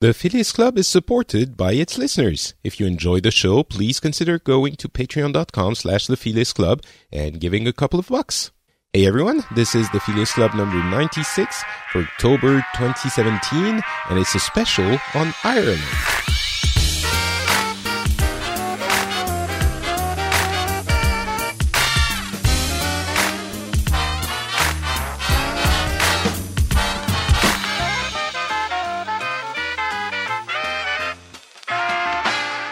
[0.00, 2.54] The Phileas Club is supported by its listeners.
[2.64, 6.80] If you enjoy the show, please consider going to patreon.com slash the Phileas Club
[7.12, 8.50] and giving a couple of bucks.
[8.94, 14.38] Hey everyone, this is the Phileas Club number 96 for October 2017, and it's a
[14.38, 15.82] special on Ireland.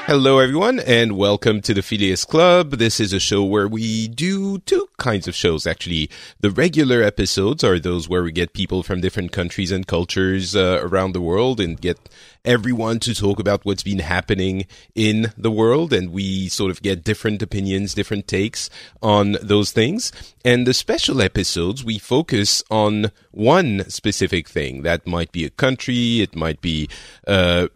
[0.09, 2.71] Hello, everyone, and welcome to the Phileas Club.
[2.71, 6.09] This is a show where we do two kinds of shows, actually.
[6.41, 10.81] The regular episodes are those where we get people from different countries and cultures uh,
[10.83, 11.99] around the world and get
[12.43, 14.65] everyone to talk about what's been happening
[14.95, 18.71] in the world, and we sort of get different opinions, different takes
[19.03, 20.11] on those things.
[20.43, 24.85] And the special episodes, we focus on one specific thing.
[24.85, 26.89] That might be a country, it might be
[27.27, 27.69] uh,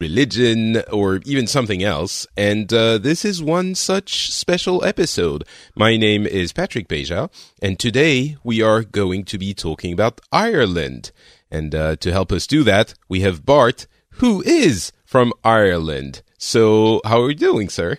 [0.00, 2.26] religion, or even something else.
[2.36, 5.44] And uh, this is one such special episode.
[5.74, 7.30] My name is Patrick Beja,
[7.62, 11.12] and today we are going to be talking about Ireland.
[11.50, 16.22] And uh, to help us do that, we have Bart, who is from Ireland.
[16.38, 17.98] So, how are you doing, sir?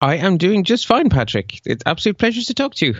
[0.00, 1.60] I am doing just fine, Patrick.
[1.64, 2.94] It's absolute pleasure to talk to you.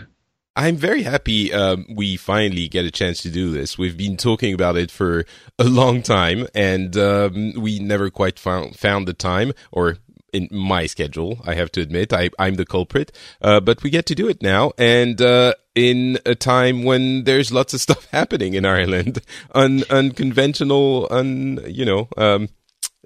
[0.55, 3.77] I'm very happy um, we finally get a chance to do this.
[3.77, 5.25] We've been talking about it for
[5.57, 9.97] a long time, and um, we never quite found found the time, or
[10.31, 13.11] in my schedule, I have to admit, I, I'm the culprit.
[13.41, 17.51] Uh, but we get to do it now, and uh, in a time when there's
[17.51, 19.21] lots of stuff happening in Ireland,
[19.55, 22.49] un, unconventional, un you know, um,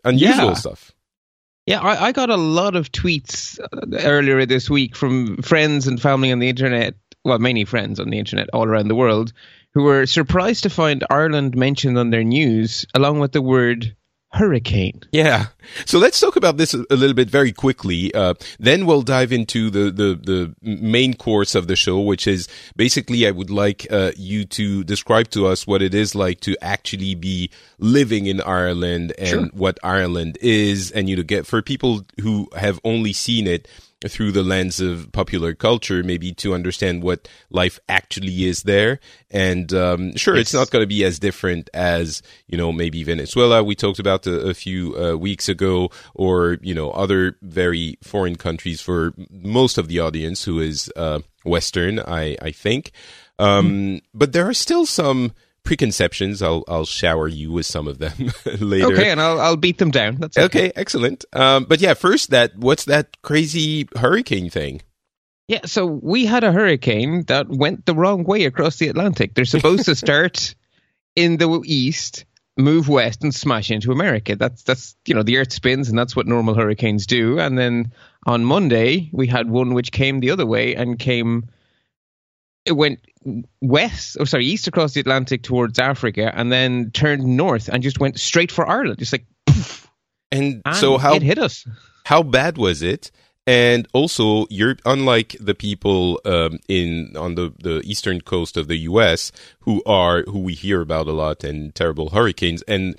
[0.03, 0.53] unusual Yeah.
[0.53, 0.91] stuff.
[1.65, 6.01] Yeah, I, I got a lot of tweets uh, earlier this week from friends and
[6.01, 6.95] family on the internet,
[7.27, 9.33] well, many friends on the internet all around the world,
[9.73, 13.95] who were surprised to find Ireland mentioned on their news along with the word
[14.31, 15.01] hurricane.
[15.11, 15.47] Yeah.
[15.85, 18.13] So let's talk about this a little bit very quickly.
[18.13, 22.47] Uh, then we'll dive into the, the, the main course of the show, which is
[22.75, 26.57] basically I would like uh, you to describe to us what it is like to
[26.61, 27.49] actually be
[27.79, 29.45] living in Ireland and Sure.
[29.53, 33.67] what Ireland is, and you know, get for people who have only seen it
[34.05, 38.99] through the lens of popular culture, maybe to understand what life actually is there.
[39.31, 43.63] And um, sure, it's not going to be as different as you know maybe Venezuela
[43.63, 48.35] we talked about a, a few uh, weeks ago, or you know other very foreign
[48.35, 52.91] countries for most of the audience who is uh, Western, I I think.
[53.39, 55.31] Um, But there are still some
[55.67, 56.41] preconceptions.
[56.41, 58.85] I'll I'll shower you with some of them later.
[58.93, 60.15] Okay, and I'll, I'll beat them down.
[60.15, 61.25] That's Okay, excellent.
[61.33, 64.81] Um, but yeah, first that what's that crazy hurricane thing?
[65.49, 69.33] Yeah, so we had a hurricane that went the wrong way across the Atlantic.
[69.33, 70.55] They're supposed to start
[71.15, 72.25] in the east,
[72.57, 74.35] move west, and smash into America.
[74.37, 77.39] That's that's you know the Earth spins, and that's what normal hurricanes do.
[77.39, 77.91] And then
[78.25, 81.49] on Monday we had one which came the other way and came.
[82.67, 82.99] It went
[83.61, 87.99] west, oh sorry, east across the Atlantic towards Africa, and then turned north and just
[87.99, 88.99] went straight for Ireland.
[88.99, 89.25] Just like
[90.31, 91.65] And, and so how it hit us.
[92.05, 93.11] how bad was it?
[93.45, 98.75] And also, you're unlike the people um, in on the, the eastern coast of the
[98.79, 99.31] U.S.
[99.61, 102.97] who are who we hear about a lot and terrible hurricanes, and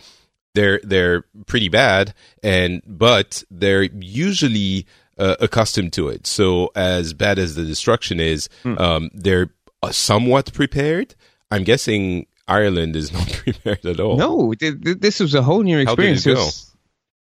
[0.54, 4.86] they're they're pretty bad, and but they're usually
[5.18, 6.26] uh, accustomed to it.
[6.26, 9.50] So as bad as the destruction is, um, they're
[9.82, 11.14] Uh, somewhat prepared.
[11.50, 14.16] I'm guessing Ireland is not prepared at all.
[14.16, 16.24] No, th- th- this was a whole new experience.
[16.24, 16.50] How did it go?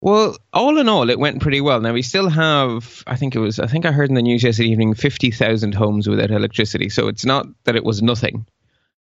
[0.00, 1.80] well, all in all, it went pretty well.
[1.80, 4.42] Now we still have, I think it was, I think I heard in the news
[4.42, 6.88] yesterday evening, fifty thousand homes without electricity.
[6.88, 8.46] So it's not that it was nothing,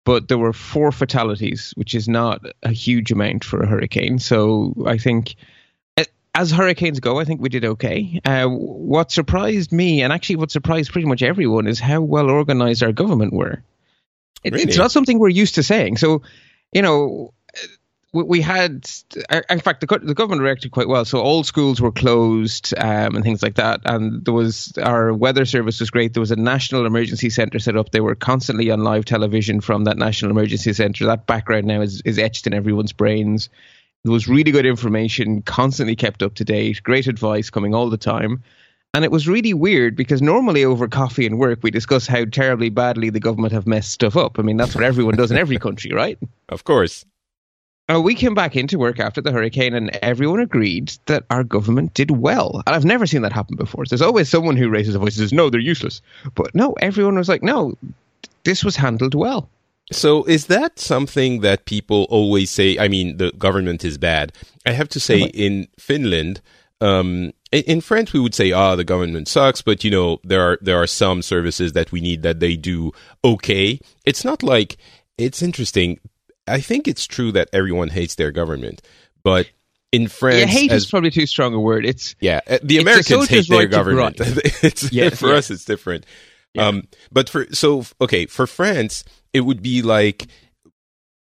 [0.05, 4.19] but there were four fatalities, which is not a huge amount for a hurricane.
[4.19, 5.37] So I think.
[6.35, 8.21] As hurricanes go, I think we did okay.
[8.25, 12.83] Uh, what surprised me, and actually what surprised pretty much everyone, is how well organized
[12.83, 13.63] our government were.
[14.43, 14.65] It, Really?
[14.65, 15.99] It's not something we're used to saying.
[15.99, 16.23] So,
[16.73, 17.35] you know,
[18.13, 18.89] we, we had,
[19.31, 21.05] uh, in fact, the, the government reacted quite well.
[21.05, 23.81] So all schools were closed um, and things like that.
[23.85, 26.15] And there was our weather service was great.
[26.15, 27.91] There was a national emergency center set up.
[27.91, 31.07] They were constantly on live television from that national emergency center.
[31.07, 33.49] That background now is, is etched in everyone's brains.
[34.05, 37.97] There was really good information, constantly kept up to date, great advice coming all the
[37.97, 38.43] time.
[38.95, 42.69] And it was really weird because normally over coffee and work, we discuss how terribly
[42.69, 44.39] badly the government have messed stuff up.
[44.39, 46.19] I mean, that's what everyone does in every country, right?
[46.49, 47.07] Of course.
[47.91, 51.95] Uh, we came back into work after the hurricane and everyone agreed that our government
[51.95, 52.63] did well.
[52.67, 53.87] And I've never seen that happen before.
[53.87, 56.03] There's always someone who raises a voice and says, no, they're useless.
[56.35, 57.79] But no, everyone was like, no,
[58.45, 59.49] this was handled well.
[59.93, 62.79] So is that something that people always say?
[62.79, 64.33] I mean, the government is bad.
[64.67, 66.41] I have to say, in Finland,
[66.81, 70.41] um, in France, we would say, "Ah, oh, the government sucks," but you know, there
[70.41, 72.93] are there are some services that we need that they do
[73.25, 73.79] okay.
[74.05, 74.77] It's not like
[75.17, 76.01] it's interesting.
[76.49, 78.83] I think it's true that everyone hates their government,
[79.23, 79.49] but
[79.93, 81.85] in France, yeah, hate as, is probably too strong a word.
[81.85, 84.17] It's yeah, uh, the Americans hate their government.
[84.21, 86.07] it's yes, for us, it's different.
[86.55, 86.67] Yeah.
[86.67, 90.27] Um, but for so okay, for France, it would be like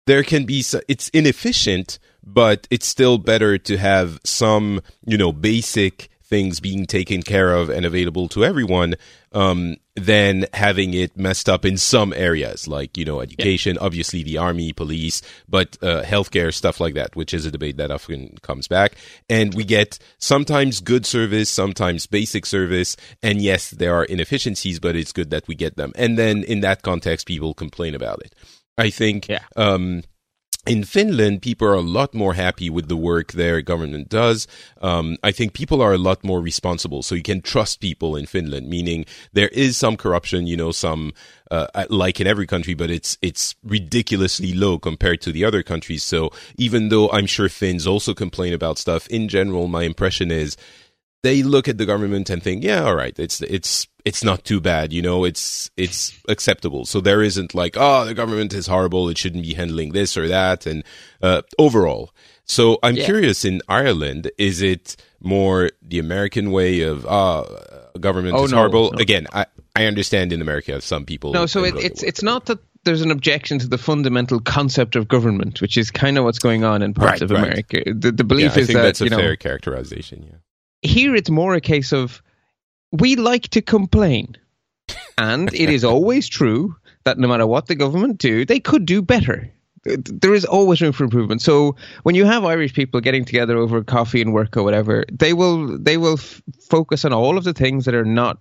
[0.06, 6.08] there can be it's inefficient, but it's still better to have some you know basic
[6.32, 8.94] things being taken care of and available to everyone
[9.32, 13.84] um, than having it messed up in some areas, like you know education, yeah.
[13.84, 17.90] obviously the army, police, but uh, healthcare stuff like that, which is a debate that
[17.90, 18.94] often comes back.
[19.28, 24.96] And we get sometimes good service, sometimes basic service, and yes, there are inefficiencies, but
[24.96, 25.92] it's good that we get them.
[25.96, 28.34] And then in that context, people complain about it.
[28.78, 29.28] I think.
[29.28, 29.44] Yeah.
[29.54, 30.02] Um,
[30.64, 34.46] in Finland, people are a lot more happy with the work their government does.
[34.80, 38.26] Um, I think people are a lot more responsible, so you can trust people in
[38.26, 38.68] Finland.
[38.68, 41.14] Meaning there is some corruption, you know, some
[41.50, 46.04] uh, like in every country, but it's it's ridiculously low compared to the other countries.
[46.04, 50.56] So even though I'm sure Finns also complain about stuff, in general, my impression is
[51.22, 54.60] they look at the government and think, yeah, all right, it's it's it's not too
[54.60, 56.84] bad, you know, it's it's acceptable.
[56.84, 60.28] So there isn't like, oh, the government is horrible, it shouldn't be handling this or
[60.28, 60.84] that, and
[61.22, 62.12] uh, overall.
[62.44, 63.04] So I'm yeah.
[63.04, 68.50] curious in Ireland, is it more the American way of ah, uh, government oh, is
[68.50, 68.92] no, horrible?
[68.92, 68.98] No.
[68.98, 69.46] Again, I
[69.76, 71.32] I understand in America some people.
[71.32, 75.06] No, so it, it's it's not that there's an objection to the fundamental concept of
[75.06, 77.44] government, which is kind of what's going on in parts right, of right.
[77.44, 77.82] America.
[77.86, 80.26] The, the belief yeah, is that that's a you know, fair characterization.
[80.28, 80.38] Yeah
[80.82, 82.22] here it's more a case of
[82.92, 84.36] we like to complain.
[85.18, 89.02] And it is always true that no matter what the government do, they could do
[89.02, 89.50] better.
[89.84, 91.42] There is always room for improvement.
[91.42, 95.32] So when you have Irish people getting together over coffee and work or whatever, they
[95.32, 98.38] will they will f- focus on all of the things that are not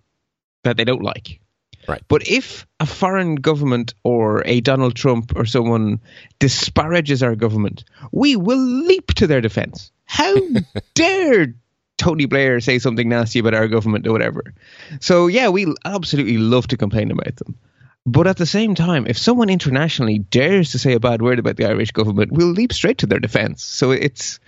[0.63, 1.39] that they don't like.
[1.87, 2.03] Right.
[2.07, 5.99] But if a foreign government or a Donald Trump or someone
[6.37, 9.91] disparages our government, we will leap to their defense.
[10.05, 10.35] How
[10.93, 11.55] dare
[12.01, 14.53] Tony Blair say something nasty about our government or whatever.
[14.99, 17.55] So yeah, we absolutely love to complain about them.
[18.07, 21.57] But at the same time, if someone internationally dares to say a bad word about
[21.57, 23.63] the Irish government, we'll leap straight to their defence.
[23.63, 24.39] So it's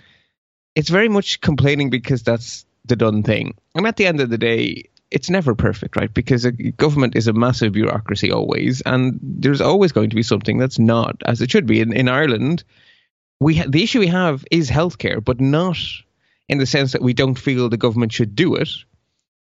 [0.74, 3.54] it's very much complaining because that's the done thing.
[3.76, 6.12] And at the end of the day, it's never perfect, right?
[6.12, 10.58] Because a government is a massive bureaucracy always, and there's always going to be something
[10.58, 11.80] that's not as it should be.
[11.80, 12.64] In, in Ireland,
[13.38, 15.78] we ha- the issue we have is healthcare, but not
[16.48, 18.68] in the sense that we don't feel the government should do it.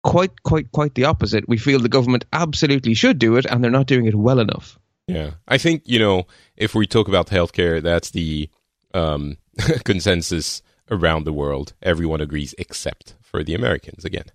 [0.03, 1.49] Quite, quite, quite the opposite.
[1.49, 4.79] We feel the government absolutely should do it, and they're not doing it well enough.
[5.07, 8.49] Yeah, I think you know if we talk about healthcare, that's the
[8.95, 9.37] um,
[9.85, 11.75] consensus around the world.
[11.83, 14.05] Everyone agrees, except for the Americans.
[14.05, 14.27] Again,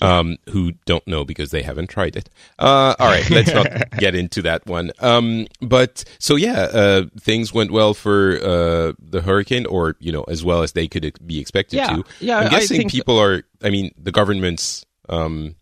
[0.00, 2.28] um, who don't know because they haven't tried it.
[2.58, 4.92] Uh, all right, let's not get into that one.
[5.00, 10.24] Um, but so yeah, uh, things went well for uh, the hurricane, or you know,
[10.24, 12.04] as well as they could be expected yeah, to.
[12.20, 13.22] Yeah, I'm guessing people so.
[13.22, 13.42] are.
[13.62, 15.56] I mean, the government's um,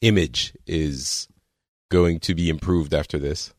[0.00, 1.28] image is
[1.88, 3.52] going to be improved after this.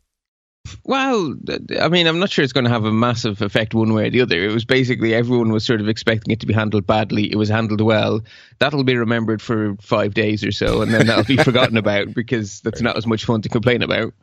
[0.84, 1.36] Well,
[1.80, 4.10] I mean, I'm not sure it's going to have a massive effect one way or
[4.10, 4.44] the other.
[4.44, 7.32] It was basically everyone was sort of expecting it to be handled badly.
[7.32, 8.22] It was handled well.
[8.60, 12.62] That'll be remembered for five days or so, and then that'll be forgotten about because
[12.62, 14.14] that's not as much fun to complain about.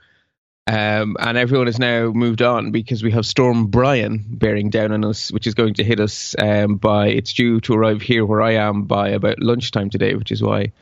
[0.67, 5.05] Um, and everyone has now moved on because we have Storm Brian bearing down on
[5.05, 7.09] us, which is going to hit us um, by.
[7.09, 10.73] It's due to arrive here where I am by about lunchtime today, which is why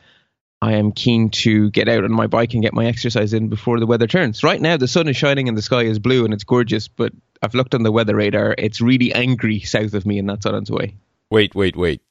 [0.63, 3.81] I am keen to get out on my bike and get my exercise in before
[3.81, 4.45] the weather turns.
[4.45, 7.11] Right now, the sun is shining and the sky is blue and it's gorgeous, but
[7.41, 8.55] I've looked on the weather radar.
[8.57, 10.95] It's really angry south of me and that's on its way.
[11.29, 12.01] Wait, wait, wait.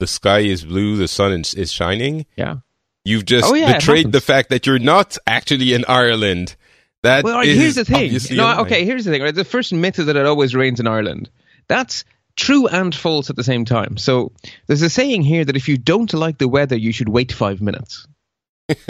[0.00, 2.26] The sky is blue, the sun is, is shining?
[2.34, 2.56] Yeah.
[3.04, 6.56] You've just oh, yeah, betrayed the fact that you're not actually in Ireland.
[7.04, 8.18] That well, here's the thing.
[8.36, 9.22] No, okay, here's the thing.
[9.22, 9.32] Right?
[9.32, 11.30] The first myth is that it always rains in Ireland.
[11.68, 12.04] That's
[12.36, 13.96] true and false at the same time.
[13.96, 14.32] So
[14.66, 17.60] there's a saying here that if you don't like the weather, you should wait five
[17.60, 18.06] minutes.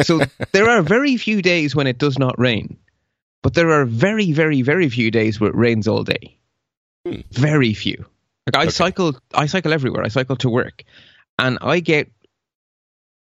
[0.02, 0.20] so
[0.52, 2.78] there are very few days when it does not rain,
[3.42, 6.38] but there are very, very, very few days where it rains all day.
[7.06, 7.20] Hmm.
[7.32, 8.04] Very few.
[8.46, 8.70] Like I Okay.
[8.70, 10.04] cycle, I cycle everywhere.
[10.04, 10.84] I cycle to work,
[11.38, 12.10] and I get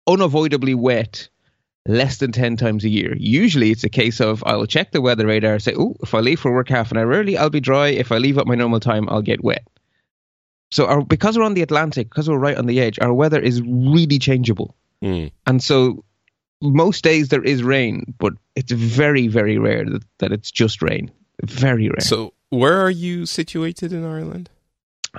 [0.07, 1.29] unavoidably wet
[1.85, 3.13] less than 10 times a year.
[3.17, 6.39] Usually it's a case of I'll check the weather radar, say, oh, if I leave
[6.39, 7.89] for work half an hour early, I'll be dry.
[7.89, 9.65] If I leave at my normal time, I'll get wet.
[10.73, 13.39] So our, because we're on the Atlantic, because we're right on the edge, our weather
[13.39, 14.75] is really changeable.
[15.03, 15.27] Hmm.
[15.45, 16.03] And so
[16.61, 21.11] most days there is rain, but it's very, very rare that, that it's just rain.
[21.43, 22.01] Very rare.
[22.01, 24.49] So, where are you situated in Ireland?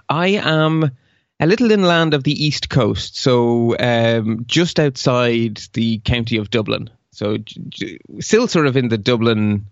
[0.09, 0.91] I am
[1.39, 6.91] a little inland of the east coast, so um, just outside the county of Dublin.
[7.13, 9.67] So j- j- still sort of in the Dublin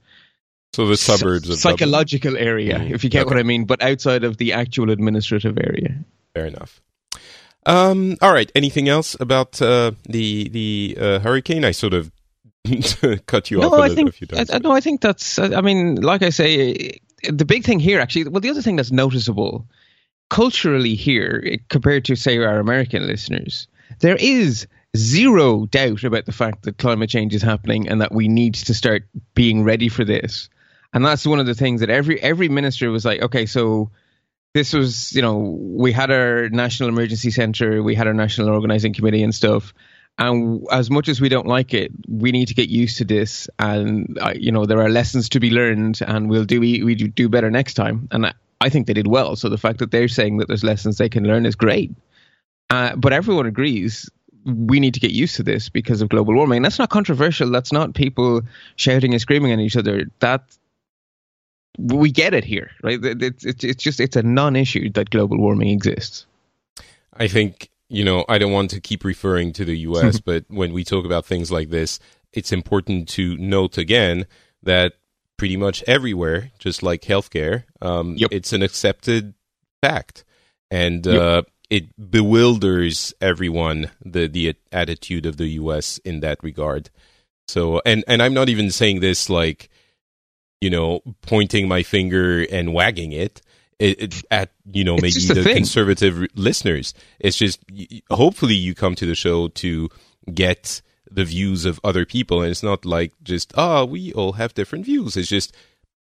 [0.74, 1.76] So the suburbs of Dublin.
[1.78, 3.36] psychological area, Mm, if you get what.
[3.36, 6.02] I mean, but outside of the actual administrative area.
[6.34, 6.80] Fair enough.
[7.66, 8.50] Um, all right.
[8.54, 11.64] Anything else about uh, the the uh, hurricane?
[11.64, 12.10] I sort of
[13.26, 14.50] cut you off no, I little, think a few times.
[14.50, 15.38] I, I- no, I think that's.
[15.38, 16.98] I mean, like I say,
[17.28, 18.24] the big thing here actually.
[18.28, 19.66] Well, the other thing that's noticeable
[20.30, 23.68] culturally here, eh, compared to say our American listeners,
[24.00, 28.26] there is zero doubt about the fact that climate change is happening and that we
[28.28, 30.48] need to start being ready for this.
[30.92, 33.90] And that's one of the things that every every minister was like, okay, so
[34.54, 38.92] this was, you know, we had our national emergency center, we had our national organizing
[38.92, 39.72] committee and stuff.
[40.18, 43.48] And as much as we don't like it, we need to get used to this.
[43.58, 46.94] And uh, you know, there are lessons to be learned, and we'll do we, we
[46.94, 48.08] do better next time.
[48.10, 49.36] And I, I think they did well.
[49.36, 51.92] So the fact that they're saying that there's lessons they can learn is great.
[52.68, 54.10] Uh, but everyone agrees
[54.44, 56.62] we need to get used to this because of global warming.
[56.62, 57.50] That's not controversial.
[57.50, 58.42] That's not people
[58.76, 60.06] shouting and screaming at each other.
[60.18, 60.44] That
[61.78, 62.98] we get it here, right?
[63.02, 66.26] It's, it's, it's just it's a non-issue that global warming exists.
[67.14, 70.72] I think you know I don't want to keep referring to the U.S., but when
[70.72, 71.98] we talk about things like this,
[72.32, 74.26] it's important to note again
[74.62, 74.94] that
[75.36, 78.30] pretty much everywhere, just like healthcare, um, Yep.
[78.32, 79.34] it's an accepted
[79.82, 80.24] fact,
[80.70, 81.20] and Yep.
[81.20, 85.98] uh, it bewilders everyone the the attitude of the U.S.
[86.04, 86.90] in that regard.
[87.48, 89.68] So, and and I'm not even saying this like,
[90.62, 93.42] you know, pointing my finger and wagging it.
[93.80, 95.56] It, it, at you know maybe the thing.
[95.56, 96.94] conservative listeners.
[97.18, 97.58] It's just
[98.12, 99.88] hopefully you come to the show to
[100.32, 104.54] get the views of other people, and it's not like just ah we all have
[104.54, 105.16] different views.
[105.16, 105.52] It's just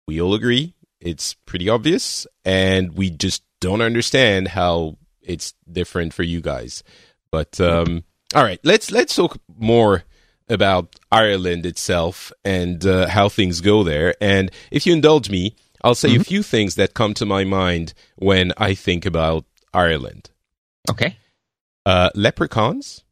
[0.07, 0.75] we all agree.
[1.01, 6.83] It's pretty obvious, and we just don't understand how it's different for you guys.
[7.31, 8.05] But um,
[8.35, 10.05] all right, let's let's talk more
[10.53, 14.15] about Ireland itself and uh, how things go there.
[14.21, 17.95] And if you indulge me, I'll say a few things that come to my mind
[18.17, 19.45] when I think about
[19.75, 20.31] Ireland.
[20.89, 21.17] Okay.
[21.85, 23.03] Uh, leprechauns.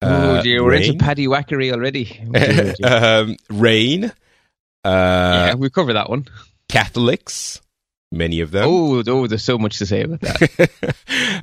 [0.00, 2.20] oh dear, we're rain, into paddy whackery already.
[2.26, 2.96] Oh, dear, dear.
[3.04, 4.04] um, rain.
[4.84, 6.26] Uh, yeah, we cover that one.
[6.68, 7.60] Catholics.
[8.10, 8.64] Many of them.
[8.66, 10.70] Oh, oh, there's so much to say about that.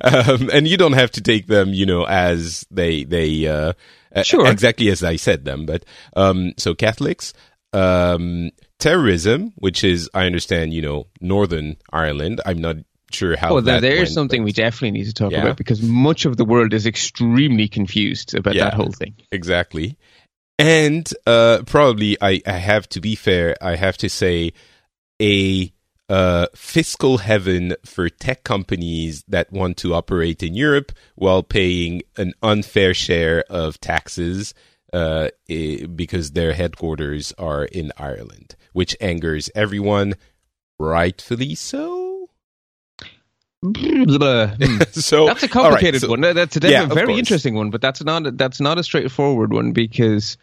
[0.02, 3.72] um, and you don't have to take them, you know, as they they uh,
[4.24, 4.46] Sure.
[4.50, 5.64] exactly as I said them.
[5.66, 5.84] But
[6.16, 7.32] um, so Catholics,
[7.72, 12.40] um, terrorism, which is I understand, you know, Northern Ireland.
[12.44, 12.76] I'm not
[13.12, 13.50] sure how.
[13.56, 15.42] Oh, there, that there's went, something but- we definitely need to talk Yeah.
[15.42, 18.64] about because much of the world is extremely confused about Yeah.
[18.64, 19.14] that whole thing.
[19.30, 19.96] exactly.
[20.58, 23.56] And uh, probably, I, I have to be fair.
[23.60, 24.52] I have to say,
[25.20, 25.70] a
[26.08, 32.32] uh, fiscal heaven for tech companies that want to operate in Europe while paying an
[32.42, 34.54] unfair share of taxes
[34.92, 35.28] uh,
[35.94, 40.14] because their headquarters are in Ireland, which angers everyone,
[40.78, 42.30] rightfully so.
[43.62, 44.04] Hmm.
[44.92, 46.20] so That's a all right, complicated so- one.
[46.20, 49.72] That's a, Yeah, a very interesting one, but that's not that's not a straightforward one
[49.72, 50.36] because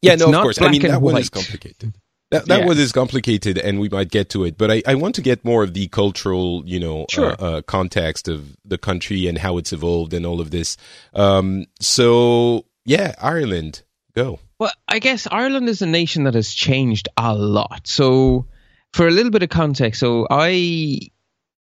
[0.00, 0.60] Yeah, It's no, of course.
[0.62, 1.92] I mean, that one is complicated.
[2.30, 2.66] That, that Yeah.
[2.66, 4.56] one is complicated, and we might get to it.
[4.56, 7.32] But I, I want to get more of the cultural, you know, Sure.
[7.32, 10.76] uh, uh, context of the country and how it's evolved and all of this.
[11.12, 13.82] Um, so yeah, Ireland,
[14.14, 14.38] go.
[14.60, 17.86] Well, I guess Ireland is a nation that has changed a lot.
[17.86, 18.46] So,
[18.92, 21.00] for a little bit of context, so I,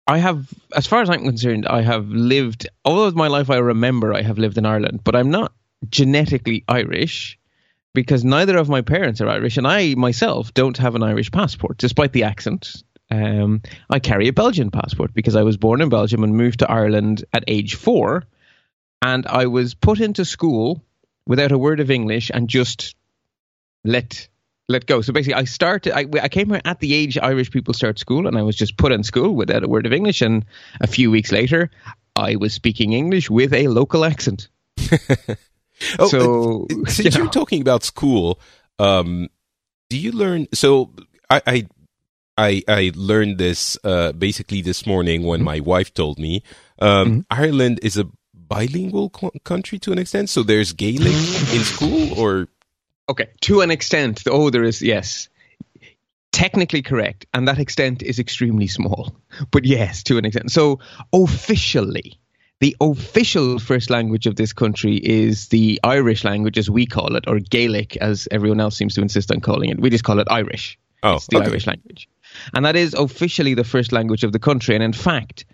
[0.07, 3.49] I have, as far as I'm concerned, I have lived all of my life.
[3.49, 5.51] I remember I have lived in Ireland, but I'm not
[5.89, 7.37] genetically Irish
[7.95, 11.77] because neither of my parents are Irish, and I myself don't have an Irish passport,
[11.77, 12.83] despite the accent.
[13.09, 16.69] Um, I carry a Belgian passport because I was born in Belgium and moved to
[16.69, 18.23] Ireland at age four,
[19.01, 20.83] and I was put into school
[21.25, 22.95] without a word of English and just
[23.83, 24.27] let
[24.67, 25.01] let go.
[25.01, 25.93] So basically, I started.
[25.93, 28.77] I, I came here at the age Irish people start school, and I was just
[28.77, 30.21] put in school without a word of English.
[30.21, 30.45] And
[30.81, 31.69] a few weeks later,
[32.15, 34.49] I was speaking English with a local accent.
[35.99, 38.39] oh, so uh, since you are talking about school,
[38.79, 39.29] um,
[39.89, 40.47] do you learn?
[40.53, 40.91] So
[41.29, 41.67] I, I,
[42.37, 45.45] I, I learned this uh, basically this morning when Mm-hmm.
[45.45, 46.43] my wife told me
[46.79, 50.29] um, Ireland is a bilingual co- country to an extent.
[50.29, 51.13] So there's Gaelic
[51.53, 52.47] in school, or
[53.07, 54.23] Okay, to an extent.
[54.27, 55.29] Oh, there is yes.
[56.31, 59.15] Technically correct, and that extent is extremely small.
[59.51, 60.51] But yes, to an extent.
[60.51, 60.79] So
[61.13, 62.19] officially,
[62.65, 67.25] the official first language of this country is the Irish language, as we call it,
[67.27, 69.79] or Gaelic, as everyone else seems to insist on calling it.
[69.79, 70.79] We just call it Irish.
[71.03, 71.45] oh, It's the okay.
[71.45, 72.09] Irish language.
[72.55, 74.73] And that is officially the first language of the country.
[74.73, 75.45] And in fact,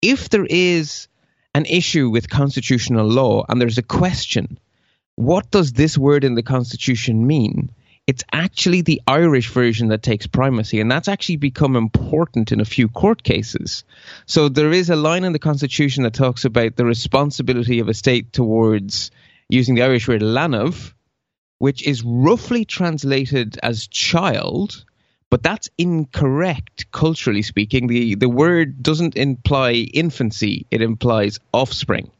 [0.00, 1.08] if there is
[1.56, 4.56] an issue with constitutional law and there's a question,
[5.16, 7.72] what does this word in the Constitution mean?
[8.10, 12.64] It's actually the Irish version that takes primacy, and that's actually become important in a
[12.64, 13.84] few court cases.
[14.26, 17.94] So there is a line in the Constitution that talks about the responsibility of a
[17.94, 19.12] state towards
[19.48, 20.92] using the Irish word leanbh,
[21.58, 24.84] which is roughly translated as child,
[25.30, 27.86] but that's incorrect culturally speaking.
[27.86, 32.10] The the word doesn't imply infancy, it implies offspring.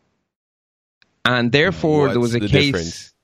[1.24, 3.14] And therefore there was a the case difference?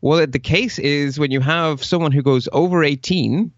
[0.00, 3.52] Well, the case is when you have someone who goes over 18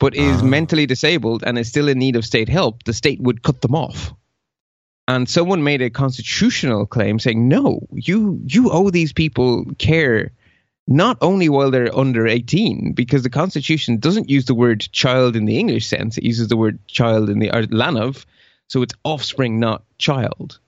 [0.00, 0.44] but is Ah.
[0.44, 3.74] mentally disabled and is still in need of state help, the state would cut them
[3.74, 4.14] off.
[5.08, 10.30] And someone made a constitutional claim saying, "No, you you owe these people care
[10.86, 15.46] not only while they're under 18 because the constitution doesn't use the word child in
[15.46, 18.24] the English sense, it uses the word child in the or leanbh,
[18.68, 20.58] so it's offspring not child."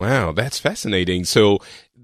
[0.00, 1.24] Wow, that's fascinating.
[1.24, 1.58] So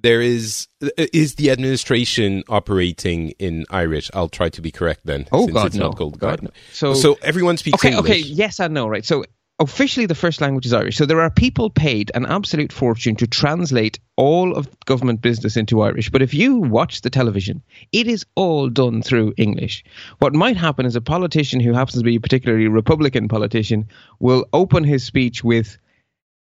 [0.05, 4.11] there is is the administration operating in Irish?
[4.13, 5.27] I'll try to be correct then.
[5.33, 5.87] Oh since god it's no.
[5.87, 6.51] not called God, no.
[6.73, 8.11] So So everyone speaks okay, English.
[8.11, 9.05] okay, yes and no, right?
[9.05, 9.25] So
[9.59, 10.97] officially the first language is Irish.
[10.99, 15.81] So there are people paid an absolute fortune to translate all of government business into
[15.81, 16.11] Irish.
[16.11, 19.85] But if you watch the television, it is all done through English.
[20.19, 23.89] What might happen is a politician who happens to be a particularly Republican politician
[24.21, 25.79] will open his speech with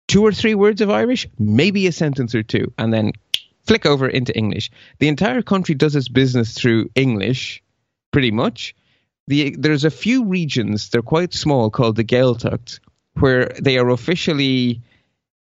[0.07, 3.13] two or three words of Irish, maybe a sentence or two, and then
[3.65, 4.71] flick over into English.
[4.99, 7.63] The entire country does its business through English,
[8.11, 8.75] pretty much.
[9.27, 12.79] The, there's a few regions, they're quite small, called the Gaeltacht,
[13.19, 14.81] where they are officially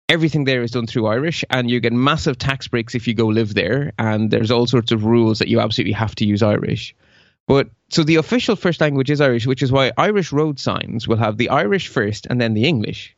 [0.08, 3.26] everything there is done through Irish, and you get massive tax breaks if you go
[3.26, 6.94] live there, and there's all sorts of rules that you absolutely have to use Irish.
[7.46, 11.16] But so the official first language is Irish, which is why Irish road signs will
[11.16, 13.16] have the Irish first and then the English.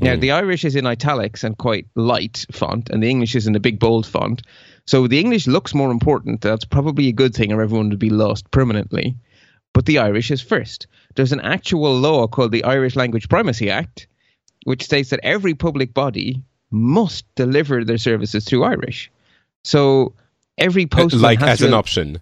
[0.00, 0.20] Now, hmm.
[0.20, 3.60] the Irish is in italics and quite light font, and the English is in a
[3.60, 4.42] big bold font.
[4.86, 6.40] So the English looks more important.
[6.40, 9.16] That's probably a good thing, or everyone would be lost permanently.
[9.74, 10.86] But the Irish is first.
[11.14, 14.06] There's an actual law called the Irish Language Primacy Act,
[14.64, 19.10] which states that every public body must deliver their services through Irish.
[19.64, 20.14] So
[20.56, 22.20] every uh, post like has as an option.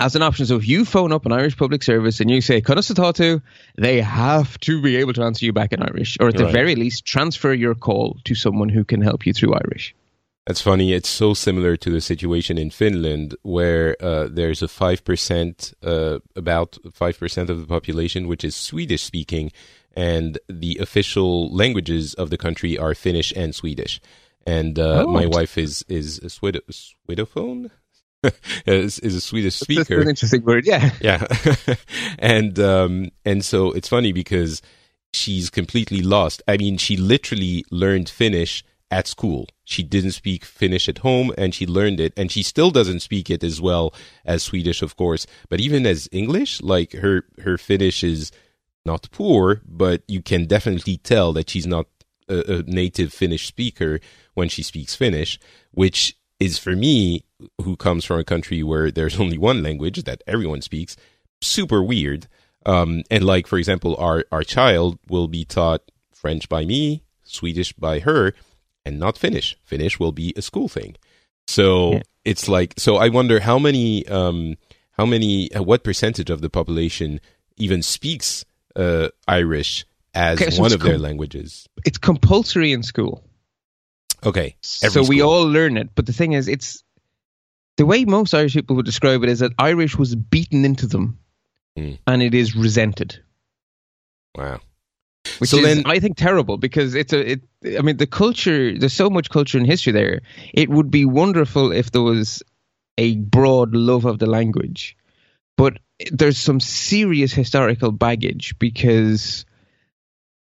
[0.00, 0.46] As an option.
[0.46, 3.42] So if you phone up an Irish public service and you say to,"
[3.76, 6.52] they have to be able to answer you back in Irish, or at the Right.
[6.52, 9.94] very least, transfer your call to someone who can help you through Irish.
[10.46, 10.94] That's funny.
[10.94, 16.20] It's so similar to the situation in Finland, where uh, there's a five percent, uh,
[16.36, 19.52] about five percent of the population which is Swedish speaking,
[19.94, 24.00] and the official languages of the country are Finnish and Swedish.
[24.46, 25.12] And uh, Oh.
[25.12, 27.70] my wife is is a Swed- Swedophone,
[28.66, 29.96] is, is a Swedish speaker.
[29.96, 30.90] That's an interesting word, yeah.
[31.00, 31.26] Yeah.
[32.18, 34.62] and um and so it's funny because
[35.12, 36.42] she's completely lost.
[36.48, 39.46] I mean, she literally learned Finnish at school.
[39.64, 43.30] She didn't speak Finnish at home and she learned it and she still doesn't speak
[43.30, 48.02] it as well as Swedish of course, but even as English, like her her Finnish
[48.02, 48.32] is
[48.84, 51.86] not poor, but you can definitely tell that she's not
[52.28, 54.00] a, a native Finnish speaker
[54.34, 55.38] when she speaks Finnish,
[55.72, 57.24] which is for me,
[57.62, 60.96] who comes from a country where there's only one language that everyone speaks,
[61.40, 62.26] super weird.
[62.66, 67.72] Um, and like, for example, our, our child will be taught French by me, Swedish
[67.72, 68.34] by her,
[68.84, 69.56] and not Finnish.
[69.64, 70.96] Finnish will be a school thing.
[71.46, 72.02] So Yeah.
[72.24, 74.56] it's like, so I wonder how many, um,
[74.92, 77.20] how many, uh, what percentage of the population
[77.56, 78.44] even speaks
[78.76, 81.68] uh, Irish as Okay, so one of their languages?
[81.84, 83.24] It's compulsory in school.
[84.24, 84.56] Okay.
[84.62, 85.90] so every we all learn it.
[85.94, 86.82] But the thing is, it's
[87.76, 91.18] the way most Irish people would describe it is that Irish was beaten into them
[91.78, 91.98] Mm.
[92.08, 93.22] and it is resented.
[94.36, 94.60] Wow.
[95.38, 97.40] which So is then- I think terrible because it's a it
[97.78, 100.22] I mean the culture there's so much culture and history there.
[100.54, 102.42] It would be wonderful if there was
[102.96, 104.96] a broad love of the language.
[105.56, 105.78] But
[106.10, 109.44] there's some serious historical baggage because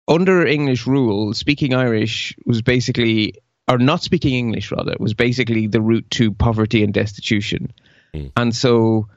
[0.08, 3.36] under English rule, speaking Irish was basically,
[3.69, 7.71] or not speaking English rather, was basically the route to poverty and destitution.
[8.13, 8.32] Mm.
[8.36, 9.08] And so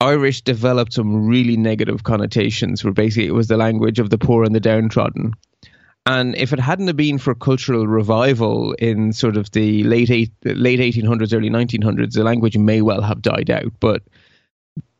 [0.00, 4.44] Irish developed some really negative connotations where basically it was the language of the poor
[4.44, 5.34] and the downtrodden.
[6.06, 10.32] And if it hadn't have been for cultural revival in sort of the late eight,
[10.44, 13.72] late 1800s, early 1900s, the language may well have died out.
[13.80, 14.02] But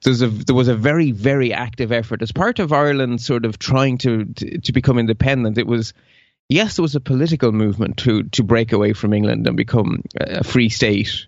[0.02, 3.58] there's a there was a very very active effort as part of Ireland sort of
[3.58, 5.58] trying to, to to, become independent.
[5.58, 5.92] It was
[6.48, 10.44] yes, there was a political movement to to break away from England and become a
[10.44, 11.26] free state,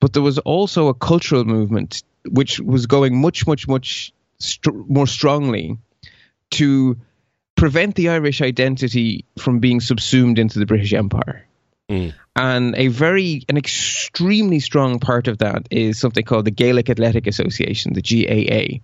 [0.00, 5.06] but there was also a cultural movement which was going much much much st- more
[5.06, 5.78] strongly
[6.50, 6.96] to
[7.56, 11.44] prevent the Irish identity from being subsumed into the British Empire.
[11.90, 12.14] Mm.
[12.36, 17.26] And a very, an extremely strong part of that is something called the Gaelic Athletic
[17.26, 18.78] Association, the GAA,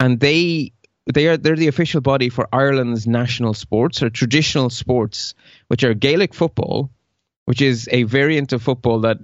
[0.00, 0.72] and they
[1.12, 5.34] they are they're the official body for Ireland's national sports or traditional sports,
[5.68, 6.90] which are Gaelic football,
[7.44, 9.18] which is a variant of football that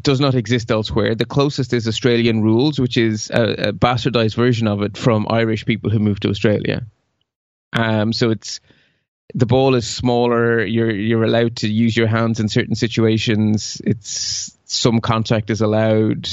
[0.00, 1.14] does not exist elsewhere.
[1.14, 5.66] The closest is Australian rules, which is a, a bastardized version of it from Irish
[5.66, 6.86] people who moved to Australia.
[7.72, 8.60] Um, so it's
[9.34, 10.64] the ball is smaller.
[10.64, 13.80] You're you're allowed to use your hands in certain situations.
[13.84, 16.28] It's some contact is allowed.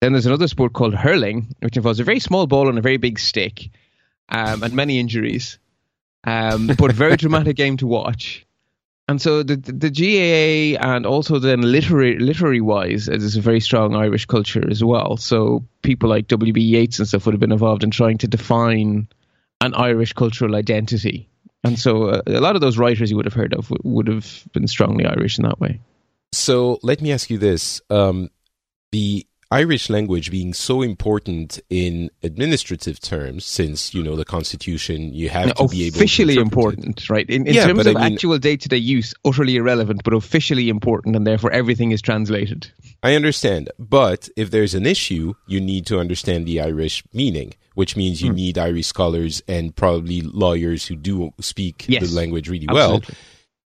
[0.00, 2.96] Then there's another sport called hurling, which involves a very small ball and a very
[2.96, 3.68] big stick,
[4.30, 5.58] um, and many injuries.
[6.24, 8.46] Um, but a very dramatic game to watch.
[9.08, 13.96] And so the the GAA and also then literary literary wise, there's a very strong
[13.96, 15.16] Irish culture as well.
[15.16, 16.52] So people like W.
[16.52, 16.60] B.
[16.60, 19.08] Yeats and stuff would have been involved in trying to define
[19.60, 21.28] an Irish cultural identity
[21.62, 24.44] and so uh, a lot of those writers you would have heard of would have
[24.52, 25.80] been strongly Irish in that way.
[26.32, 28.30] So let me ask you this: um,
[28.92, 35.28] the Irish language being so important in administrative terms, since you know the Constitution, you
[35.28, 37.28] have to be able officially important, right?
[37.28, 41.16] In, in yeah, terms of I mean, actual day-to-day use, utterly irrelevant, but officially important,
[41.16, 42.70] and therefore everything is translated.
[43.02, 47.96] I understand, but if there's an issue, you need to understand the Irish meaning, which
[47.96, 48.36] means you mm.
[48.36, 53.06] need Irish scholars and probably lawyers who do speak yes, the language really absolutely.
[53.08, 53.16] well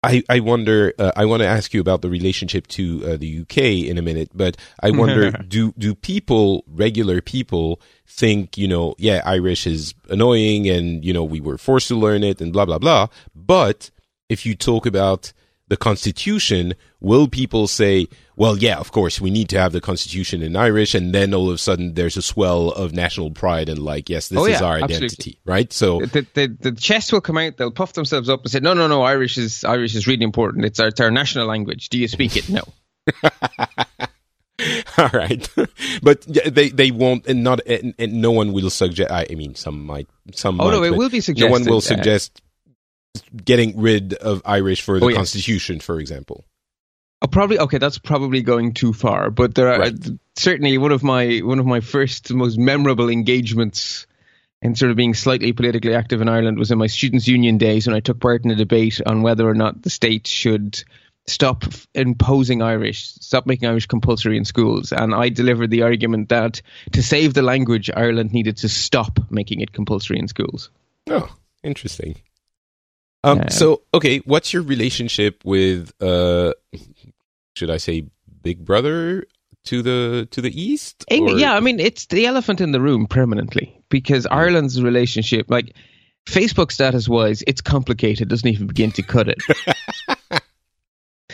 [0.03, 0.93] I, I wonder.
[0.99, 4.01] Uh, I want to ask you about the relationship to uh, the UK in a
[4.01, 9.93] minute, but I wonder do do people, regular people, think you know, yeah, Irish is
[10.09, 13.07] annoying, and you know, we were forced to learn it, and blah blah blah.
[13.33, 13.89] But
[14.29, 15.31] if you talk about
[15.73, 20.43] the Constitution, will people say, well, yeah, of course, we need to have the Constitution
[20.43, 23.79] in Irish, and then all of a sudden there's a swell of national pride and
[23.79, 25.05] like, yes, this oh, yeah, is our absolutely.
[25.05, 25.73] identity, right?
[25.73, 28.75] So the, the, the chest will come out, they'll puff themselves up and say, no,
[28.75, 30.63] no, no, Irish is Irish is really important.
[30.63, 31.89] It's our, it's our national language.
[31.89, 32.47] Do you speak it?
[32.47, 32.61] No.
[34.99, 35.49] All right,
[36.03, 39.11] but they they won't, and not, and, and, no one will suggest.
[39.11, 40.61] I mean, some might, some.
[40.61, 41.47] Oh might, no, it will be suggested.
[41.47, 42.42] No one will uh, suggest
[43.45, 46.45] getting rid of Irish for the oh, Constitution, for example.
[47.21, 47.77] Oh, probably okay.
[47.77, 49.93] That's probably going too far, but there are right.
[50.35, 54.07] certainly one of my one of my first most memorable engagements
[54.61, 57.85] in sort of being slightly politically active in Ireland was in my students' union days
[57.85, 60.83] when I took part in a debate on whether or not the state should
[61.27, 64.91] stop imposing Irish, stop making Irish compulsory in schools.
[64.91, 66.61] And I delivered the argument that
[66.93, 70.69] to save the language, Ireland needed to stop making it compulsory in schools.
[71.09, 72.15] Oh, interesting.
[73.23, 76.53] Um, so okay, what's your relationship with uh,
[77.55, 78.07] should I say
[78.41, 79.25] Big Brother
[79.65, 81.05] to the to the east?
[81.09, 84.35] Yeah, I mean it's the elephant in the room permanently because mm.
[84.35, 85.73] Ireland's relationship, like
[86.25, 88.27] Facebook status wise, it's complicated.
[88.27, 89.37] Doesn't even begin to cut it.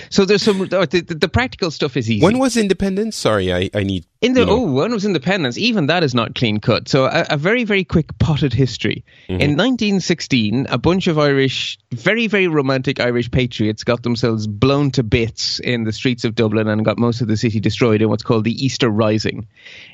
[0.10, 2.24] So there's some the, the, the, practical stuff is easy.
[2.24, 3.15] When was independence?
[3.15, 4.52] Sorry, I, I need in the you know.
[4.54, 5.58] oh when was independence?
[5.58, 6.89] Even that is not clean cut.
[6.89, 9.06] So a, a very very quick potted history.
[9.24, 9.41] Mm-hmm.
[9.41, 15.04] In 1916, a bunch of Irish, very very romantic Irish patriots got themselves blown to
[15.04, 18.24] bits in the streets of Dublin and got most of the city destroyed in what's
[18.24, 19.48] called the Easter Rising.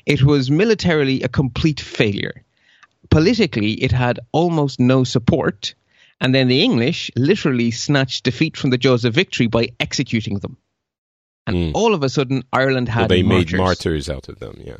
[0.06, 2.42] It was militarily a complete failure.
[3.10, 5.74] Politically, it had almost no support
[6.20, 10.56] and then the English literally snatched defeat from the jaws of victory by executing them.
[11.46, 11.72] And mm.
[11.74, 13.02] all of a sudden, Ireland had.
[13.02, 13.52] Well, they martyrs.
[13.52, 14.78] made martyrs out of them, yeah.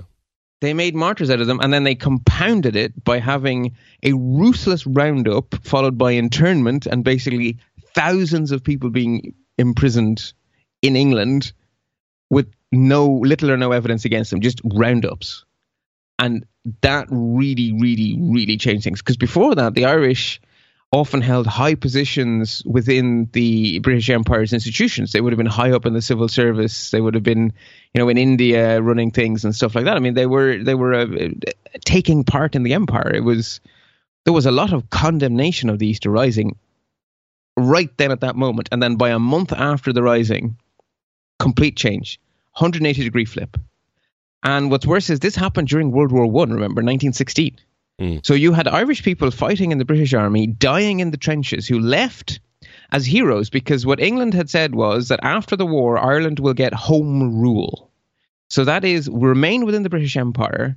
[0.62, 4.86] They made martyrs out of them, and then they compounded it by having a ruthless
[4.86, 7.58] roundup followed by internment and basically
[7.94, 10.32] thousands of people being imprisoned
[10.80, 11.52] in England
[12.30, 15.44] with no little or no evidence against them, just roundups.
[16.18, 16.46] And
[16.80, 19.02] that really, really, really changed things.
[19.02, 20.40] Because before that, the Irish
[20.96, 25.12] often held high positions within the British Empire's institutions.
[25.12, 26.90] They would have been high up in the civil service.
[26.90, 27.52] They would have been,
[27.92, 29.96] you know, in India running things and stuff like that.
[29.96, 31.06] I mean, they were they were uh,
[31.84, 33.12] taking part in the empire.
[33.14, 33.60] It was
[34.24, 36.56] there was a lot of condemnation of the Easter Rising
[37.58, 40.56] right then at that moment, and then by a month after the Rising,
[41.38, 42.18] complete change,
[42.54, 43.58] 180 degree flip.
[44.42, 46.50] And what's worse is this happened during World War One.
[46.50, 47.58] Remember, 1916.
[48.00, 48.24] Mm.
[48.24, 51.80] So you had Irish people fighting in the British Army, dying in the trenches, who
[51.80, 52.40] left
[52.92, 56.74] as heroes because what England had said was that after the war, Ireland will get
[56.74, 57.90] home rule.
[58.48, 60.76] So that is remain within the British Empire,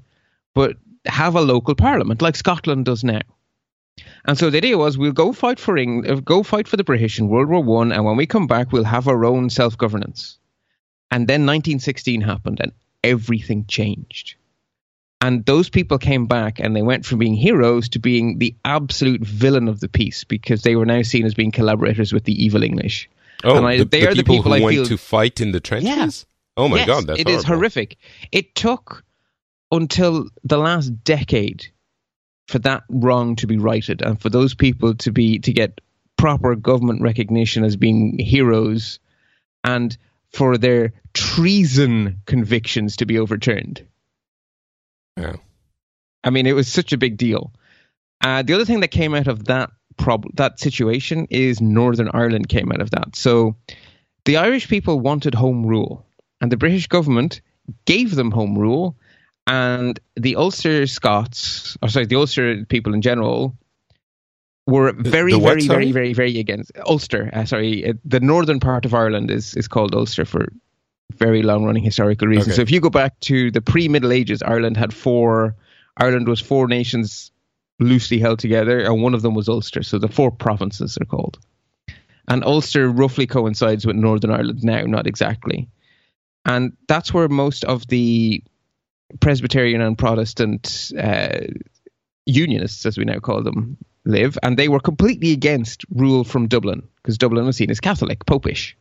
[0.56, 3.22] but have a local parliament like Scotland does now.
[4.26, 7.20] And so the idea was we'll go fight for England, go fight for the British
[7.20, 10.38] in World War One, and when we come back, we'll have our own self governance.
[11.12, 12.72] And then 1916 happened, and
[13.04, 14.36] everything changed.
[15.22, 19.22] And those people came back and they went from being heroes to being the absolute
[19.22, 22.64] villain of the piece because they were now seen as being collaborators with the evil
[22.64, 23.10] English.
[23.44, 24.98] Oh, And I- the, they the are the people, people who I went feel- to
[24.98, 26.26] fight in the trenches.
[26.56, 27.60] Oh my Yes, god, that's it is horrible.
[27.62, 27.98] horrific.
[28.32, 29.04] It took
[29.72, 31.68] until the last decade
[32.48, 35.80] for that wrong to be righted and for those people to be to get
[36.18, 39.00] proper government recognition as being heroes
[39.64, 39.96] and
[40.34, 43.86] for their treason convictions to be overturned.
[45.18, 45.36] Yeah.
[46.24, 47.54] I mean, it was such a big deal.
[48.22, 52.50] Uh, the other thing that came out of that problem, that situation, is Northern Ireland
[52.50, 53.16] came out of that.
[53.16, 53.56] So
[54.26, 56.06] the Irish people wanted home rule,
[56.42, 57.42] and the British government
[57.86, 58.98] gave them home rule,
[59.48, 63.56] and the Ulster Scots, or sorry, the Ulster people in general,
[64.68, 65.92] were very, what, very, sorry?
[65.92, 67.30] very, very, very against Ulster.
[67.34, 70.50] Uh, sorry, uh, the northern part of Ireland is is called Ulster for
[71.14, 72.50] very long running historical reasons.
[72.50, 72.56] Okay.
[72.56, 75.56] So if you go back to the pre Middle Ages, Ireland had four.
[75.98, 77.32] Ireland was four nations
[77.80, 79.84] loosely held together, and one of them was Ulster.
[79.84, 81.40] So the four provinces are called.
[82.28, 85.68] And Ulster roughly coincides with Northern Ireland now, not exactly.
[86.46, 88.44] And that's where most of the
[89.20, 91.40] Presbyterian and Protestant uh,
[92.26, 94.38] unionists, as we now call them, live.
[94.44, 98.78] And they were completely against rule from Dublin, because Dublin was seen as Catholic, popish.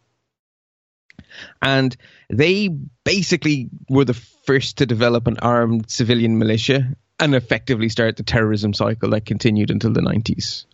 [1.62, 1.96] And
[2.28, 2.68] they
[3.04, 8.72] basically were the first to develop an armed civilian militia and effectively start the terrorism
[8.72, 10.64] cycle that continued until the 90s.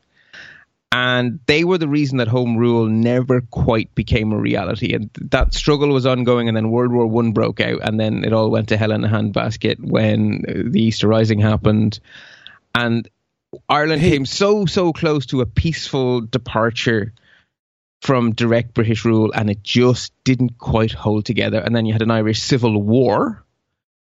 [0.93, 4.95] And they were the reason that home rule never quite became a reality.
[4.95, 8.33] And that struggle was ongoing, and then World War One broke out, and then it
[8.33, 11.99] all went to hell in a handbasket when uh, the Easter Rising happened.
[12.77, 13.09] And
[13.69, 17.13] Ireland came so, so close to a peaceful departure
[18.03, 21.59] from direct British rule, and it just didn't quite hold together.
[21.59, 23.45] And then you had an Irish Civil War.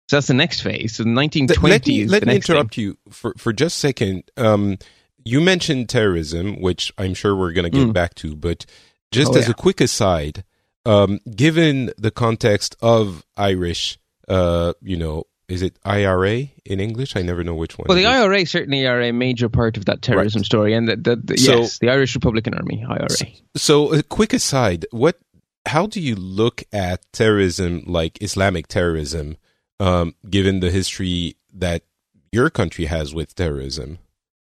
[0.10, 0.96] So that's the next phase.
[0.96, 2.84] So 1920 let me, let me interrupt thing.
[2.84, 4.24] you for, for just a second.
[4.38, 4.78] Um,
[5.26, 7.94] you mentioned terrorism, which I'm sure we're going to get Mm.
[7.94, 8.66] back to, but
[9.12, 9.52] just Oh, as yeah.
[9.52, 10.46] a quick aside,
[10.86, 13.98] um, given the context of Irish,
[14.30, 17.16] uh, you know, is it IRA in English?
[17.16, 17.86] I never know which one.
[17.88, 18.06] Well, the.
[18.06, 21.60] IRA certainly are a major part of that terrorism story, and the, the, the- So-
[21.62, 23.08] yes, the Irish Republican Army IRA.
[23.56, 25.20] So, a quick aside: what?
[25.66, 29.36] How do you look at terrorism, like Islamic terrorism,
[29.82, 31.84] um, given the history that
[32.32, 34.00] your country has with terrorism?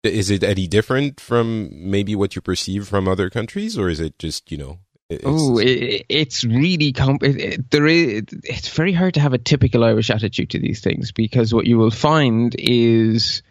[0.04, 4.18] Is it any different from maybe what you perceive from other countries, or is it
[4.18, 4.78] just you know?
[5.11, 8.23] It's- Oh, it, it's really com- it, there is.
[8.44, 11.79] It's very hard to have a typical Irish attitude to these things because what you
[11.79, 13.42] will find is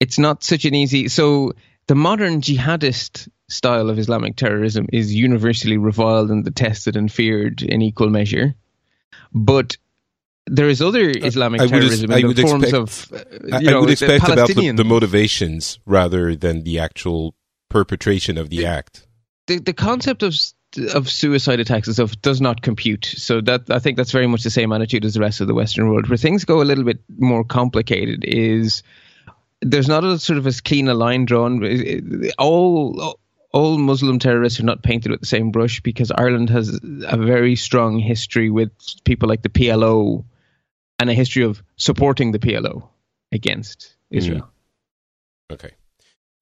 [0.00, 1.08] it's not such an easy.
[1.08, 1.52] So
[1.86, 7.82] the modern jihadist style of Islamic terrorism is universally reviled and detested and feared in
[7.82, 8.54] equal measure,
[9.32, 9.76] but.
[10.46, 13.12] There is other Islamic I would terrorism I in would the forms expect- of,
[13.52, 16.64] uh, I, you I know, would the expect about the, Palestinian- the motivations rather than
[16.64, 17.34] the actual
[17.68, 19.06] perpetration of the act.
[19.46, 20.34] the the concept of
[20.94, 23.04] of suicide attacks and stuff does not compute.
[23.16, 25.54] So that I think that's very much the same attitude as the rest of the
[25.54, 26.08] Western world.
[26.08, 28.82] Where things go a little bit more complicated is
[29.60, 32.30] there's not a sort of as clean a line drawn.
[32.38, 33.18] All
[33.52, 36.68] all Muslim terrorists are not painted with the same brush because Ireland has
[37.06, 38.70] a very strong history with
[39.04, 40.24] people like the PLO
[40.98, 42.88] and a history of supporting the PLO
[43.32, 44.18] against mm.
[44.18, 44.48] Israel.
[45.50, 45.70] Okay.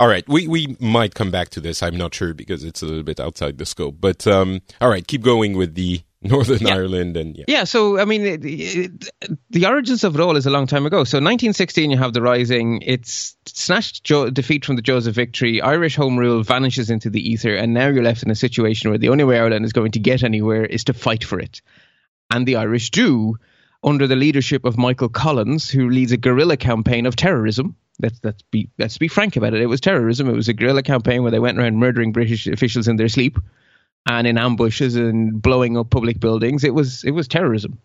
[0.01, 0.27] All right.
[0.29, 1.83] We we might come back to this.
[1.83, 3.97] I'm not sure because it's a little bit outside the scope.
[4.01, 6.75] But um, all right, keep going with the Northern Yeah.
[6.75, 7.45] Ireland and yeah.
[7.49, 9.09] Yeah, so I mean, it, it,
[9.51, 10.99] the origins of it all is a long time ago.
[11.05, 12.81] So 1916, you have the Rising.
[12.83, 15.61] It's snatched jo- defeat from the jaws of victory.
[15.61, 18.99] Irish home rule vanishes into the ether, and now you're left in a situation where
[18.99, 21.61] the only way Ireland is going to get anywhere is to fight for it,
[22.31, 23.37] and the Irish do
[23.85, 28.43] under the leadership of Michael Collins, who leads a guerrilla campaign of terrorism Let's let's
[28.43, 29.61] be let's be frank about it.
[29.61, 30.29] It was terrorism.
[30.29, 33.39] It was a guerrilla campaign where they went around murdering British officials in their sleep
[34.09, 36.65] and in ambushes and blowing up public buildings.
[36.65, 37.79] It was it was terrorism.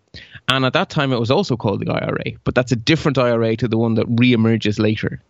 [0.50, 3.56] And at that time it was also called the IRA, but that's a different IRA
[3.58, 5.22] to the one that reemerges later.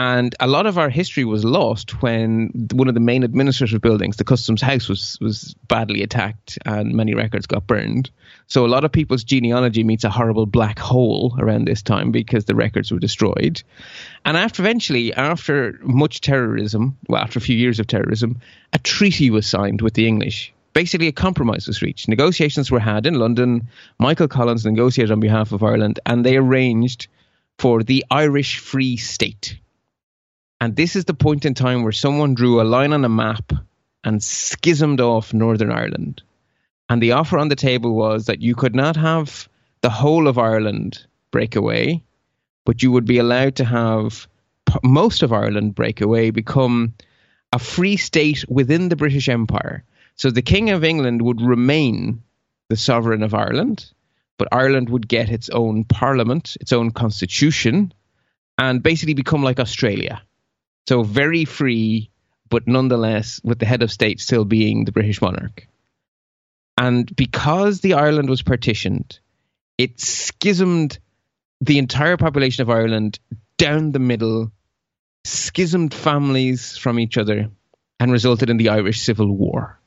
[0.00, 4.16] And a lot of our history was lost when one of the main administrative buildings,
[4.16, 8.08] the Customs House, was was badly attacked and many records got burned.
[8.46, 12.44] So a lot of people's genealogy meets a horrible black hole around this time because
[12.44, 13.60] the records were destroyed.
[14.24, 18.38] And after eventually, after much terrorism, well, after a few years of terrorism,
[18.72, 20.54] a treaty was signed with the English.
[20.74, 22.06] Basically, a compromise was reached.
[22.06, 23.66] Negotiations were had in London.
[23.98, 27.08] Michael Collins negotiated on behalf of Ireland, and they arranged
[27.58, 29.58] for the Irish Free State
[30.60, 33.52] and this is the point in time where someone drew a line on a map
[34.02, 36.22] and schismed off Northern Ireland.
[36.88, 39.48] And the offer on the table was that you could not have
[39.82, 42.02] the whole of Ireland break away,
[42.64, 44.26] but you would be allowed to have
[44.82, 46.94] most of Ireland break away, become
[47.52, 49.84] a free state within the British Empire.
[50.16, 52.22] So the King of England would remain
[52.68, 53.90] the sovereign of Ireland,
[54.36, 57.92] but Ireland would get its own parliament, its own constitution,
[58.58, 60.22] and basically become like Australia.
[60.88, 62.08] So very free,
[62.48, 65.68] but nonetheless with the head of state still being the British monarch.
[66.78, 69.18] And because the island was partitioned,
[69.76, 70.98] it schismed
[71.60, 73.18] the entire population of Ireland
[73.58, 74.50] down the middle,
[75.24, 77.50] schismed families from each other,
[78.00, 79.78] and resulted in the Irish Civil War.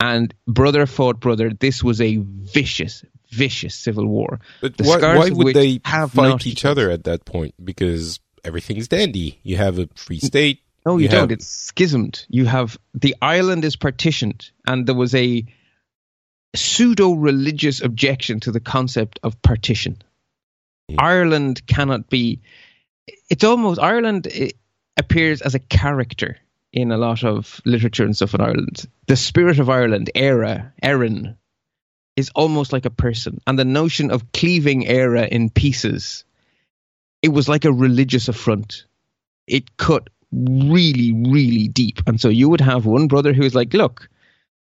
[0.00, 1.50] And brother fought brother.
[1.50, 4.40] This was a vicious, vicious civil war.
[4.60, 7.54] But why, why would they fight each other at that point?
[7.64, 9.38] Because everything's dandy.
[9.44, 10.62] You have a free state.
[10.84, 11.30] No, you, you don't.
[11.30, 12.26] It's schismed.
[12.28, 15.44] You have the island is partitioned, and there was a
[16.56, 20.02] pseudo religious objection to the concept of partition.
[20.90, 20.96] Mm.
[20.98, 22.40] Ireland cannot be.
[23.30, 24.54] It's almost Ireland it
[24.96, 26.38] appears as a character
[26.72, 28.86] in a lot of literature and stuff in Ireland.
[29.06, 31.36] The spirit of Ireland, Éire, Erin,
[32.16, 36.24] is almost like a person, and the notion of cleaving Éire in pieces
[37.22, 38.84] it was like a religious affront.
[39.46, 42.00] It cut really, really deep.
[42.06, 44.08] And so you would have one brother who was like, look,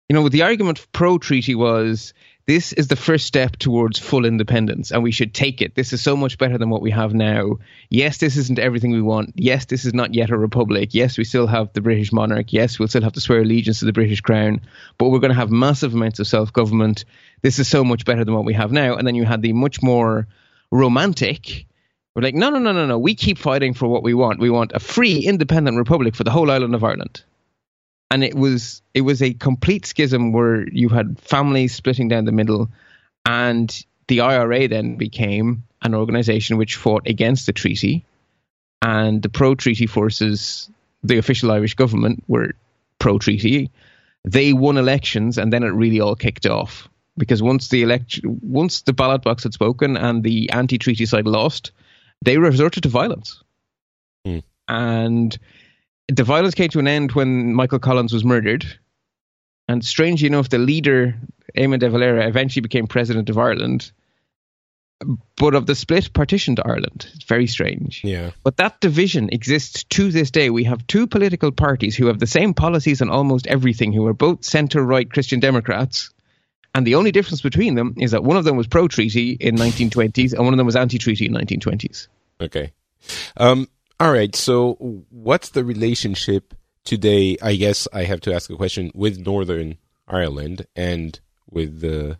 [0.09, 2.13] you know, the argument pro treaty was
[2.47, 5.75] this is the first step towards full independence and we should take it.
[5.75, 7.59] This is so much better than what we have now.
[7.89, 9.33] Yes, this isn't everything we want.
[9.37, 10.93] Yes, this is not yet a republic.
[10.93, 12.53] Yes, we still have the British monarch.
[12.53, 14.61] Yes, we'll still have to swear allegiance to the British crown,
[14.99, 17.07] but we're going to have massive amounts of self government.
[17.41, 18.95] This is so much better than what we have now.
[18.95, 20.29] And then you had the much more
[20.71, 21.67] romantic
[22.15, 22.99] we're like, no, no, no, no, no.
[22.99, 24.39] We keep fighting for what we want.
[24.39, 27.23] We want a free, independent republic for the whole island of Ireland.
[28.11, 32.33] And it was it was a complete schism where you had families splitting down the
[32.33, 32.71] middle,
[33.27, 38.05] and the IRA then became an organization which fought against the treaty,
[38.83, 40.71] and the pro-treaty forces,
[41.03, 42.53] the official Irish government, were
[43.01, 43.71] pro-treaty.
[44.25, 48.83] They won elections, and then it really all kicked off because once the elect once
[48.83, 51.73] the ballot box had spoken and the anti-treaty side lost,
[52.25, 53.43] they resorted to violence.
[54.27, 54.43] Mm.
[54.69, 55.39] And
[56.09, 58.67] the violence came to an end when Michael Collins was murdered.
[59.69, 61.15] And strangely enough, the leader,
[61.57, 63.93] Eamon de Valera, eventually became president of Ireland.
[65.37, 67.11] But of the split partitioned Ireland.
[67.15, 68.03] It's very strange.
[68.05, 68.31] Yeah.
[68.43, 70.51] But that division exists to this day.
[70.51, 74.15] We have two political parties who have the same policies on almost everything, who are
[74.15, 76.11] both centre right Christian Democrats.
[76.75, 79.57] And the only difference between them is that one of them was pro treaty in
[79.57, 82.09] 1920s and one of them was anti treaty in 1920s.
[82.41, 82.73] Okay.
[83.37, 83.69] Um,
[84.01, 84.35] all right.
[84.35, 84.75] So,
[85.11, 87.37] what's the relationship today?
[87.41, 91.19] I guess I have to ask a question with Northern Ireland and
[91.49, 92.19] with the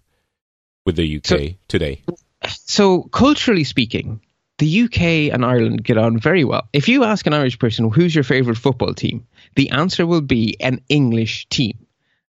[0.87, 2.03] with the UK so, today.
[2.47, 4.21] So, culturally speaking,
[4.59, 6.69] the UK and Ireland get on very well.
[6.73, 10.57] If you ask an Irish person who's your favorite football team, the answer will be
[10.61, 11.87] an English team.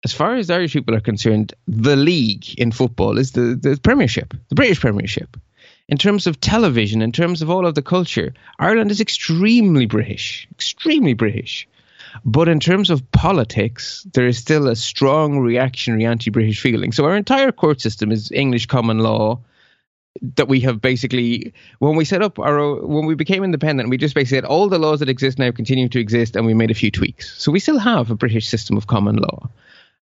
[0.03, 4.33] As far as Irish people are concerned, the league in football is the, the Premiership,
[4.47, 5.37] the British Premiership
[5.89, 10.47] in terms of television, in terms of all of the culture, Ireland is extremely British,
[10.51, 11.67] extremely British.
[12.23, 16.91] But in terms of politics, there is still a strong reactionary anti British feeling.
[16.91, 19.41] So our entire court system is English common law
[20.35, 24.15] that we have basically when we set up our when we became independent we just
[24.15, 26.73] basically said all the laws that exist now continue to exist and we made a
[26.73, 29.49] few tweaks so we still have a british system of common law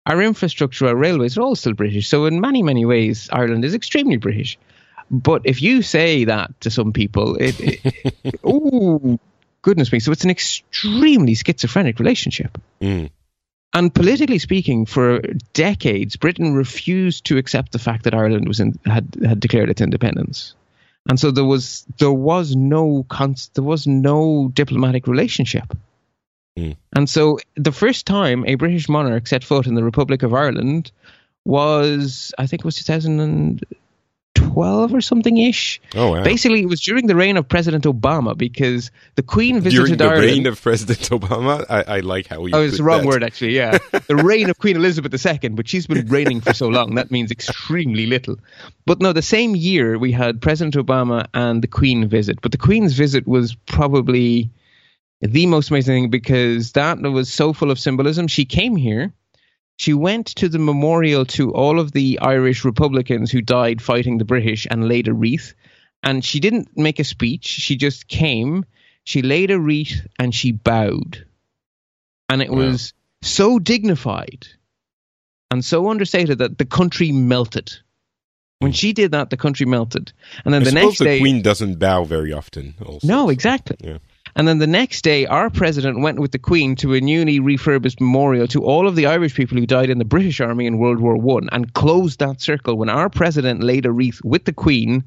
[0.06, 3.74] our infrastructure our railways are all still british so in many many ways ireland is
[3.74, 4.58] extremely british
[5.14, 9.20] but if you say that to some people, it, it oh
[9.62, 10.00] goodness me!
[10.00, 12.58] So it's an extremely schizophrenic relationship.
[12.82, 13.12] Mm.
[13.76, 15.22] And politically speaking, for
[15.54, 19.82] decades, Britain refused to accept the fact that Ireland was in, had had declared its
[19.82, 20.56] independence.
[21.08, 25.78] and so there was there was no cons- there was no diplomatic relationship.
[26.58, 26.76] Mm.
[26.96, 30.92] And so the first time a British monarch set foot in the Republic of Ireland
[31.46, 32.76] was, I think it was
[34.44, 35.82] 2012 or something ish.
[35.96, 36.24] Oh wow!
[36.24, 40.28] Basically, it was during the reign of President Obama because the Queen visited During the
[40.28, 42.56] reign of President Obama, I, I like how you.
[42.56, 43.08] Oh, it's the wrong that.
[43.08, 43.56] word, actually.
[43.56, 43.78] Yeah,
[44.08, 47.32] the reign of Queen Elizabeth II, but she's been reigning for so long that means
[47.32, 48.38] extremely little.
[48.86, 52.58] But no, the same year we had President Obama and the Queen visit, but the
[52.58, 54.52] Queen's visit was probably
[55.22, 58.28] the most amazing thing because that was so full of symbolism.
[58.28, 59.14] She came here.
[59.78, 64.26] She went to the memorial to all of the Irish Republicans who died fighting the
[64.26, 65.54] British and laid a wreath.
[66.04, 67.46] And she didn't make a speech.
[67.48, 68.66] She just came,
[69.04, 71.26] she laid a wreath, and she bowed
[72.34, 72.58] and it Wow.
[72.58, 74.48] was so dignified
[75.52, 77.72] and so understated that the country melted.
[78.60, 80.14] When she did that, the country melted,
[80.46, 82.76] and then I the next the day, Queen doesn't bow very often.
[82.84, 83.76] Also, no, exactly.
[83.82, 83.98] Yeah.
[84.36, 88.02] And then the next day, our president went with the Queen to a newly refurbished
[88.02, 91.00] memorial to all of the Irish people who died in the British Army in World
[91.00, 95.04] War One, and closed that circle when our president laid a wreath with the Queen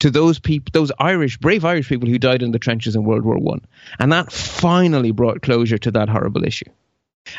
[0.00, 3.24] to those people, those Irish, brave Irish people who died in the trenches in World
[3.24, 3.60] War One,
[3.98, 6.70] and that finally brought closure to that horrible issue.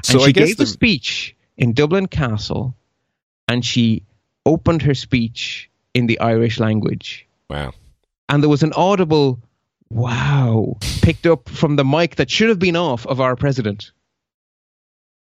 [0.04, 2.76] So and I she gave the- a speech in Dublin Castle,
[3.48, 4.04] and she
[4.46, 7.74] opened her speech in the Irish language Wow.
[8.30, 9.40] and there was an audible
[9.94, 13.92] wow picked up from the mic that should have been off of our president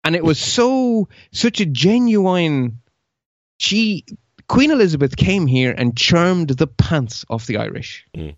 [0.05, 2.81] and it was so such a genuine
[3.59, 4.05] she
[4.49, 8.35] queen elizabeth came here and charmed the pants off the irish I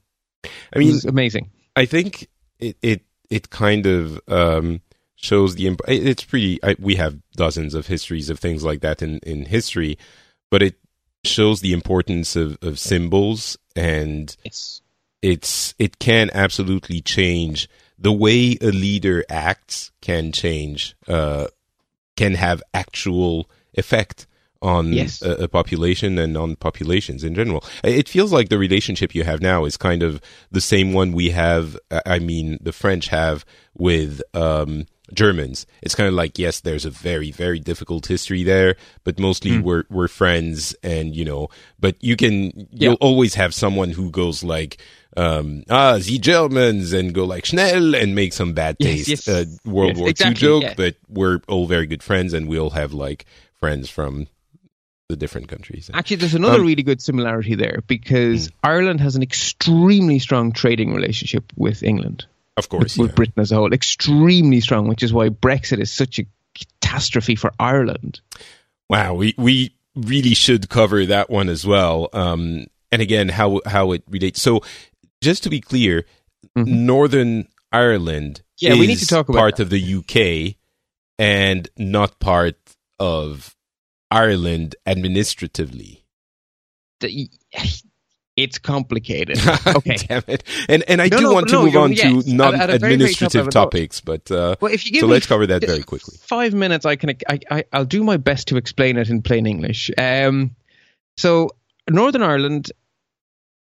[0.73, 2.29] it mean, was amazing I think
[2.59, 4.81] it it it kind of um,
[5.17, 5.67] shows the.
[5.67, 6.63] imp- It's pretty.
[6.63, 9.99] I, we have dozens of histories of things like that in in history,
[10.51, 10.77] but it
[11.25, 14.83] shows the importance of of symbols and it's
[15.25, 17.69] it's it can absolutely change
[17.99, 21.47] the way a leader acts can change uh
[22.17, 24.27] can have actual effect
[24.61, 25.23] on Yes.
[25.23, 29.41] a, a population and on populations in general it feels like the relationship you have
[29.43, 30.21] now is kind of
[30.51, 33.45] the same one we have uh, i mean the french have
[33.87, 35.67] with um Germans.
[35.83, 39.63] It's kind of like yes, there's a very very difficult history there, but mostly Hmm.
[39.63, 41.51] we're we're friends, and you know.
[41.79, 44.79] But you can you'll always have someone who goes like
[45.17, 49.29] um ah the Germans and go like Schnell and make some bad taste yes.
[49.29, 50.75] uh, World Yes, War exactly, II joke, yeah.
[50.77, 53.25] but we're all very good friends, and we all have like
[53.61, 54.27] friends from
[55.09, 55.91] the different countries.
[55.93, 60.95] actually there's another Um, really good similarity there because ireland has an extremely strong trading
[60.95, 62.25] relationship with england
[62.57, 63.15] of course, with yeah.
[63.15, 67.53] britain as a whole extremely strong which is why brexit is such a catastrophe for
[67.61, 68.21] ireland
[68.89, 72.11] Wow, we we really should cover that one as well.
[72.13, 74.43] Um, and again, how how it relates.
[74.43, 74.61] So,
[75.25, 76.05] just to be clear,
[76.55, 78.67] Northern Ireland Mm-hmm.
[78.67, 79.63] Yeah, is we need to talk about part that.
[79.65, 80.55] of the UK
[81.19, 82.57] and not part
[83.01, 83.55] of
[84.13, 86.05] Ireland administratively.
[87.01, 87.29] the-
[88.37, 89.39] it's complicated.
[89.67, 89.97] Okay.
[89.97, 90.45] Damn it!
[90.69, 92.55] And and I No, do no, want to no, move on yes, to at- non
[92.55, 95.27] at a very, very top administrative topics, but uh, Well, if you give so let's
[95.27, 96.17] cover that very quickly.
[96.23, 97.11] Five minutes, I can.
[97.29, 99.91] I, I I'll do my best to explain it in plain English.
[99.99, 100.55] Um,
[101.17, 101.51] so
[101.91, 102.71] Northern Ireland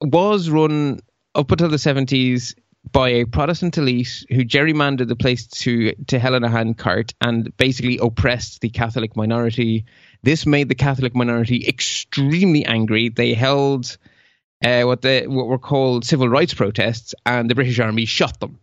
[0.00, 1.00] was run
[1.34, 2.54] up until the seventies
[2.90, 7.56] by a Protestant elite who gerrymandered the place to to hell in a handcart and
[7.56, 9.84] basically oppressed the Catholic minority.
[10.22, 13.08] This made the Catholic minority extremely angry.
[13.08, 13.96] They held
[14.64, 18.58] uh, what the what were called civil rights protests, and the British Army shot them.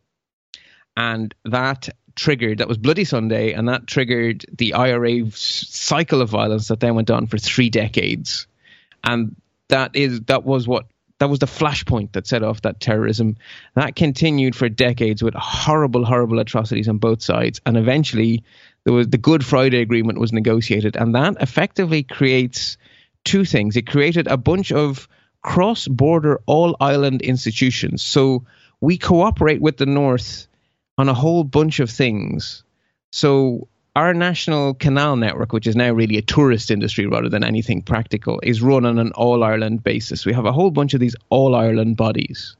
[0.97, 6.67] And that triggered that was Bloody Sunday, and that triggered the IRA cycle of violence
[6.67, 8.47] that then went on for three decades.
[9.03, 9.37] And
[9.69, 10.87] that is that was what
[11.19, 13.37] that was the flashpoint that set off that terrorism.
[13.75, 18.43] That continued for decades with horrible, horrible atrocities on both sides, and eventually
[18.85, 22.77] there was the Good Friday Agreement was negotiated, and that effectively creates
[23.25, 23.75] two things.
[23.75, 25.07] It created a bunch of
[25.41, 28.01] cross-border all-island institutions.
[28.01, 28.45] So
[28.81, 30.47] we cooperate with the North
[30.97, 32.63] on a whole bunch of things.
[33.11, 37.81] So our national canal network, which is now really a tourist industry rather than anything
[37.81, 40.25] practical, is run on an all Ireland basis.
[40.25, 42.55] We have a whole bunch of these all Ireland bodies.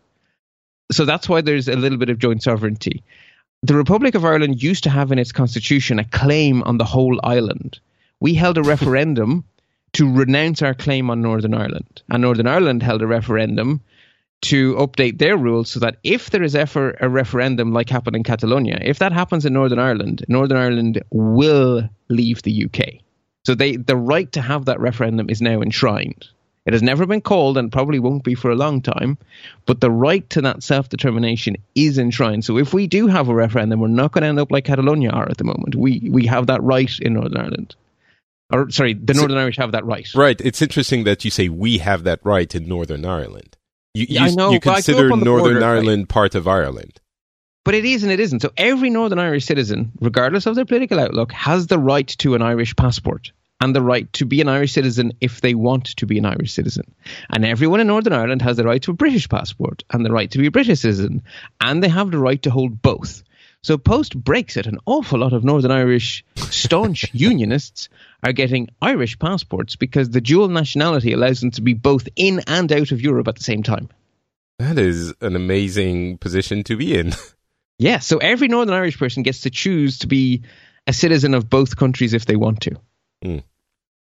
[0.92, 3.04] So that's why there's a little bit of joint sovereignty.
[3.62, 7.20] The Republic of Ireland used to have in its constitution a claim on the whole
[7.24, 7.80] island.
[8.20, 9.44] We held a referendum
[9.94, 13.82] to renounce our claim on Northern Ireland, and Northern Ireland held a referendum
[14.42, 18.24] to update their rules so that if there is ever a referendum like happened in
[18.24, 23.02] Catalonia, if that happens in Northern Ireland, Northern Ireland will leave the UK.
[23.46, 26.28] So they the right to have that referendum is now enshrined.
[26.66, 29.18] It has never been called and probably won't be for a long time.
[29.66, 32.46] But the right to that self determination is enshrined.
[32.46, 35.10] So if we do have a referendum, we're not going to end up like Catalonia
[35.10, 35.76] are at the moment.
[35.76, 37.76] We we have that right in Northern Ireland.
[38.52, 40.08] Or sorry, the Northern so, Irish have that right.
[40.16, 40.40] Right.
[40.42, 43.58] It's interesting that you say we have that right in Northern Ireland.
[44.00, 46.10] You, you, I know, you consider Northern border, Ireland right?
[46.10, 47.02] part of Ireland.
[47.66, 48.41] But it is and it isn't.
[48.41, 52.41] So every Northern Irish citizen, regardless of their political outlook, has the right to an
[52.41, 56.18] Irish passport and the right to be an Irish citizen if they want to be
[56.18, 56.95] an Irish citizen.
[57.30, 60.32] And everyone in Northern Ireland has the right to a British passport and the right
[60.32, 61.24] to be a British citizen.
[61.60, 63.22] And they have the right to hold both.
[63.62, 67.89] So post Brexit, an awful lot of Northern Irish staunch unionists
[68.24, 72.72] are getting Irish passports because the dual nationality allows them to be both in and
[72.72, 73.89] out of Europe at the same time.
[74.60, 77.14] That is an amazing position to be in.
[77.80, 80.43] Yeah, so every Northern Irish person gets to choose to be
[80.86, 82.76] a citizen of both countries if they want to.
[83.24, 83.43] Mm.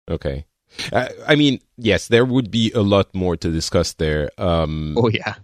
[0.10, 0.46] Okay.
[0.92, 4.30] Uh, I mean, yes, there would be a lot more to discuss there.
[4.38, 5.36] Um, oh yeah.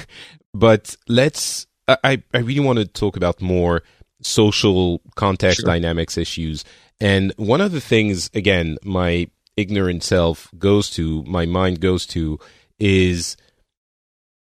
[0.54, 1.66] but let's.
[1.88, 3.82] I I really want to talk about more
[4.22, 5.66] social context sure.
[5.66, 6.64] dynamics issues.
[7.00, 12.38] And one of the things, again, my ignorant self goes to, my mind goes to,
[12.78, 13.36] is,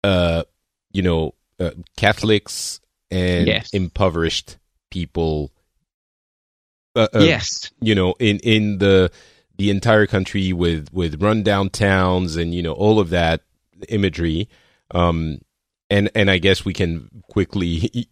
[0.03, 0.43] uh,
[0.91, 2.81] you know, uh, Catholics
[3.11, 3.69] and yes.
[3.73, 4.57] impoverished
[4.91, 5.51] people.
[6.95, 9.11] Uh, uh, yes, you know, in in the
[9.57, 13.41] the entire country with with rundown towns and you know all of that
[13.89, 14.49] imagery.
[14.91, 15.39] Um,
[15.89, 18.07] and and I guess we can quickly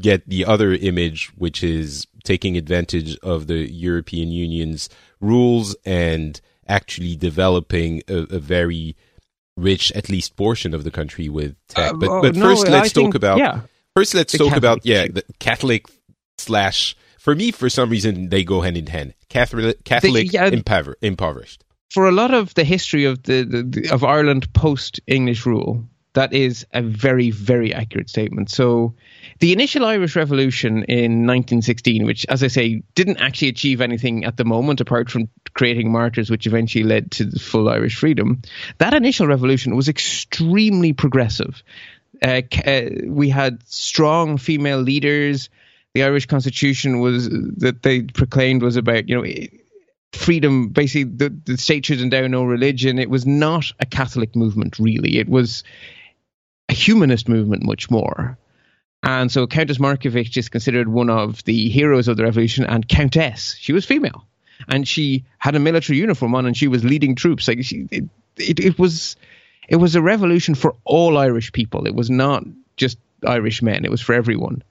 [0.00, 4.88] get the other image, which is taking advantage of the European Union's
[5.20, 8.96] rules and actually developing a, a very
[9.56, 11.92] rich, at least portion of the country with tech.
[11.92, 13.60] Uh, but but no, first, let's talk about yeah.
[13.94, 15.86] First, let's the talk Catholic about yeah, the Catholic
[16.38, 16.96] slash.
[17.18, 19.12] For me, for some reason, they go hand in hand.
[19.28, 21.64] Catholic, Catholic, the, yeah, impover- impoverished.
[21.90, 25.84] For a lot of the history of the, the of Ireland post English rule,
[26.14, 28.50] that is a very very accurate statement.
[28.50, 28.94] So,
[29.38, 34.36] the initial Irish Revolution in 1916, which, as I say, didn't actually achieve anything at
[34.36, 38.42] the moment apart from creating martyrs, which eventually led to full Irish freedom.
[38.78, 41.62] That initial revolution was extremely progressive
[42.22, 45.48] uh, uh, we had strong female leaders.
[45.94, 49.28] The Irish Constitution was that they proclaimed was about you know
[50.12, 50.68] freedom.
[50.68, 52.98] Basically, the, the state should endow no religion.
[52.98, 55.18] It was not a Catholic movement, really.
[55.18, 55.64] It was
[56.70, 58.38] a humanist movement, much more.
[59.02, 63.56] And so Countess Markievicz is considered one of the heroes of the revolution, and Countess.
[63.58, 64.24] She was female,
[64.68, 67.48] and she had a military uniform on, and she was leading troops.
[67.48, 68.04] Like she, it,
[68.36, 69.16] it, it was
[69.68, 71.86] it was a revolution for all Irish people.
[71.86, 72.44] It was not
[72.76, 73.84] just Irish men.
[73.84, 74.62] It was for everyone.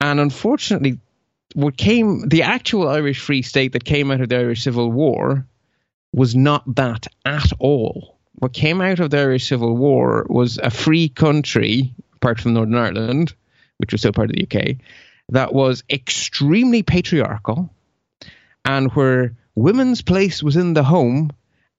[0.00, 1.00] And unfortunately,
[1.54, 5.46] what came the actual Irish Free State that came out of the Irish Civil War
[6.12, 8.15] was not that at all.
[8.38, 12.76] What came out of the Irish Civil War was a free country, apart from Northern
[12.76, 13.34] Ireland,
[13.78, 14.76] which was still part of the UK,
[15.30, 17.70] that was extremely patriarchal
[18.64, 21.30] and where women's place was in the home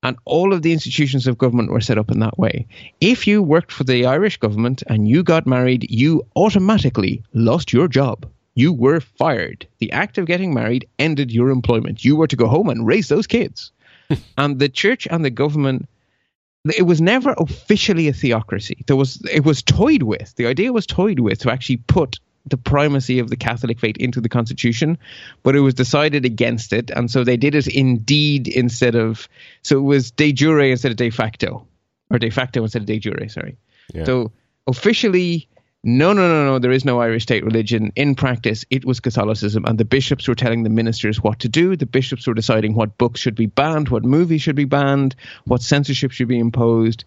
[0.04, 2.68] and all of the institutions of government were set up in that way.
[3.02, 7.88] If you worked for the Irish government and you got married, you automatically lost your
[7.88, 8.26] job.
[8.56, 9.68] You were fired.
[9.80, 12.04] The act of getting married ended your employment.
[12.04, 13.72] You were to go home and raise those kids.
[14.38, 15.88] and the church and the government
[16.66, 18.86] it was never officially a theocracy.
[18.88, 20.36] There was it was toyed with.
[20.36, 24.22] The idea was toyed with to actually put the primacy of the Catholic faith into
[24.22, 24.98] the constitution,
[25.44, 29.28] but it was decided against it, and so they did it indeed instead of
[29.62, 31.68] so it was de jure instead of de facto,
[32.10, 33.28] or de facto instead of de jure.
[33.30, 33.58] Sorry.
[33.94, 34.06] Yeah.
[34.06, 34.32] So
[34.66, 35.48] officially,
[35.88, 37.94] no, no, no, no, there is no Irish state religion.
[37.96, 41.78] In practice, it was Catholicism, and the bishops were telling the ministers what to do.
[41.78, 45.16] The bishops were deciding what books should be banned, what movies should be banned,
[45.46, 47.06] what censorship should be imposed.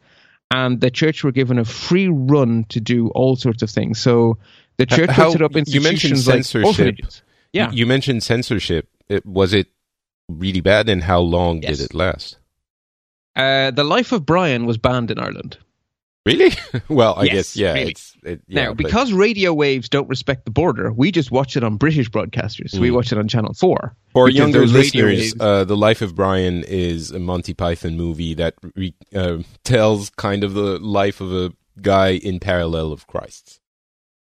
[0.50, 4.00] And the church were given a free run to do all sorts of things.
[4.00, 4.38] So
[4.78, 6.96] the church How, set up institutions you mentioned censorship.
[7.02, 7.22] Like
[7.52, 8.88] yeah, you mentioned censorship.
[9.10, 9.66] It, was it
[10.26, 11.76] really bad, and how long yes.
[11.76, 12.38] did it last?
[13.36, 15.58] Uh, the Life of Brian was banned in Ireland.
[16.26, 16.50] Really?
[16.88, 17.72] well, I yes, guess yeah.
[17.72, 17.96] Really.
[18.22, 21.76] It, yeah now, because radio waves don't respect the border, we just watch it on
[21.76, 22.74] British broadcasters.
[22.74, 22.80] Mm.
[22.80, 23.96] We watch it on Channel Four.
[24.12, 28.94] For younger listeners, uh, the Life of Brian is a Monty Python movie that re-
[29.14, 33.60] uh, tells kind of the life of a guy in parallel of Christ's.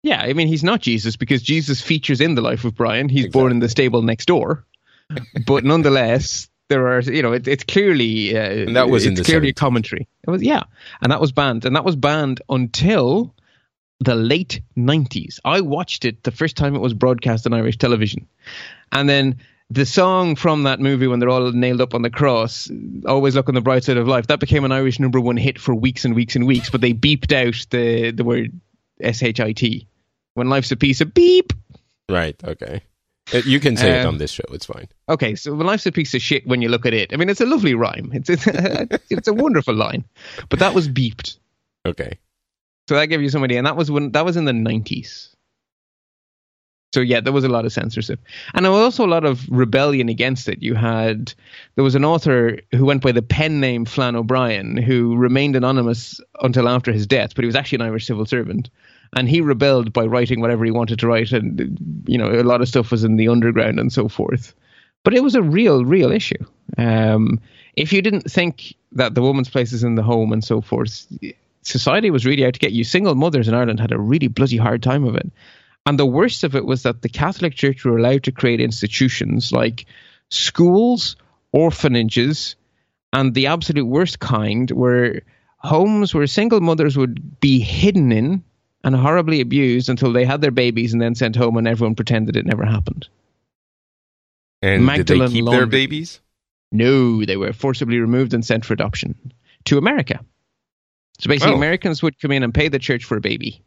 [0.03, 3.09] Yeah, I mean, he's not Jesus because Jesus features in the life of Brian.
[3.09, 3.41] He's exactly.
[3.41, 4.65] born in the stable next door,
[5.47, 9.49] but nonetheless, there are you know it, it's clearly uh, and that was it's clearly
[9.49, 9.51] 70s.
[9.51, 10.07] a commentary.
[10.27, 10.63] It was yeah,
[11.01, 13.33] and that was banned, and that was banned until
[13.99, 15.39] the late nineties.
[15.43, 18.27] I watched it the first time it was broadcast on Irish television,
[18.91, 19.37] and then
[19.69, 22.69] the song from that movie when they're all nailed up on the cross,
[23.05, 25.59] always look on the bright side of life, that became an Irish number one hit
[25.59, 28.59] for weeks and weeks and weeks, but they beeped out the, the word
[29.01, 29.87] S H I T.
[30.35, 31.51] When life's a piece of beep.
[32.09, 32.41] Right.
[32.43, 32.81] Okay.
[33.33, 34.43] Uh, You can say it Um, on this show.
[34.51, 34.87] It's fine.
[35.09, 37.13] Okay, so life's a piece of shit when you look at it.
[37.13, 38.11] I mean, it's a lovely rhyme.
[38.13, 38.45] It's it's,
[39.09, 40.05] it's a wonderful line,
[40.49, 41.37] but that was beeped.
[41.85, 42.19] Okay.
[42.87, 45.33] So that gave you some idea, and that was when that was in the nineties.
[46.93, 48.21] So yeah, there was a lot of censorship,
[48.53, 50.63] and there was also a lot of rebellion against it.
[50.63, 51.33] You had
[51.75, 56.21] there was an author who went by the pen name Flann O'Brien, who remained anonymous
[56.41, 58.69] until after his death, but he was actually an Irish civil servant,
[59.15, 62.61] and he rebelled by writing whatever he wanted to write, and you know a lot
[62.61, 64.53] of stuff was in the underground and so forth.
[65.03, 66.43] But it was a real, real issue.
[66.77, 67.39] Um,
[67.75, 71.07] if you didn't think that the woman's place is in the home and so forth,
[71.61, 72.83] society was really out to get you.
[72.83, 75.31] Single mothers in Ireland had a really bloody hard time of it.
[75.85, 79.53] And the worst of it was that the Catholic Church were allowed to create institutions
[79.53, 79.85] like
[80.29, 81.15] schools,
[81.53, 82.55] orphanages,
[83.13, 85.21] and the absolute worst kind were
[85.59, 88.43] homes where single mothers would be hidden in
[88.87, 92.37] and horribly abused until they had their babies and then sent home and everyone pretended
[92.37, 93.09] it never happened.
[94.61, 96.21] And Magdalene did they keep their babies?
[96.71, 99.33] No, they were forcibly removed and sent for adoption
[99.65, 100.21] to America.
[101.19, 101.57] So basically, Oh.
[101.57, 103.61] Americans would come in and pay the church for a baby.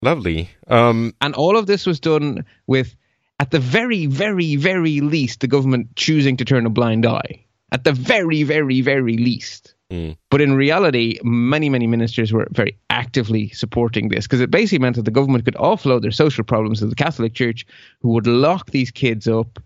[0.00, 0.48] Lovely.
[0.68, 2.94] Um, And all of this was done with,
[3.40, 7.44] at the very, very, very least, the government choosing to turn a blind eye.
[7.72, 9.73] At the very, very, very least.
[9.92, 10.16] Mm.
[10.30, 14.96] But in reality, many, many ministers were very actively supporting this because it basically meant
[14.96, 17.66] that the government could offload their social problems to the Catholic Church,
[18.00, 19.62] who would lock these kids up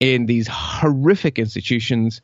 [0.00, 2.20] in these horrific institutions.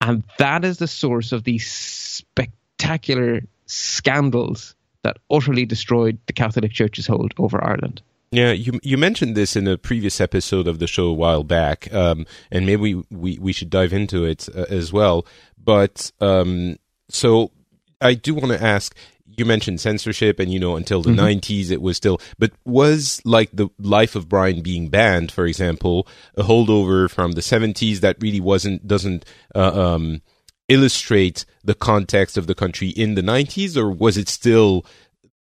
[0.00, 7.06] And that is the source of these spectacular scandals that utterly destroyed the Catholic Church's
[7.06, 8.02] hold over Ireland.
[8.30, 11.92] Yeah, you you mentioned this in a previous episode of the show a while back,
[11.94, 15.24] um, and maybe we, we, we should dive into it uh, as well.
[15.62, 16.76] But um,
[17.08, 17.52] so
[18.00, 18.94] I do want to ask.
[19.38, 22.20] You mentioned censorship, and you know until the 90s it was still.
[22.38, 27.42] But was like the life of Brian being banned, for example, a holdover from the
[27.42, 29.24] 70s that really wasn't doesn't
[29.54, 30.22] uh, um,
[30.68, 34.84] illustrate the context of the country in the 90s, or was it still?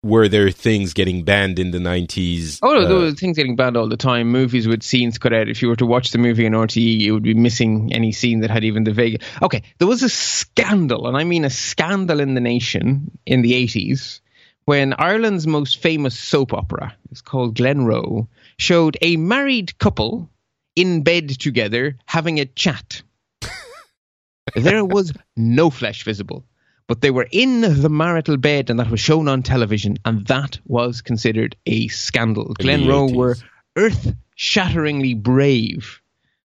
[0.07, 2.59] Were there things getting banned in the 90s?
[2.63, 4.31] Oh, no, uh, there were things getting banned all the time.
[4.31, 5.49] Movies with scenes cut out.
[5.49, 8.39] If you were to watch the movie on RTE, you would be missing any scene
[8.39, 9.21] that had even the vague.
[9.41, 13.51] Okay, there was a scandal, and I mean a scandal in the nation in the
[13.51, 14.21] 80s
[14.67, 18.27] when Ireland's most famous soap opera, it's called Glenroe,
[18.57, 20.29] showed a married couple
[20.75, 23.01] in bed together having a chat.
[24.55, 26.43] there was no flesh visible.
[26.87, 30.57] But they were in the marital bed, and that was shown on television, and that
[30.65, 32.53] was considered a scandal.
[32.59, 33.35] Glenroe were
[33.75, 36.01] earth shatteringly brave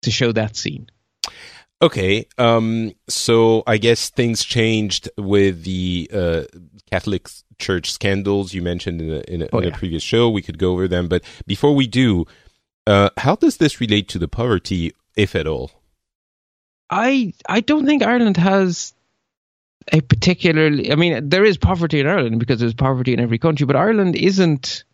[0.03, 0.89] to show that scene.
[1.83, 6.43] Okay, um, so I guess things changed with the uh,
[6.91, 7.28] Catholic
[7.59, 9.76] Church scandals you mentioned in a, in a, Oh, in a yeah.
[9.76, 10.30] previous show.
[10.30, 12.24] We could go over them, but before we do,
[12.87, 15.72] uh, how does this relate to the poverty, if at all?
[16.89, 18.95] I I don't think Ireland has
[19.93, 20.93] a particularly.
[20.93, 24.16] I mean, there is poverty in Ireland because there's poverty in every country, but Ireland
[24.16, 24.85] isn't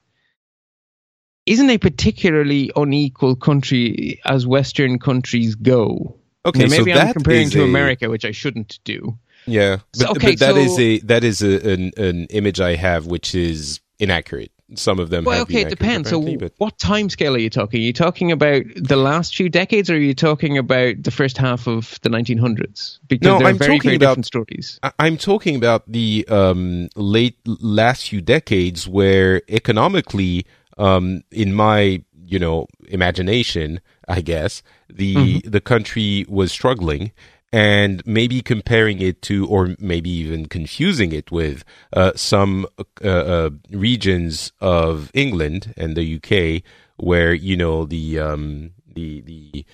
[1.46, 6.18] isn't a particularly unequal country as Western countries go.
[6.44, 9.18] Okay, Now, maybe so I'm comparing to a- America, which I shouldn't do.
[9.46, 12.60] Yeah, but, So, okay, but that is so- a that is a, an an image
[12.60, 14.52] I have which is inaccurate.
[14.74, 15.24] Some of them.
[15.24, 16.10] Well, okay, it depends.
[16.10, 17.80] So, but- what time scale are you talking?
[17.80, 21.38] Are you talking about the last few decades, or are you talking about the first
[21.38, 22.98] half of the 1900s?
[23.08, 24.78] Because No, they're I'm very, talking very about- different stories.
[24.98, 30.44] I'm talking about the um, late last few decades where economically,
[30.76, 35.50] um, in my you know imagination, I guess the Mm-hmm.
[35.50, 37.12] the country was struggling,
[37.52, 42.66] and maybe comparing it to, or maybe even confusing it with uh, some
[43.02, 46.62] uh, uh, regions of England and the UK,
[46.96, 49.64] where you know the um, the the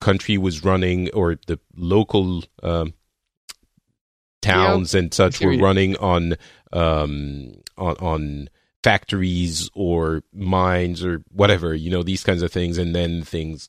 [0.00, 2.44] country was running, or the local.
[2.62, 2.94] Um,
[4.40, 6.34] towns and such were running on
[6.72, 8.48] um on on
[8.84, 13.68] factories or mines or whatever you know these kinds of things and then things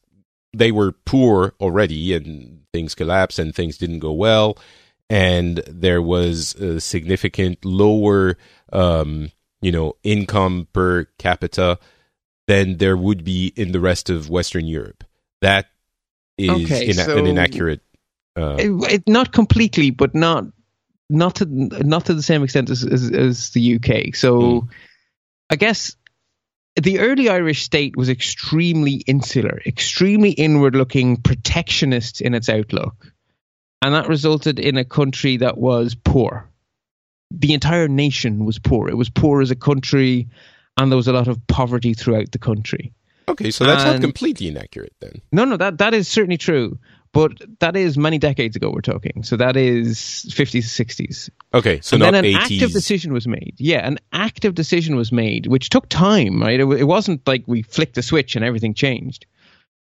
[0.54, 4.58] they were poor already and things collapsed and things didn't go well
[5.10, 8.38] and there was a significant lower
[8.72, 11.80] um you know income per capita
[12.48, 15.04] than there would be in the rest of western europe
[15.42, 15.66] that
[16.38, 17.82] is Okay, ina- so- an inaccurate
[18.38, 20.46] uh, It- it- not completely, but not
[21.10, 24.14] not to not to the same extent as as, as the UK.
[24.16, 24.70] So, Mm.
[25.50, 25.96] I guess
[26.84, 33.14] the early Irish state was extremely insular, extremely inward looking, protectionist in its outlook.
[33.82, 36.50] And that resulted in a country that was poor.
[37.32, 38.90] The entire nation was poor.
[38.90, 40.28] It was poor as a country,
[40.78, 42.94] and there was a lot of poverty throughout the country.
[43.28, 45.22] Okay, so that's not completely inaccurate then.
[45.32, 46.80] No, no, that, that is certainly true.
[47.12, 49.24] But that is many decades ago we're talking.
[49.24, 49.98] So that is
[50.30, 51.30] 50s, 60s.
[51.56, 52.36] Okay, so and not then an 80s.
[52.36, 53.56] active decision was made.
[53.58, 56.42] Yeah, an active decision was made, which took time.
[56.42, 59.26] Right, it, it wasn't like we flicked a switch and everything changed,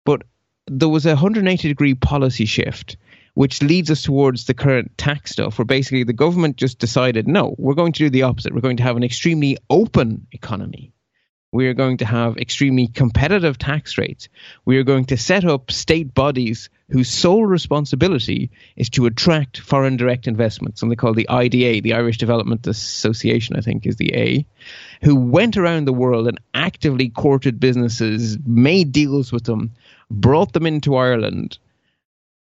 [0.05, 0.23] but
[0.65, 2.97] there was a 180 degree policy shift,
[3.35, 7.55] which leads us towards the current tax stuff, where basically the government just decided, no,
[7.59, 8.53] we're going to do the opposite.
[8.53, 10.93] We're going to have an extremely open economy.
[11.51, 14.29] We are going to have extremely competitive tax rates.
[14.65, 19.95] We are going to set up state bodies whose sole responsibility is to attract foreign
[19.95, 24.45] direct investment, something called the IDA, the Irish Development Association, I think is the A,
[25.03, 29.71] who went around the world and actively courted businesses, made deals with them,
[30.09, 31.59] brought them into Ireland.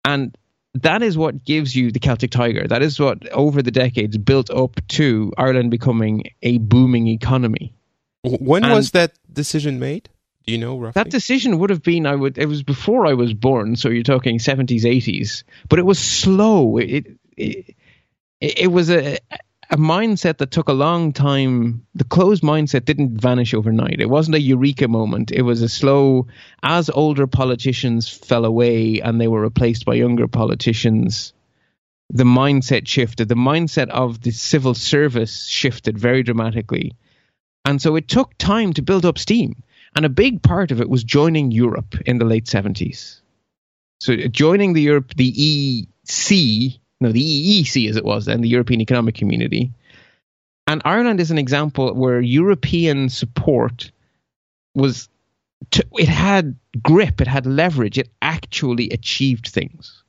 [0.05, 0.37] And
[0.75, 2.67] that is what gives you the Celtic Tiger.
[2.67, 7.75] That is what, over the decades, built up to Ireland becoming a booming economy.
[8.25, 10.09] When and- was that decision made?
[10.47, 11.01] Do you know roughly?
[11.01, 14.03] That decision would have been, I would, it was before I was born, so you're
[14.03, 16.79] talking 70s, 80s, but it was slow.
[16.79, 17.77] It, it,
[18.41, 19.19] it, it was a,
[19.71, 21.87] a mindset that took a long time.
[21.95, 24.01] The closed mindset didn't vanish overnight.
[24.01, 25.31] It wasn't a eureka moment.
[25.31, 26.27] It was a slow,
[26.63, 31.33] as older politicians fell away and they were replaced by younger politicians,
[32.11, 33.29] the mindset shifted.
[33.29, 36.93] The mindset of the civil service shifted very dramatically.
[37.65, 39.63] And so it took time to build up steam.
[39.95, 43.21] And a big part of it was joining Europe in the late 70s.
[44.01, 48.49] So uh, joining the Europe, the EC, no, the EEC as it was then, the
[48.49, 49.71] European Economic Community.
[50.67, 53.91] And Ireland is an example where European support
[54.75, 55.09] was,
[55.73, 60.03] to, it had grip, it had leverage, it actually achieved things.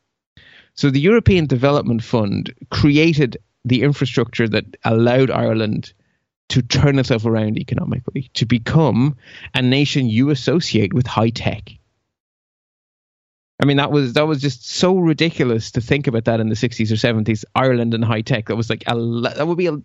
[0.75, 5.93] So the European Development Fund created the infrastructure that allowed Ireland
[6.49, 9.15] to turn itself around economically, to become
[9.53, 11.71] a nation you associate with high tech.
[13.61, 16.55] I mean, that was that was just so ridiculous to think about that in the
[16.55, 17.45] sixties or seventies.
[17.55, 18.47] Ireland and high tech.
[18.47, 18.95] That was like a
[19.35, 19.77] that would be a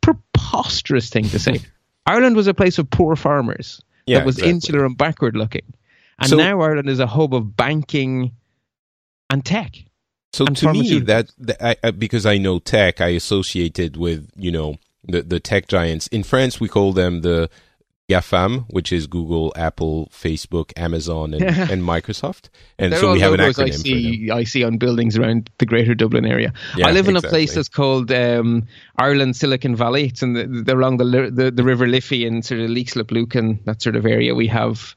[0.00, 1.60] preposterous thing to say.
[2.06, 4.50] Ireland was a place of poor farmers Yeah, that was exactly.
[4.50, 5.72] insular and backward looking,
[6.18, 8.32] and So- now Ireland is a hub of banking
[9.28, 9.76] and tech.
[10.32, 14.30] So and to me, that, that I, I, because I know tech, I associated with
[14.36, 16.06] you know the the tech giants.
[16.08, 17.50] In France, we call them the
[18.10, 22.48] GAFAM, which is Google, Apple, Facebook, Amazon, and, and Microsoft.
[22.76, 25.48] And They're so all we have an acronym I see, I see on buildings around
[25.58, 26.52] the Greater Dublin area.
[26.76, 28.66] Yeah, I live in a place that's called um,
[28.98, 30.06] Ireland Silicon Valley.
[30.06, 33.60] It's in the, the along the, the the River Liffey and sort of Leixlip Lucan,
[33.64, 34.34] that sort of area.
[34.34, 34.96] We have.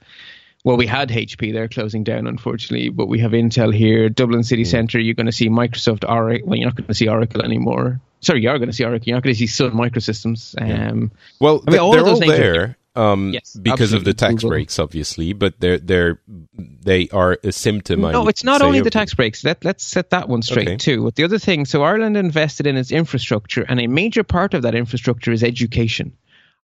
[0.64, 1.52] Well, we had HP.
[1.52, 4.08] They're closing down, unfortunately, but we have Intel here.
[4.10, 4.44] Dublin Hmm.
[4.44, 5.00] City Centre.
[5.00, 6.48] You're going to see Microsoft, Oracle.
[6.48, 8.00] Well, you're not going to see Oracle anymore.
[8.22, 9.04] Sorry, you are going to see Oracle.
[9.08, 10.56] You're not going to see Sun Microsystems.
[10.62, 11.12] Um,
[11.42, 12.78] Well, I mean, all they're those all there.
[12.96, 14.50] Um, Yes, because of the tax Google.
[14.52, 16.20] breaks, obviously, but they're they're
[16.56, 18.02] they are a symptom.
[18.02, 19.44] No, it's not only the tax breaks.
[19.44, 20.78] Let, let's set that one straight Okay.
[20.78, 21.04] too.
[21.04, 24.62] But the other thing, so Ireland invested in its infrastructure, and a major part of
[24.62, 26.14] that infrastructure is education.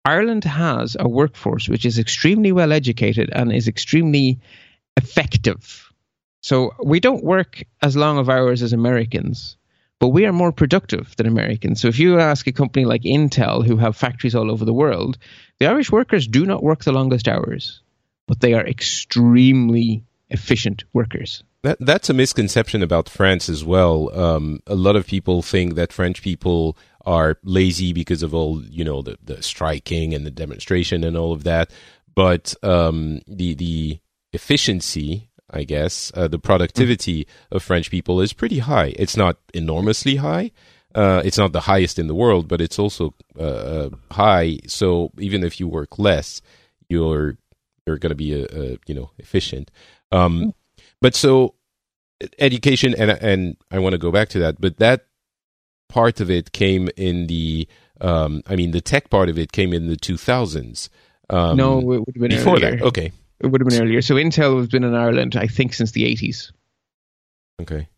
[0.08, 4.40] Ireland has a workforce which is extremely well educated and is extremely
[4.96, 5.92] effective.
[6.40, 9.58] So we don't work as long of hours as Americans,
[10.00, 11.82] but we are more productive than Americans.
[11.82, 15.18] So if you ask a company like Intel, who have factories all over the world,
[15.60, 17.82] the Irish workers do not work the longest hours,
[18.28, 21.44] but they are extremely efficient workers.
[21.64, 24.18] That that's a misconception about France as well.
[24.18, 28.84] Um, a lot of people think that French people are lazy because of all you
[28.84, 31.72] know the, the striking and the demonstration and all of that.
[32.16, 34.00] But um, the the
[34.34, 38.94] efficiency, I guess, uh, the productivity of French people is pretty high.
[38.96, 40.52] It's not enormously high.
[40.94, 44.60] Uh, it's not the highest in the world, but it's also uh, uh, high.
[44.68, 46.42] So even if you work less,
[46.90, 47.38] you're
[47.86, 49.72] you're going to be uh, uh, you know efficient.
[50.12, 50.54] Um,
[51.02, 51.56] but so
[52.40, 55.06] education and and I want to go back to that, but that
[55.90, 57.68] part of it came in the
[58.02, 60.90] um, I mean the tech part of it came in the 2000s.
[61.30, 62.78] Um, no, it would have been before earlier.
[62.78, 62.82] that.
[62.84, 64.02] Okay, It would have been earlier.
[64.02, 66.52] So Intel has been in Ireland, I think, since the 80s.
[67.62, 67.90] okay.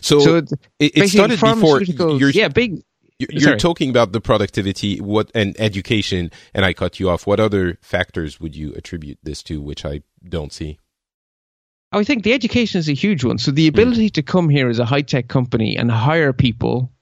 [0.00, 1.82] So, so it, it started before.
[1.82, 2.82] You're, yeah, big.
[3.18, 3.58] you're, you're sorry.
[3.58, 7.26] talking about the productivity, what and education, and I cut you off.
[7.26, 10.78] What other factors would you attribute this to, which I don't see?
[11.90, 13.38] I think the education is a huge one.
[13.38, 16.92] So the ability to come here as a high tech company and hire people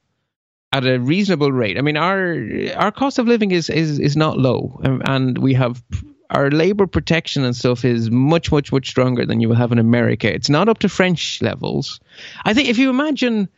[0.72, 1.78] at a reasonable rate.
[1.78, 2.36] I mean, our
[2.76, 5.82] our cost of living is is is not low, um, and we have
[6.30, 9.78] our labor protection and stuff is much, much, much stronger than you will have in
[9.78, 10.32] America.
[10.32, 12.00] It's not up to French levels.
[12.44, 13.48] I think if you imagine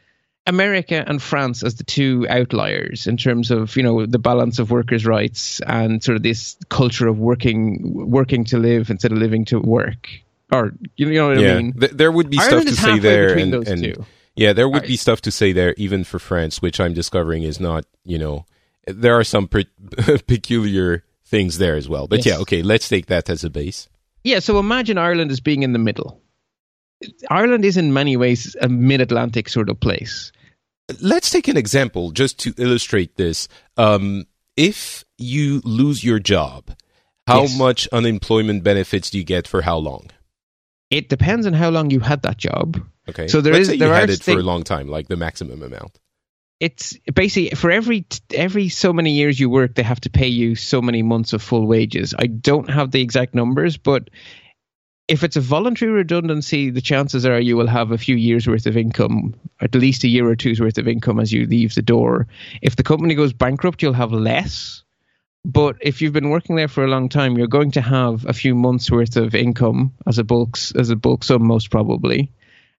[0.47, 4.70] America and France as the two outliers in terms of you know the balance of
[4.70, 9.45] workers' rights and sort of this culture of working working to live instead of living
[9.47, 10.09] to work,
[10.51, 11.55] or you know what yeah.
[11.55, 11.73] I mean.
[11.75, 14.89] Th- there would be Ireland stuff to say there, and, and yeah, there would Alright.
[14.89, 17.85] be stuff to say there even for France, which I'm discovering is not.
[18.05, 18.47] You know,
[18.87, 19.65] there are some pe-
[20.27, 22.07] peculiar things there as well.
[22.07, 22.27] But Yes.
[22.27, 23.89] yeah, okay, let's take that as a base.
[24.25, 26.21] Yeah, so imagine Ireland as being in the middle.
[27.31, 30.33] Ireland is in many ways a mid-Atlantic sort of place.
[31.01, 33.47] Let's take an example just to illustrate this.
[33.77, 34.27] Um,
[34.57, 36.75] if you lose your job,
[37.27, 37.59] how Yes.
[37.59, 40.09] much unemployment benefits do you get for how long?
[40.91, 42.80] It depends on how long you had that job.
[43.09, 45.09] Okay, So there Let's is there you are had it for a long time, like
[45.09, 45.99] the maximum amount.
[46.61, 50.57] It's basically for every every so many years you work, they have to pay you
[50.57, 52.14] so many months of full wages.
[52.18, 54.11] I don't have the exact numbers, but
[55.07, 58.66] if it's a voluntary redundancy, the chances are you will have a few years worth
[58.66, 61.82] of income, at least a year or two's worth of income as you leave the
[61.82, 62.26] door.
[62.61, 64.82] If the company goes bankrupt, you'll have less.
[65.49, 68.35] But if you've been working there for a long time, you're going to have a
[68.35, 72.31] few months worth of income as a bulk as a bulk sum, most probably.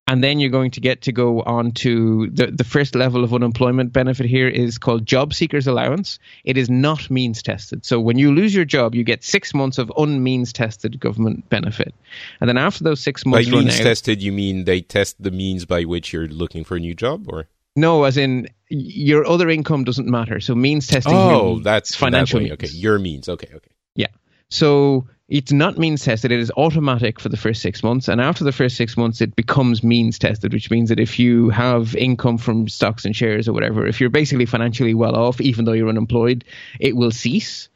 [0.08, 3.34] And then you're going to get to go on to the, the first level of
[3.34, 6.20] unemployment benefit here is called job seekers allowance.
[6.44, 7.86] It is not means tested.
[7.86, 11.96] So when you lose your job, you get six months of unmeans tested government benefit.
[12.40, 15.32] And then after those six months run means out, tested, you mean they test the
[15.32, 19.50] means by which you're looking for a new job, or no, as in your other
[19.50, 20.40] income doesn't matter.
[20.40, 22.54] So means testing oh, that's financial that means.
[22.54, 23.28] Okay, your means.
[23.28, 23.72] Okay, okay.
[23.96, 24.08] Yeah.
[24.50, 26.32] So it's not means tested.
[26.32, 28.08] It is automatic for the first six months.
[28.08, 31.50] And after the first six months, it becomes means tested, which means that if you
[31.50, 35.66] have income from stocks and shares or whatever, if you're basically financially well off, even
[35.66, 36.46] though you're unemployed,
[36.80, 37.70] it will cease.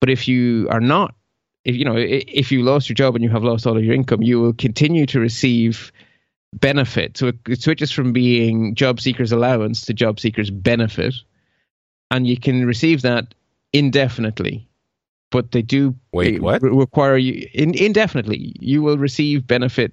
[0.00, 1.14] But if you are not,
[1.64, 3.94] if you know, if you lost your job and you have lost all of your
[3.94, 5.92] income, you will continue to receive
[6.54, 7.16] benefit.
[7.16, 11.14] So it, it switches from being job seekers allowance to job seekers benefit.
[12.10, 13.34] And you can receive that
[13.72, 14.66] indefinitely.
[15.30, 16.62] But they do Wait, re- what?
[16.62, 18.52] require you in, indefinitely.
[18.58, 19.92] You will receive benefit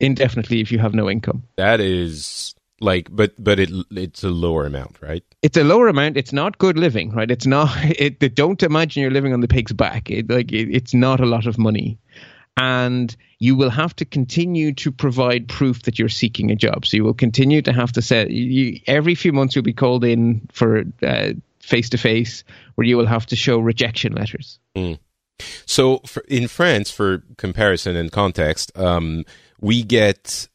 [0.00, 1.42] indefinitely if you have no income.
[1.56, 5.22] That is like, but but it it's a lower amount, right?
[5.42, 6.16] It's a lower amount.
[6.16, 7.30] It's not good living, right?
[7.30, 7.68] It's not.
[7.98, 10.10] It, don't imagine you're living on the pig's back.
[10.10, 11.98] It, like it, it's not a lot of money,
[12.58, 16.84] and you will have to continue to provide proof that you're seeking a job.
[16.84, 20.04] So you will continue to have to say you, every few months you'll be called
[20.04, 20.84] in for
[21.60, 22.44] face to face,
[22.74, 24.58] where you will have to show rejection letters.
[25.66, 29.24] So for, in France, for comparison and context, um,
[29.60, 30.48] we get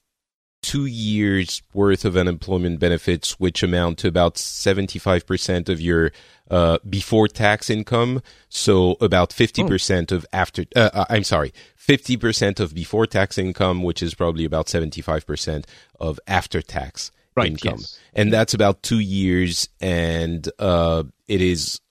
[0.64, 6.12] two years worth of unemployment benefits, which amount to about 75% of your
[6.50, 8.22] uh, before tax income.
[8.50, 14.02] So about 50% of after, uh, uh, I'm sorry, 50% of before tax income, which
[14.02, 15.66] is probably about 75%
[16.00, 17.80] of after tax Right, income.
[17.80, 18.00] yes.
[18.14, 19.68] And that's about two years.
[19.82, 21.82] And uh, it is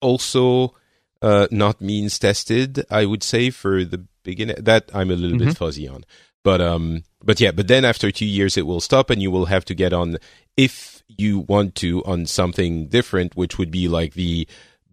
[0.00, 0.74] also
[1.20, 4.56] uh, not means tested, I would say, for the beginning.
[4.60, 6.04] That I'm a little bit fuzzy on.
[6.44, 9.46] But um, but yeah, but then after two years, it will stop, and you will
[9.46, 10.18] have to get on
[10.56, 14.46] if you want to on something different, which would be like the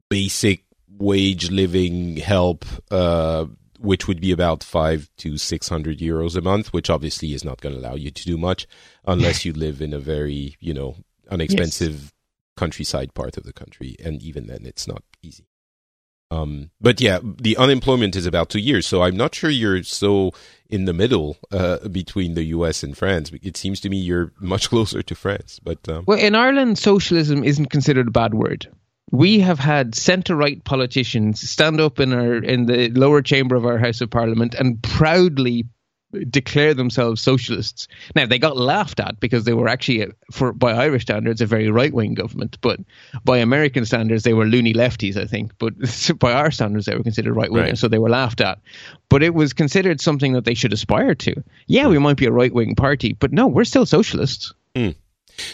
[0.09, 0.63] basic
[0.97, 3.45] wage living help, uh,
[3.79, 7.61] which would be about five to six hundred euros a month, which obviously is not
[7.61, 8.67] going to allow you to do much
[9.05, 10.95] unless you live in a very you know
[11.29, 12.11] unexpensive
[12.57, 15.45] countryside part of the country, and even then, it's not easy.
[16.31, 20.31] Um, but yeah, the unemployment is about two years, so I'm not sure you're so
[20.69, 22.83] in the middle uh, between the U.S.
[22.83, 23.31] and France.
[23.43, 27.43] It seems to me you're much closer to France, but um, Well, in Ireland, socialism
[27.43, 28.67] isn't considered a bad word.
[29.11, 33.65] We have had centre right politicians stand up in our in the lower chamber of
[33.65, 35.65] our House of Parliament and proudly
[36.29, 37.87] declare themselves socialists.
[38.15, 41.69] Now they got laughed at because they were actually, for by Irish standards, a very
[41.69, 42.79] right wing government, but
[43.23, 45.51] by American standards, they were loony lefties, I think.
[45.57, 45.73] But
[46.19, 47.77] by our standards, they were considered right wing, Right.
[47.77, 48.59] so they were laughed at.
[49.09, 51.43] But it was considered something that they should aspire to.
[51.67, 54.53] Yeah, we might be a right wing party, but no, we're still socialists.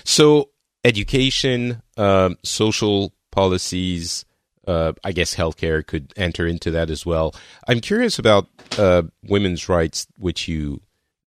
[0.04, 0.50] So,
[0.86, 4.26] education, um, social policies,
[4.68, 7.36] uh, I guess healthcare could enter into that as well.
[7.68, 8.48] I'm curious about
[8.78, 10.82] uh, women's rights, which you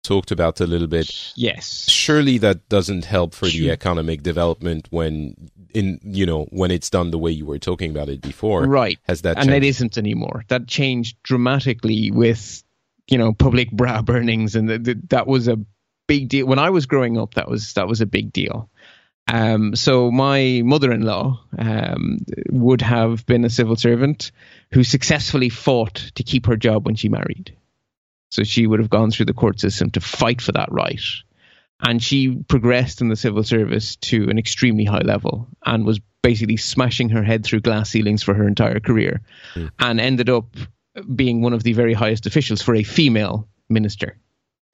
[0.03, 1.33] talked about a little bit.
[1.37, 1.89] Yes.
[1.89, 7.11] Surely that doesn't help for the economic development when, in you know, when it's done
[7.11, 8.65] the way you were talking about it before.
[8.67, 8.99] Right.
[9.05, 9.67] Has that and it changed?
[9.67, 10.45] isn't anymore.
[10.49, 12.63] That changed dramatically with,
[13.09, 15.59] you know, public bra burnings, and th th that was a
[16.07, 16.47] big deal.
[16.47, 18.69] When I was growing up, that was that was a big deal.
[19.29, 22.19] Um, so my mother-in-law um,
[22.51, 24.33] would have been a civil servant
[24.73, 27.57] who successfully fought to keep her job when she married.
[28.31, 31.03] So she would have gone through the court system to fight for that right.
[31.81, 36.57] And she progressed in the civil service to an extremely high level and was basically
[36.57, 39.21] smashing her head through glass ceilings for her entire career
[39.55, 39.71] mm.
[39.79, 40.47] and ended up
[41.15, 44.17] being one of the very highest officials for a female minister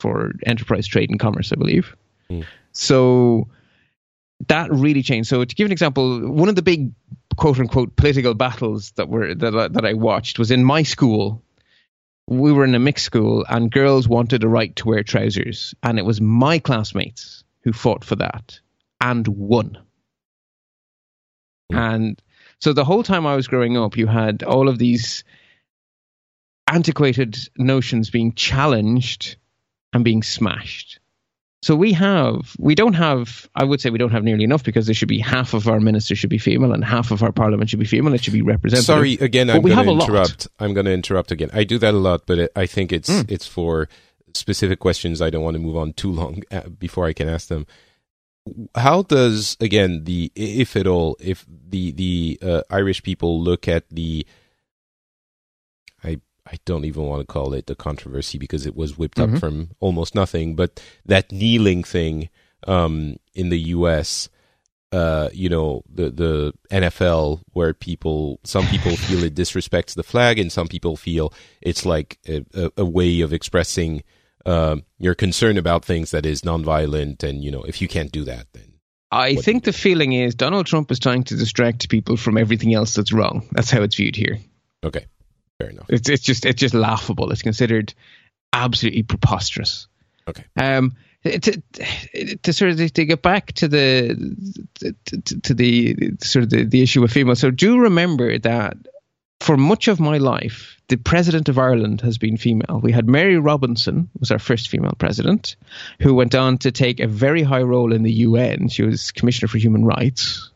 [0.01, 1.97] for enterprise trade and commerce, I believe.
[2.31, 2.45] Mm.
[2.73, 3.49] So
[4.47, 5.29] that really changed.
[5.29, 6.93] So to give an example, one of the big
[7.37, 11.43] quote unquote political battles that were that that I watched was in my school.
[12.31, 15.99] We were in a mixed school, and girls wanted a right to wear trousers, and
[15.99, 18.61] it was my classmates who fought for that
[19.01, 19.79] and won.
[21.73, 21.95] Mm.
[21.95, 22.23] And
[22.61, 25.25] so the whole time I was growing up, you had all of these
[26.67, 29.37] antiquated notions being challenged
[29.93, 31.01] and being smashed.
[31.61, 34.87] So we have, we don't have, I would say we don't have nearly enough because
[34.87, 37.69] there should be half of our ministers should be female and half of our parliament
[37.69, 38.15] should be female.
[38.15, 38.85] It should be represented.
[38.85, 40.47] Sorry, again, I'm going to interrupt.
[40.61, 41.51] I'm going to interrupt again.
[41.53, 43.29] I do that a lot, but it, I think it's mm.
[43.29, 43.89] it's for
[44.35, 45.21] specific questions.
[45.21, 47.67] I don't want to move on too long uh, before I can ask them.
[48.77, 53.85] How does again the if at all if the the uh, Irish people look at
[53.91, 54.25] the
[56.51, 59.35] I don't even want to call it a controversy because it was whipped mm-hmm.
[59.35, 60.57] up from almost nothing.
[60.57, 62.31] But that kneeling thing
[62.67, 64.29] um, in the U.S.,
[64.91, 70.39] uh, you know, the the NFL, where people, some people feel it disrespects the flag,
[70.39, 74.03] and some people feel it's like a, a, a way of expressing
[74.47, 77.23] uh, your concern about things that is nonviolent.
[77.23, 78.79] And you know, if you can't do that, then
[79.11, 82.95] I think the feeling is Donald Trump is trying to distract people from everything else
[82.95, 83.47] that's wrong.
[83.53, 84.39] That's how it's viewed here.
[84.85, 85.07] Okay.
[85.59, 85.87] Fair enough.
[85.89, 87.31] It's it's just it's just laughable.
[87.31, 87.93] It's considered
[88.53, 89.89] absolutely preposterous.
[90.29, 90.45] Okay.
[90.57, 90.95] Um,
[91.25, 91.61] to,
[92.43, 94.37] to sort of to get back to the
[95.07, 97.35] to, to the sort of the, the issue of female.
[97.35, 98.77] So do remember that
[99.41, 102.81] for much of my life, the president of Ireland has been female.
[102.83, 105.57] We had Mary Robinson was our first female president,
[106.01, 108.69] who went on to take a very high role in the UN.
[108.69, 110.51] She was Commissioner for Human Rights.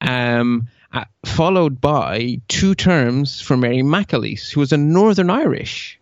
[0.00, 5.98] Um, uh, followed by two terms for Mary McAleese, who was a Northern Irish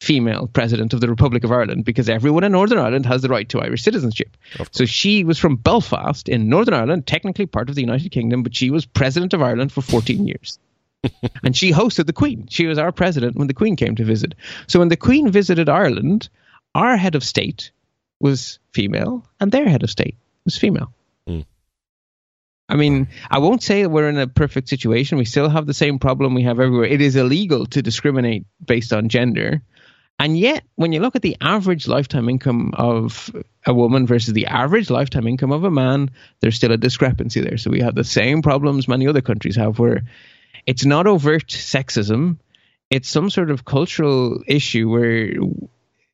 [0.00, 3.48] female president of the Republic of Ireland because everyone in Northern Ireland has the right
[3.50, 4.36] to Irish citizenship.
[4.72, 8.56] So she was from Belfast in Northern Ireland, technically part of the United Kingdom, but
[8.56, 10.58] she was president of Ireland for 14 years.
[11.44, 12.48] and she hosted the Queen.
[12.50, 14.34] She was our president when the Queen came to visit.
[14.66, 16.28] So when the Queen visited Ireland,
[16.74, 17.70] our head of state
[18.18, 20.92] was female and their head of state was female.
[22.68, 25.18] I mean, I won't say we're in a perfect situation.
[25.18, 26.86] We still have the same problem we have everywhere.
[26.86, 29.62] It is illegal to discriminate based on gender.
[30.18, 33.34] And yet, when you look at the average lifetime income of
[33.66, 36.10] a woman versus the average lifetime income of a man,
[36.40, 37.58] there's still a discrepancy there.
[37.58, 40.04] So we have the same problems many other countries have where
[40.66, 42.38] it's not overt sexism,
[42.88, 45.34] it's some sort of cultural issue where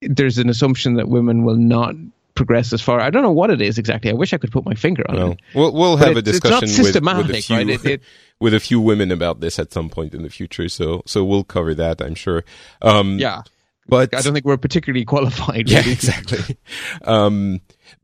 [0.01, 1.95] there's an assumption that women will not
[2.39, 3.01] progress as far.
[3.01, 4.11] I don't know what it is exactly.
[4.11, 5.41] I wish I could put my finger on it.
[5.55, 7.69] We'll, we'll have a discussion with, with, a few, right?
[7.69, 8.03] it, it,
[8.41, 10.69] with a few women about this at some point in the future.
[10.69, 12.45] So, so we'll cover that, I'm sure.
[12.81, 13.43] Um, yeah.
[13.89, 15.69] But I don't think we're particularly qualified.
[15.69, 16.57] Yeah, exactly.
[17.05, 17.61] um,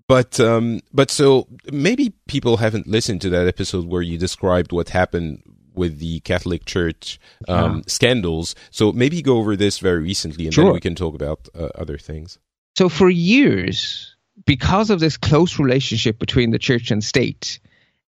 [0.09, 4.89] but um, but so maybe people haven't listened to that episode where you described what
[4.89, 5.43] happened
[5.74, 7.82] with the Catholic Church um, yeah.
[7.87, 8.55] scandals.
[8.70, 10.64] So maybe go over this very recently, and sure.
[10.64, 12.39] then we can talk about uh, other things.
[12.76, 14.14] So for years,
[14.47, 17.59] because of this close relationship between the church and state,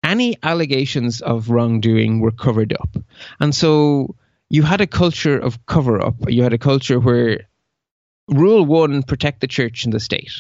[0.05, 2.97] any allegations of wrongdoing were covered up.
[3.41, 4.17] And so
[4.51, 6.17] you had a culture of cover up.
[6.29, 7.49] You had a culture where
[8.29, 10.33] rule one, protect the church and the state.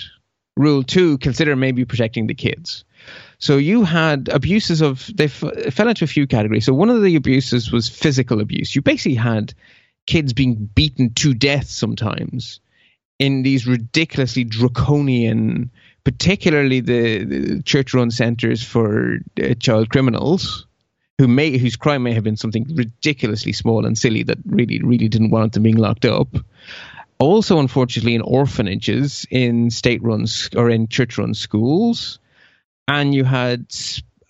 [0.56, 2.84] Rule two, consider maybe protecting the kids.
[3.38, 6.66] So you had abuses of, they f- fell into a few categories.
[6.66, 8.74] So one of the abuses was physical abuse.
[8.74, 9.54] You basically had
[10.06, 12.60] kids being beaten to death sometimes
[13.22, 15.70] in these ridiculously draconian,
[16.02, 20.66] particularly the, the church-run centers for uh, child criminals,
[21.18, 25.06] who may whose crime may have been something ridiculously small and silly that really really
[25.06, 26.34] didn't want them being locked up.
[27.20, 32.18] Also, unfortunately, in orphanages, in state-run or in church-run schools,
[32.88, 33.66] and you had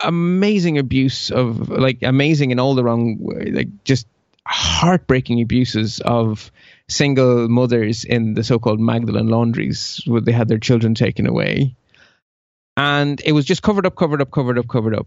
[0.01, 3.16] amazing abuse of like amazing in all the wrong
[3.53, 4.07] like just
[4.47, 6.53] heartbreaking abuses of
[6.93, 11.74] single mothers in the so-called Magdalen laundries where they had their children taken away.
[12.76, 15.07] And it was just covered up, covered up, covered up, covered up.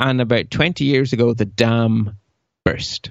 [0.00, 2.18] And about 20 years ago, the dam
[2.64, 3.10] burst.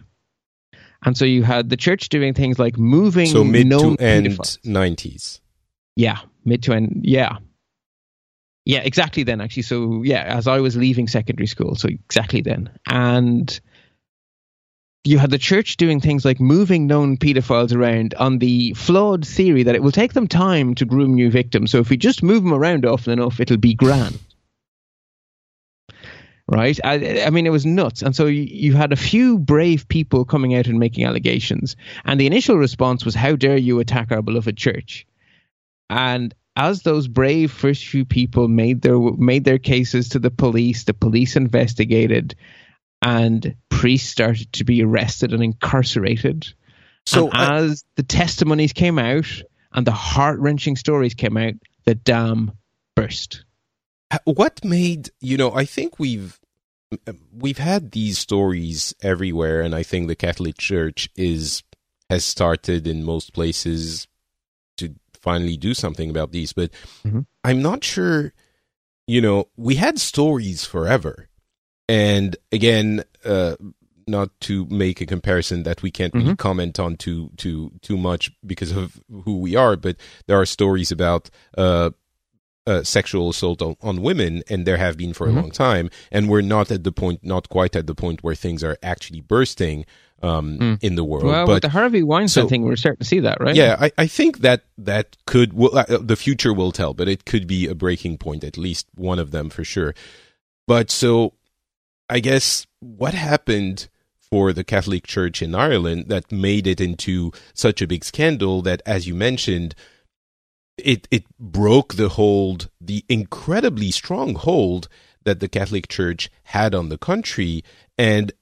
[1.05, 3.27] And so you had the church doing things like moving.
[3.27, 5.39] So mid to end 90s.
[5.95, 7.01] Yeah, mid to end.
[7.03, 7.37] Yeah.
[8.65, 9.63] Yeah, exactly then, actually.
[9.63, 12.69] So, yeah, as I was leaving secondary school, so exactly then.
[12.87, 13.59] And
[15.03, 19.63] you had the church doing things like moving known pedophiles around on the flawed theory
[19.63, 21.71] that it will take them time to groom new victims.
[21.71, 24.19] So, if we just move them around often enough, it'll be grand.
[26.47, 26.79] Right?
[26.83, 28.01] I, I mean, it was nuts.
[28.01, 31.77] And so you, you had a few brave people coming out and making allegations.
[32.03, 35.07] And the initial response was, How dare you attack our beloved church?
[35.89, 40.83] And as those brave first few people made their made their cases to the police,
[40.83, 42.35] the police investigated,
[43.03, 46.53] and priests started to be arrested and incarcerated.
[47.05, 49.27] So and as the testimonies came out
[49.73, 52.53] and the heart wrenching stories came out, the dam
[52.95, 53.43] burst.
[54.23, 55.53] What made you know?
[55.53, 56.39] I think we've
[57.35, 61.63] we've had these stories everywhere, and I think the Catholic Church is
[62.09, 64.07] has started in most places
[64.77, 66.53] to finally do something about these.
[66.53, 66.71] But
[67.03, 67.21] mm-hmm.
[67.43, 68.33] I'm not sure,
[69.07, 71.27] you know, we had stories forever.
[71.87, 73.55] And again, uh,
[74.07, 76.25] not to make a comparison that we can't mm-hmm.
[76.25, 80.45] really comment on too too too much because of who we are, but there are
[80.45, 81.91] stories about uh,
[82.65, 85.37] uh, sexual assault on, on, women, and there have been for mm-hmm.
[85.37, 88.35] a long time, and we're not at the point, not quite at the point where
[88.35, 89.85] things are actually bursting
[90.21, 90.83] um, mm.
[90.83, 91.25] in the world.
[91.25, 93.55] Well, but, with the Harvey Weinstein so, thing, we're starting to see that, right?
[93.55, 97.25] Yeah, I, I think that that could well, uh, the future will tell, but it
[97.25, 99.93] could be a breaking point, at least one of them for sure.
[100.65, 101.33] But so,
[102.09, 103.89] I guess what happened
[104.19, 108.81] for the Catholic Church in Ireland that made it into such a big scandal that,
[108.85, 109.75] as you mentioned,
[110.77, 114.87] it it broke the hold, the incredibly strong hold
[115.23, 117.63] that the Catholic Church had on the country,
[117.97, 118.33] and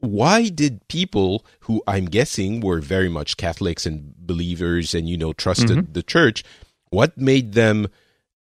[0.00, 5.32] why did people who I'm guessing were very much Catholics and believers and you know
[5.32, 5.92] trusted mm-hmm.
[5.92, 6.44] the church,
[6.90, 7.88] what made them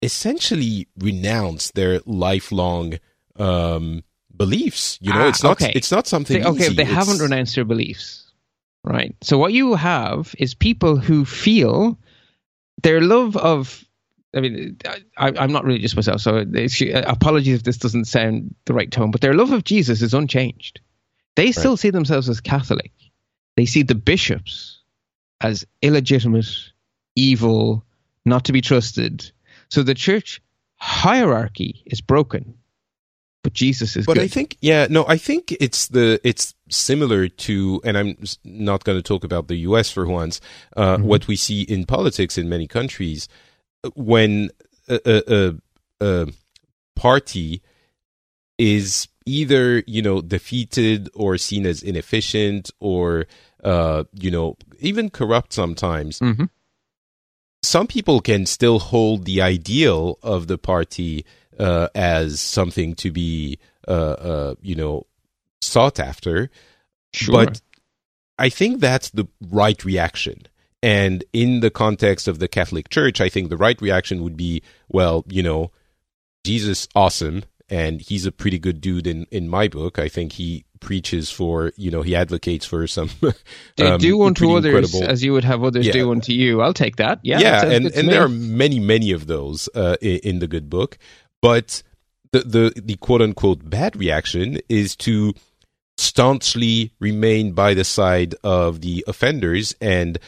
[0.01, 2.99] essentially renounce their lifelong
[3.37, 4.05] um,
[4.39, 4.99] beliefs?
[5.01, 5.73] You know, ah, it's not okay.
[5.75, 6.41] it's not something.
[6.41, 6.75] They, okay, easy.
[6.75, 6.93] they it's...
[6.93, 8.31] haven't renounced their beliefs,
[8.85, 9.15] right?
[9.23, 11.99] So what you have is people who feel
[12.83, 13.85] their love of
[14.35, 14.77] I mean,
[15.17, 16.45] I, am not religious myself, so
[17.07, 20.81] apologies if this doesn't sound the right tone, but their love of Jesus is unchanged.
[21.35, 21.79] They still right.
[21.79, 22.93] see themselves as Catholic.
[23.57, 24.83] They see the bishops
[25.41, 26.73] as illegitimate,
[27.17, 27.85] evil,
[28.25, 29.31] not to be trusted.
[29.71, 30.43] So the church
[30.77, 32.58] hierarchy is broken,
[33.43, 34.07] but Jesus is.
[34.07, 34.25] But good.
[34.25, 38.99] I think, yeah, no, I think it's the it's similar to, and I'm not going
[38.99, 39.91] to talk about the U.S.
[39.91, 40.41] for once.
[40.77, 41.05] Uh, mm-hmm.
[41.05, 43.29] What we see in politics in many countries
[43.95, 44.51] when
[44.89, 45.55] a, a, a,
[46.01, 46.27] a
[46.97, 47.63] party
[48.59, 53.27] is either you know defeated or seen as inefficient or
[53.63, 56.19] uh, you know even corrupt sometimes.
[56.19, 56.45] Mm-hmm.
[57.63, 61.25] Some people can still hold the ideal of the party
[61.59, 65.07] uh, as something to be uh, uh you know
[65.61, 66.51] sought after,
[67.13, 67.33] sure.
[67.33, 67.61] but
[68.39, 70.47] I think that's the right reaction.
[70.81, 74.63] And in the context of the Catholic Church, I think the right reaction would be,
[74.89, 75.73] well, you know,
[76.45, 79.99] Jesus, awesome and he's a pretty good dude in in my book.
[79.99, 83.11] I think he preaches for you know he advocates for some.
[83.81, 85.93] um, do unto others as you would have others yeah.
[85.93, 86.61] do unto you.
[86.61, 87.21] I'll take that.
[87.23, 90.71] Yeah, yeah, and and there are many many of those uh, in, in, the good
[90.71, 90.99] book,
[91.41, 91.83] but
[92.33, 95.35] the the the quote unquote bad reaction is to
[95.97, 100.19] staunchly remain by the side of the offenders and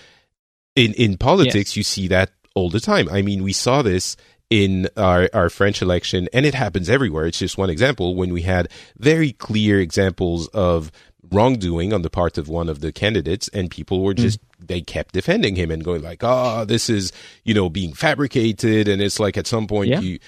[0.74, 1.76] in in politics yes.
[1.76, 3.08] you see that all the time.
[3.08, 4.16] I mean, we saw this
[4.48, 7.26] in our, our French election, and it happens everywhere.
[7.26, 10.90] It's just one example when we had very clear examples of
[11.30, 14.66] wrongdoing on the part of one of the candidates, and people were just mm.
[14.66, 17.12] they kept defending him and going like, "Oh, this is
[17.44, 20.00] you know being fabricated," and it's like at some point yeah.
[20.00, 20.18] you,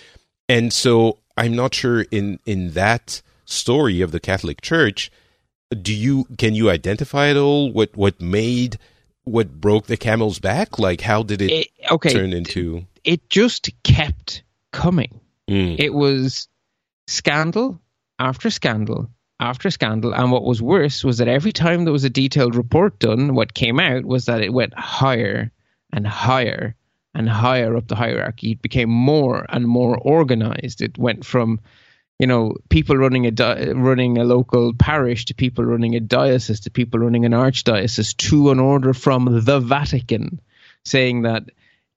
[0.53, 5.11] and so I'm not sure in in that story of the Catholic Church,
[5.80, 8.78] do you can you identify at all what what made
[9.24, 10.78] what broke the camel's back?
[10.78, 12.12] Like how did it, it okay.
[12.12, 12.86] turn into?
[13.05, 14.42] it just kept
[14.72, 15.20] coming.
[15.49, 15.79] Mm.
[15.79, 16.49] It was
[17.07, 17.80] scandal
[18.18, 19.11] after scandal
[19.41, 20.14] after scandal.
[20.14, 23.54] And what was worse was that every time there was a detailed report done, what
[23.54, 25.50] came out was that it went higher
[25.92, 26.74] and higher
[27.14, 28.53] and higher up the hierarchy.
[28.53, 30.80] It became more and more organized.
[30.80, 31.61] It went from,
[32.18, 36.61] you know, people running a di- running a local parish to people running a diocese
[36.61, 40.41] to people running an archdiocese to an order from the Vatican
[40.84, 41.45] saying that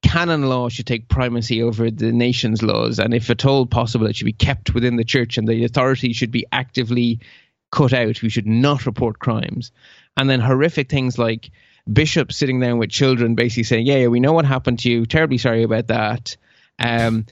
[0.01, 4.15] canon law should take primacy over the nation's laws, and if at all possible, it
[4.15, 7.19] should be kept within the church, and the authority should be actively
[7.71, 8.21] cut out.
[8.21, 9.71] We should not report crimes,
[10.15, 11.51] and then horrific things like
[11.91, 15.05] bishops sitting down with children, basically saying, "Yeah, yeah we know what happened to you.
[15.05, 16.37] Terribly sorry about that."
[16.79, 17.25] Um,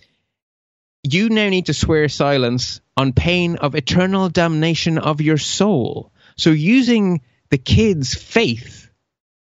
[1.04, 6.12] you now need to swear silence on pain of eternal damnation of your soul.
[6.38, 8.90] So using the kids' faith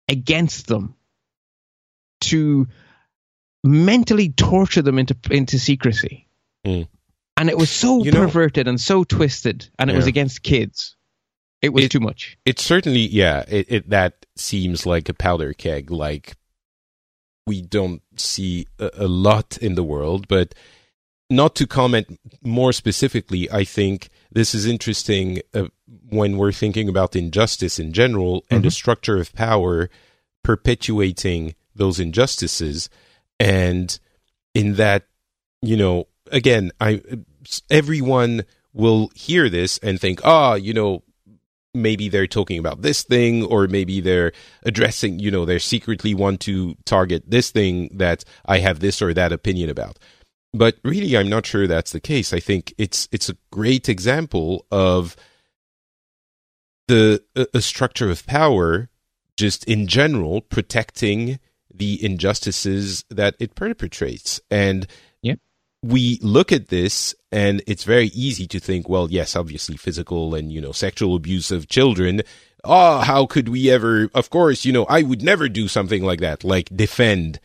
[0.09, 0.95] against them
[2.23, 2.69] to
[3.65, 6.29] mentally torture them into into secrecy.
[6.67, 6.89] Mm.
[7.37, 10.97] And it was so You know- perverted and so twisted, and it was against kids.
[11.63, 12.37] It was It- too much.
[12.45, 16.37] it certainly yeah it, it that seems like a powder keg like
[17.47, 20.55] we don't see a, a lot in the world but
[21.29, 25.67] not to comment more specifically i think this is interesting uh,
[26.09, 28.73] when we're thinking about injustice in general and the Mhm.
[28.83, 29.91] structure of power
[30.43, 32.89] perpetuating those injustices
[33.39, 33.99] and
[34.55, 35.07] in that
[35.63, 37.01] you know again i
[37.71, 41.03] everyone will hear this and think ah you know
[41.75, 44.33] maybe they're talking about this thing or maybe they're
[44.65, 49.33] addressing you know—they're secretly want to target this thing that i have this or that
[49.33, 49.99] opinion about.
[50.53, 52.33] But really i'm not sure that's the case.
[52.33, 55.17] I think it's it's a great example of
[56.89, 58.89] the a, a structure of power
[59.37, 61.39] just in general protecting
[61.73, 64.41] the injustices that it perpetrates.
[64.51, 64.87] And
[65.23, 65.39] Yep.
[65.83, 70.53] we look at this and it's very easy to think well yes obviously physical and
[70.53, 72.23] you know sexual abuse of children.
[72.63, 76.21] Oh how could we ever of course you know i would never do something like
[76.21, 77.41] that like defend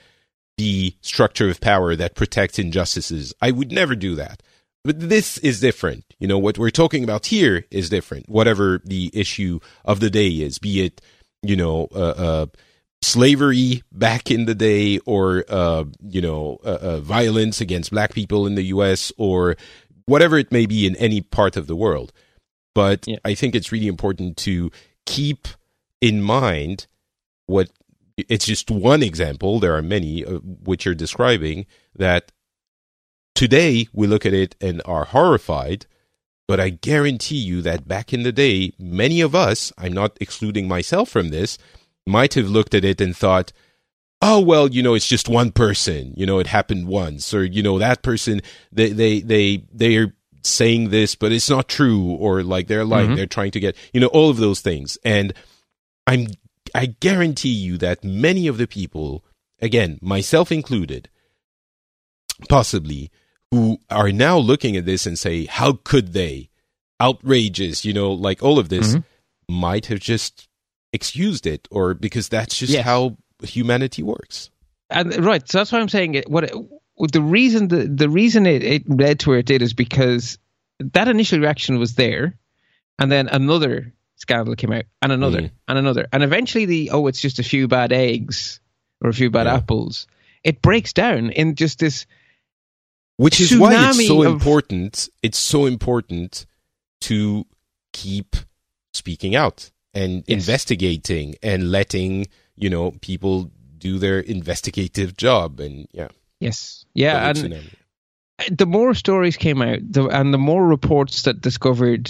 [0.57, 3.33] the structure of power that protects injustices.
[3.41, 4.41] I would never do that.
[4.83, 6.05] But this is different.
[6.19, 10.29] You know what we're talking about here is different whatever the issue of the day
[10.29, 11.01] is be it
[11.41, 12.45] you know uh, uh
[13.01, 18.47] slavery back in the day or uh you know uh, uh, violence against black people
[18.47, 19.55] in the US or
[20.05, 22.11] whatever it may be in any part of the world
[22.73, 23.17] but Yeah.
[23.23, 24.71] i think it's really important to
[25.05, 25.47] keep
[26.01, 26.87] in mind
[27.45, 27.69] what
[28.17, 31.65] it's just one example there are many uh, which you're describing
[31.95, 32.31] that
[33.35, 35.85] today we look at it and are horrified
[36.47, 40.67] but i guarantee you that back in the day many of us i'm not excluding
[40.67, 41.57] myself from this
[42.05, 43.51] might have looked at it and thought
[44.21, 47.61] oh well you know it's just one person you know it happened once or you
[47.63, 48.41] know that person
[48.71, 50.13] they they they they're
[50.43, 53.15] saying this but it's not true or like they're lying Mhm.
[53.15, 55.33] they're trying to get you know all of those things and
[56.07, 56.27] i'm
[56.75, 59.25] i guarantee you that many of the people
[59.61, 61.09] again myself included
[62.49, 63.11] possibly
[63.51, 66.49] who are now looking at this and say how could they
[67.01, 69.03] outrageous you know like all of this Mhm.
[69.49, 70.47] might have just
[70.95, 74.49] excused it or because that's just how humanity works
[74.89, 76.53] and right so that's why i'm saying it what it,
[77.11, 80.39] the reason the, the reason it, it led to where it did is because
[80.79, 82.37] that initial reaction was there
[82.97, 85.51] and then another scandal came out and another Mhm.
[85.67, 88.59] and another and eventually the oh it's just a few bad eggs
[89.01, 89.55] or a few bad Yeah.
[89.55, 90.07] apples
[90.43, 92.05] it breaks down in just this
[93.17, 96.45] which is why it's so of- important it's so important
[97.01, 97.45] to
[97.91, 98.35] keep
[98.93, 100.35] speaking out and Yes.
[100.37, 106.09] investigating and letting you know people do their investigative job and yeah
[106.39, 108.57] yes yeah the and tsunami.
[108.57, 112.09] the more stories came out the, and the more reports that discovered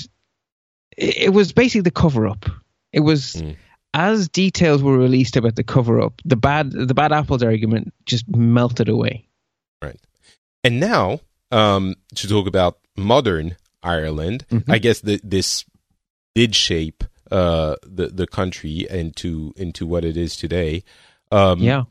[0.97, 2.45] it, it was basically the cover up
[2.91, 3.55] it was Mm.
[3.93, 8.25] as details were released about the cover up the bad the bad apples argument just
[8.27, 9.27] melted away
[9.81, 9.99] right
[10.63, 11.19] And now,
[11.51, 14.63] um, to talk about modern Ireland, Mhm.
[14.67, 15.63] I guess that this
[16.33, 20.83] did shape uh, the the country into into what it is today.
[21.31, 21.83] Um, yeah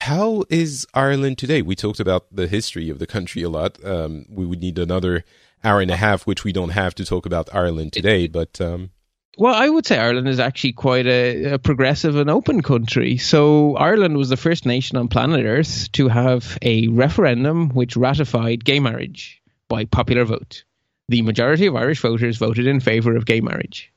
[0.00, 1.62] How is Ireland today?
[1.62, 3.82] We talked about the history of the country a lot.
[3.84, 5.24] Um, we would need another
[5.62, 8.28] hour and a half, which we don't have to talk about Ireland today.
[8.28, 8.90] But um,
[9.36, 13.76] well i would say ireland is actually quite a, a progressive and open country so
[13.76, 18.80] ireland was the first nation on planet earth to have a referendum which ratified gay
[18.80, 20.64] marriage by popular vote
[21.08, 23.92] the majority of irish voters voted in favor of gay marriage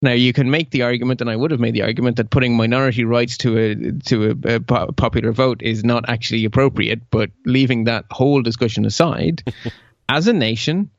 [0.00, 2.56] Now you can make the argument, and I would have made the argument that putting
[2.56, 4.60] minority rights to a to a, a
[4.92, 7.10] popular vote is not actually appropriate.
[7.10, 9.42] But leaving that whole discussion aside,
[10.08, 10.90] as a nation,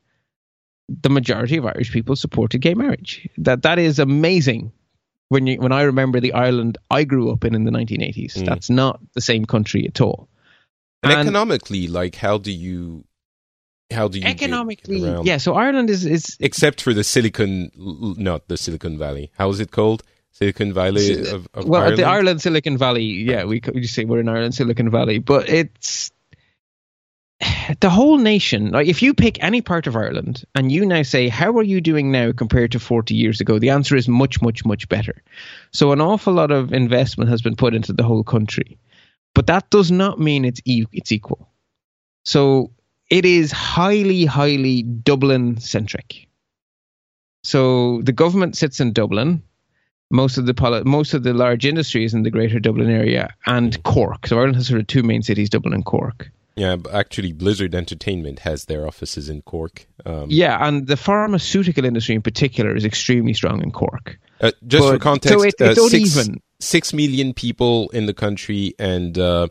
[0.89, 3.27] the majority of Irish people supported gay marriage.
[3.37, 4.73] That that is amazing.
[5.29, 8.45] When you when I remember the Ireland I grew up in in the 1980s, Mm.
[8.45, 10.27] that's not the same country at all.
[11.03, 13.05] and, And- economically, like, how do you
[13.91, 15.37] how do you Economically, yeah.
[15.37, 19.31] So Ireland is is except for the Silicon, not the Silicon Valley.
[19.37, 20.03] How is it called?
[20.31, 21.97] Silicon Valley of, of well Ireland.
[21.97, 23.03] the Ireland Silicon Valley.
[23.03, 26.11] Yeah, we could just say we're in Ireland Silicon Valley, but it's
[27.79, 28.71] the whole nation.
[28.71, 31.81] Like, if you pick any part of Ireland and you now say, "How are you
[31.81, 35.21] doing now compared to 40 years ago?" The answer is much, much, much better.
[35.71, 38.77] So an awful lot of investment has been put into the whole country,
[39.33, 41.49] but that does not mean it's e- it's equal.
[42.23, 42.71] So
[43.09, 46.27] it is highly, highly Dublin centric.
[47.43, 49.43] So the government sits in Dublin.
[50.11, 53.81] Most of the poli- most of the large industries in the Greater Dublin area and
[53.83, 54.25] Cork.
[54.27, 56.31] So Ireland has sort of two main cities, Dublin and Cork.
[56.55, 59.87] Yeah, actually, Blizzard Entertainment has their offices in Cork.
[60.05, 64.19] Um, yeah, and the pharmaceutical industry in particular is extremely strong in Cork.
[64.41, 66.29] Uh, just but, for context, so it, it's uh, six,
[66.59, 69.47] six million people in the country and uh,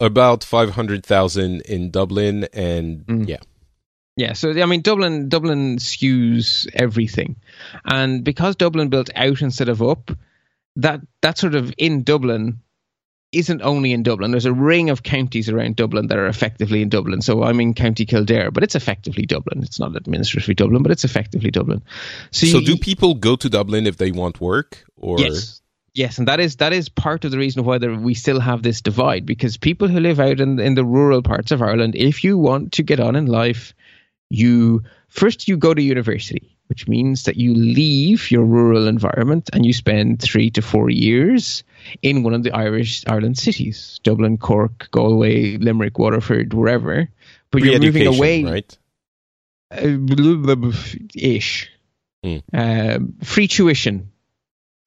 [0.00, 2.48] about 500,000 in Dublin.
[2.52, 3.28] And mm.
[3.28, 3.38] yeah.
[4.16, 7.36] Yeah, so I mean, Dublin Dublin skews everything,
[7.86, 10.10] and because Dublin built out instead of up,
[10.76, 12.60] that that sort of in Dublin
[13.32, 14.32] isn't only in Dublin.
[14.32, 17.22] There's a ring of counties around Dublin that are effectively in Dublin.
[17.22, 19.62] So I'm in County Kildare, but it's effectively Dublin.
[19.62, 21.82] It's not administratively Dublin, but it's effectively Dublin.
[22.32, 24.84] So, so you, do people go to Dublin if they want work?
[24.96, 25.59] Or yes,
[25.94, 28.62] yes, and that is that is part of the reason why there, we still have
[28.62, 32.24] this divide because people who live out in in the rural parts of Ireland, if
[32.24, 33.74] you want to get on in life,
[34.28, 39.66] you first you go to university which means that you leave your rural environment and
[39.66, 41.64] you spend three to four years
[42.00, 47.08] in one of the Irish Ireland cities, Dublin, Cork, Galway, Limerick, Waterford, wherever.
[47.50, 48.78] But you're moving away, right?
[49.72, 49.98] Uh,
[51.16, 51.68] ish.
[52.24, 52.42] Mm.
[52.54, 54.12] Uh, free tuition,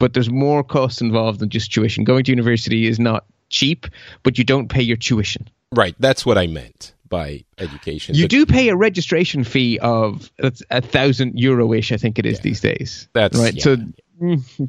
[0.04, 2.04] but there's more costs involved than just tuition.
[2.04, 3.88] Going to university is not cheap,
[4.22, 5.50] but you don't pay your tuition.
[5.72, 8.14] Right, that's what I meant by education.
[8.14, 12.26] You do pay a registration fee of that's a thousand euro ish, I think it
[12.26, 12.44] is yeah.
[12.44, 13.08] these days.
[13.14, 13.54] That's right.
[13.54, 13.64] Yeah.
[13.64, 13.78] So,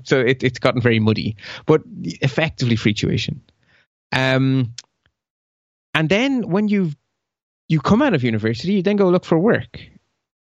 [0.05, 1.35] so it, it's gotten very muddy,
[1.67, 3.43] but effectively free tuition.
[4.13, 4.73] Um,
[5.95, 6.93] and then when you
[7.67, 9.81] you come out of university, you then go look for work.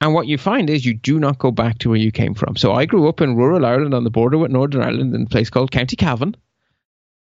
[0.06, 2.56] And what you find is you do not go back to where you came from.
[2.56, 5.26] So I grew up in rural Ireland on the border with Northern Ireland in a
[5.26, 6.36] place called County Cavan.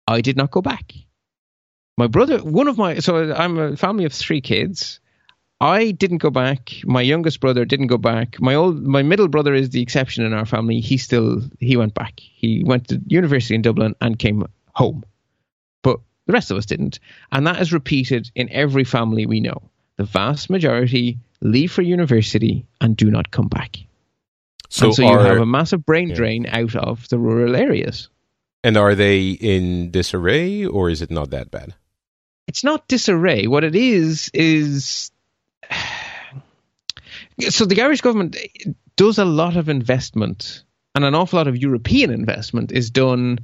[0.08, 0.94] I did not go back
[2.00, 5.00] my brother, one of my, so I'm a family of three kids.
[5.60, 6.72] I didn't go back.
[6.84, 8.40] My youngest brother didn't go back.
[8.40, 10.80] My old, my middle brother is the exception in our family.
[10.80, 12.18] He still, he went back.
[12.18, 15.04] He went to university in Dublin and came home.
[15.82, 17.00] But the rest of us didn't.
[17.32, 19.60] And that is repeated in every family we know.
[19.96, 23.76] The vast majority leave for university and do not come back.
[24.68, 26.14] So, and so are, you have a massive brain yeah.
[26.14, 28.08] drain out of the rural areas.
[28.62, 31.74] And are they in disarray or is it not that bad?
[32.50, 33.46] it's not disarray.
[33.46, 35.12] What it is is
[37.48, 38.36] so the Irish government
[38.96, 40.64] does a lot of investment,
[40.96, 43.38] and an awful lot of European investment is done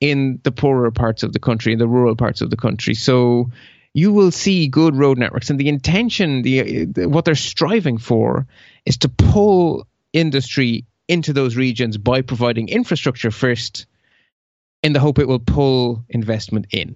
[0.00, 2.94] in the poorer parts of the country, in the rural parts of the country.
[2.94, 3.52] So
[3.98, 8.46] you will see good road networks, and the intention, the, the what they're striving for,
[8.86, 13.86] is to pull industry into those regions by providing infrastructure first,
[14.84, 16.94] in the hope it will pull investment in.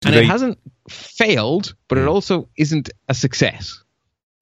[0.00, 0.58] Do and they, it hasn't
[0.88, 2.08] failed, but it hmm.
[2.08, 3.84] also isn't a success.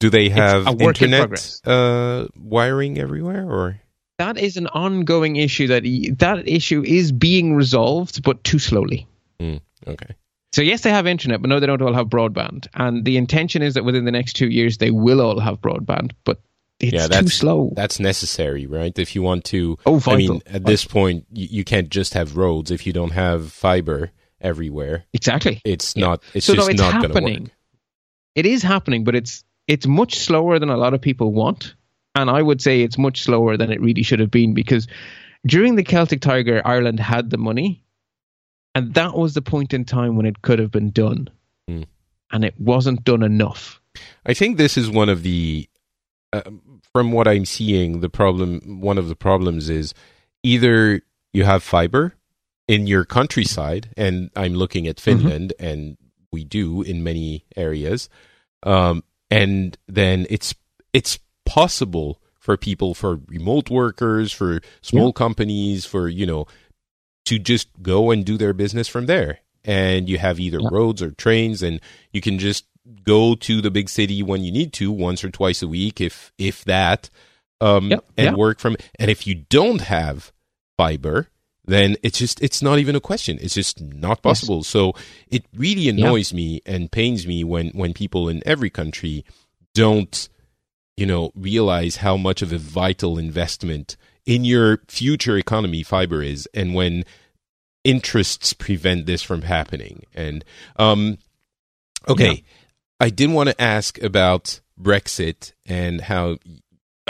[0.01, 3.81] Do they have internet uh, wiring everywhere, or
[4.17, 5.83] that is an ongoing issue that
[6.21, 9.07] that issue is being resolved, but too slowly.
[9.41, 10.15] Mm, okay.
[10.53, 12.69] So yes, they have internet, but no, they don't all have broadband.
[12.75, 16.13] And the intention is that within the next two years, they will all have broadband,
[16.25, 16.41] but
[16.81, 17.73] it's yeah, that's, too slow.
[17.75, 18.97] That's necessary, right?
[18.99, 22.15] If you want to, oh, vital, I mean, at this point, you, you, can't just
[22.15, 25.05] have roads if you don't have fiber everywhere.
[25.13, 25.61] Exactly.
[25.65, 26.07] It's yeah.
[26.07, 26.23] not.
[26.35, 27.51] It's so just no, it's not happening.
[28.37, 31.75] It is happening, but it's it's much slower than a lot of people want,
[32.15, 34.87] and I would say it's much slower than it really should have been because
[35.47, 37.85] during the Celtic Tiger, Ireland had the money,
[38.79, 41.29] and that was the point in time when it could have been done,
[41.69, 41.85] mm.
[42.31, 43.81] and it wasn't done enough.
[44.25, 45.69] I think this is one of the,
[46.33, 46.43] uh,
[46.93, 48.81] from what I'm seeing, the problem.
[48.81, 49.95] One of the problems is
[50.43, 51.03] either
[51.33, 52.15] you have fiber
[52.69, 55.19] in your countryside, and I'm looking at mm-hmm.
[55.19, 55.67] Finland, mm-hmm.
[55.67, 55.97] and
[56.31, 58.09] we do in many areas,
[58.63, 60.55] um, and then it's
[60.93, 65.13] it's possible for people, for remote workers, for small yeah.
[65.13, 66.47] companies, for you know,
[67.29, 69.41] to just go and do their business from there.
[69.65, 70.69] And you have either yeah.
[70.71, 71.79] roads or trains, and
[72.11, 72.65] you can just
[73.05, 76.33] go to the big city when you need to, once or twice a week, if
[76.39, 77.11] if that,
[77.61, 78.05] um, yep.
[78.17, 78.77] and work from.
[78.99, 80.33] And if you don't have
[80.79, 81.29] fiber,
[81.67, 84.69] then it's just it's not even a question it's just not possible yes.
[84.69, 84.95] so
[85.29, 86.37] it really annoys yeah.
[86.37, 89.23] me and pains me when when people in every country
[89.75, 90.31] don't
[90.97, 93.99] you know realize how much of a vital investment
[94.29, 97.03] in your future economy fiber is and when
[97.83, 100.45] interests prevent this from happening and
[100.77, 101.17] um
[102.07, 102.41] okay yeah.
[103.01, 106.37] i did want to ask about brexit and how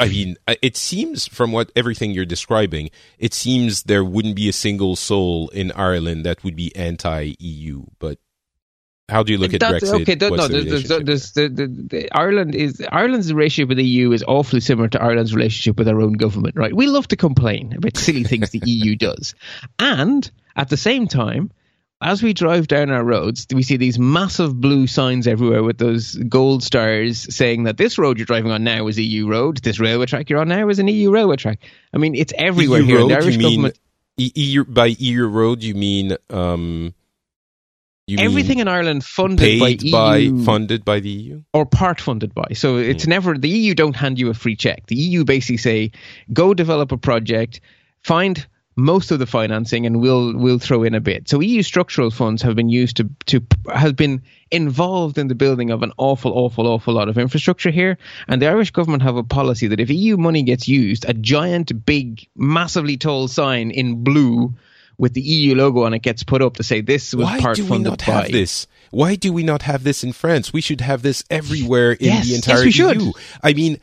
[0.00, 4.52] I mean, it seems from what everything you're describing, it seems there wouldn't be a
[4.52, 7.82] single soul in Ireland that would be anti-EU.
[7.98, 8.20] But
[9.08, 10.02] how do you look at Brexit?
[10.02, 13.68] Okay, th- no, the there's, there's, relationship there's, the, the, the, Ireland is Ireland's relationship
[13.68, 16.74] with the EU is awfully similar to Ireland's relationship with our own government, right?
[16.74, 19.34] We love to complain about silly things the EU does,
[19.78, 21.50] and at the same time,
[22.00, 26.14] as we drive down our roads, we see these massive blue signs everywhere with those
[26.14, 30.06] gold stars saying that this road you're driving on now is EU road, this railway
[30.06, 31.60] track you're on now is an EU railway track.
[31.92, 32.98] I mean, it's everywhere EU here.
[32.98, 33.78] road, the Irish mean government,
[34.16, 36.94] EU, by EU road, you mean um,
[38.08, 41.42] you everything in Ireland funded by by, EU funded by the EU.
[41.52, 42.48] or part funded by.
[42.54, 43.10] So it's hmm.
[43.10, 44.86] never the EU don't hand you a free check.
[44.86, 45.92] The EU basically say,
[46.32, 47.60] go develop a project,
[48.02, 48.46] find
[48.78, 51.28] most of the financing, and we'll we'll throw in a bit.
[51.28, 53.44] So EU structural funds have been used to to
[53.74, 54.22] have been
[54.52, 57.98] involved in the building of an awful, awful, awful lot of infrastructure here.
[58.28, 61.84] And the Irish government have a policy that if EU money gets used, a giant,
[61.84, 64.54] big, massively tall sign in blue.
[64.98, 67.56] With the EU logo on it gets put up to say this was Why part
[67.56, 68.12] do we not by.
[68.12, 68.66] have this?
[68.90, 70.52] Why do we not have this in France?
[70.52, 73.00] We should have this everywhere in Yes, the yes, entire we should.
[73.02, 73.12] EU.
[73.42, 73.78] I mean,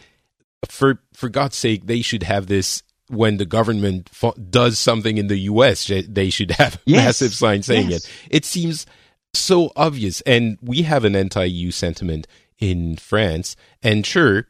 [0.69, 5.27] for for God's sake, they should have this when the government fu- does something in
[5.27, 5.87] the US.
[5.87, 8.05] They should have a Yes, massive sign saying yes.
[8.05, 8.11] it.
[8.29, 8.85] It seems
[9.33, 12.27] so obvious, and we have an anti-EU sentiment
[12.59, 14.47] in France, and sure,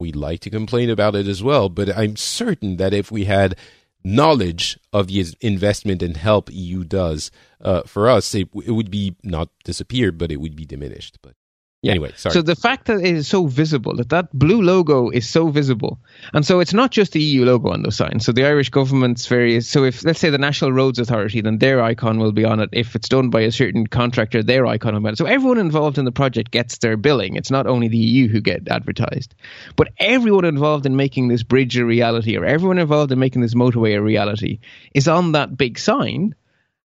[0.00, 1.68] we like to complain about it as well.
[1.68, 3.56] But I'm certain that if we had
[4.04, 7.30] knowledge of the investment and help EU does
[7.60, 11.18] uh, for us, it, it would be not disappear, but it would be diminished.
[11.22, 11.34] But
[11.82, 11.90] Yeah.
[11.92, 12.32] anyway, sorry.
[12.32, 15.98] So the fact that it is so visible, that that blue logo is so visible,
[16.32, 18.24] and so it's not just the EU logo on those signs.
[18.24, 19.68] So the Irish government's various.
[19.68, 22.68] So if let's say the National Roads Authority, then their icon will be on it.
[22.72, 25.18] If it's done by a certain contractor, their icon will be on it.
[25.18, 27.34] So everyone involved in the project gets their billing.
[27.34, 29.34] It's not only the EU who get advertised,
[29.74, 33.54] but everyone involved in making this bridge a reality, or everyone involved in making this
[33.54, 34.60] motorway a reality,
[34.94, 36.36] is on that big sign,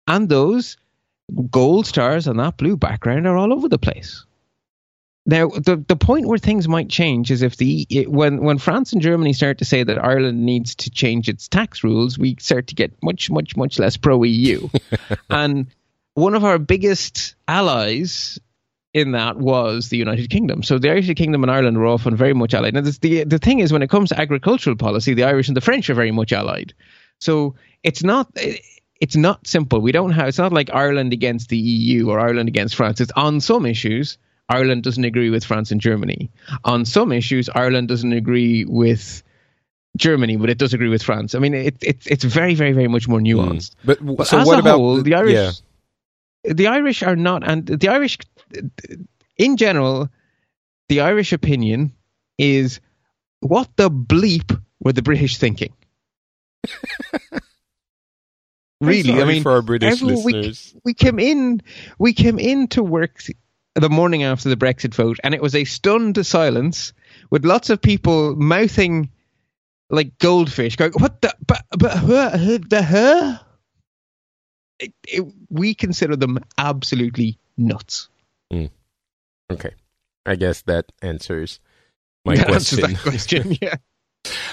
[0.06, 0.76] and those
[1.50, 4.26] gold stars on that blue background are all over the place.
[5.26, 8.92] Now, the the point where things might change is if the it, when when France
[8.92, 12.66] and Germany start to say that Ireland needs to change its tax rules, we start
[12.68, 14.68] to get much much much less pro EU,
[15.30, 15.68] and
[16.12, 18.38] one of our biggest allies
[18.92, 20.62] in that was the United Kingdom.
[20.62, 22.74] So the United Kingdom and Ireland were often very much allied.
[22.74, 25.56] Now, this, the the thing is, when it comes to agricultural policy, the Irish and
[25.56, 26.74] the French are very much allied.
[27.18, 28.28] So it's not.
[29.00, 29.80] It's not simple.
[29.80, 30.28] We don't have.
[30.28, 33.00] It's not like Ireland against the EU or Ireland against France.
[33.00, 34.18] It's on some issues.
[34.48, 36.30] Ireland doesn't agree with France and Germany.
[36.64, 39.22] On some issues, Ireland doesn't agree with
[39.96, 41.34] Germany, but it does agree with France.
[41.34, 43.70] I mean, it, it, it's very, very, very much more nuanced.
[43.70, 43.74] Mm.
[43.84, 45.52] But, But so as what a about whole, the Irish, Yeah.
[46.52, 48.18] the Irish are not, and the Irish,
[49.38, 50.10] in general,
[50.88, 51.92] the Irish opinion
[52.36, 52.80] is
[53.40, 55.72] what the bleep were the British thinking?
[58.80, 60.74] really, I mean, for our British everyone- we- listeners.
[60.84, 61.62] we came in
[61.98, 63.20] we came in to work
[63.74, 66.92] the morning after the Brexit vote, and it was a stunned silence
[67.30, 69.10] with lots of people mouthing
[69.90, 71.34] like goldfish, going, "What the?
[71.46, 72.30] But, but huh,
[72.68, 73.38] the huh?"
[74.80, 78.08] It, it, we consider them absolutely nuts.
[78.52, 78.70] Mm.
[79.50, 79.70] Okay,
[80.26, 81.60] I guess that answers
[82.24, 82.94] my That answers question.
[82.94, 83.56] that question.
[83.62, 83.74] Yeah.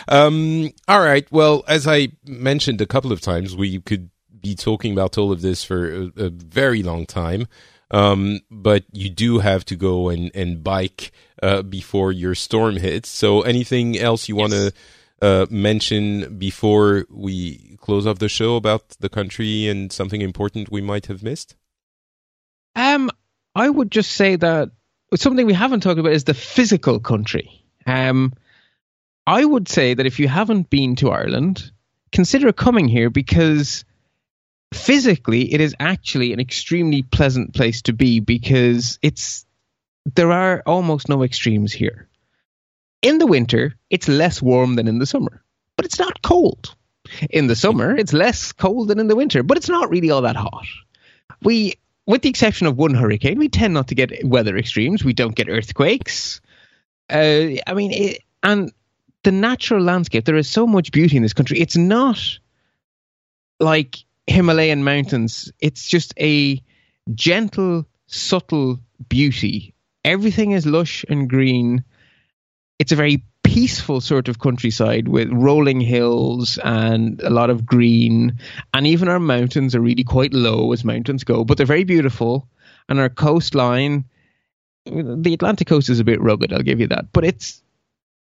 [0.07, 1.31] Um, all right.
[1.31, 4.10] Well, as I mentioned a couple of times, we could
[4.41, 7.48] be talking about all of this for a, a very long time.
[7.91, 11.11] Um, but you do have to go and, and bike
[11.43, 13.09] uh, before your storm hits.
[13.09, 14.72] So, anything else you want to
[15.22, 20.81] uh, mention before we close off the show about the country and something important we
[20.81, 21.55] might have missed?
[22.76, 23.11] Um,
[23.55, 24.72] I would just say that
[25.15, 27.65] something we haven't talked about is the physical country.
[27.85, 28.34] Um,
[29.27, 31.72] I would say that if you haven't been to Ireland,
[32.11, 33.84] consider coming here because
[34.73, 39.45] physically it is actually an extremely pleasant place to be because it's
[40.15, 42.07] there are almost no extremes here.
[43.02, 45.43] In the winter, it's less warm than in the summer,
[45.76, 46.76] but it's not cold.
[47.30, 50.22] In the summer, it's less cold than in the winter, but it's not really all
[50.22, 50.65] that hot.
[51.41, 51.76] We
[52.06, 55.03] with the exception of one hurricane, we tend not to get weather extremes.
[55.03, 56.41] We don't get earthquakes.
[57.10, 58.72] Uh, I mean, it, and
[59.23, 60.26] the natural landscape.
[60.26, 61.60] There is so much beauty in this country.
[61.60, 62.19] It's not
[63.60, 65.52] like Himalayan mountains.
[65.60, 66.61] It's just a
[67.14, 68.80] gentle, subtle
[69.10, 69.73] beauty.
[70.03, 71.84] Everything is lush and green.
[72.80, 78.39] It's a very peaceful sort of countryside with rolling hills and a lot of green.
[78.73, 82.48] And even our mountains are really quite low as mountains go, but they're very beautiful.
[82.88, 84.06] And our coastline,
[84.85, 87.11] the Atlantic coast is a bit rugged, I'll give you that.
[87.11, 87.61] But it's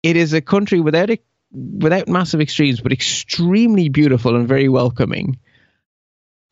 [0.03, 1.19] it is a country without a,
[1.51, 5.39] without massive extremes, but extremely beautiful and very welcoming.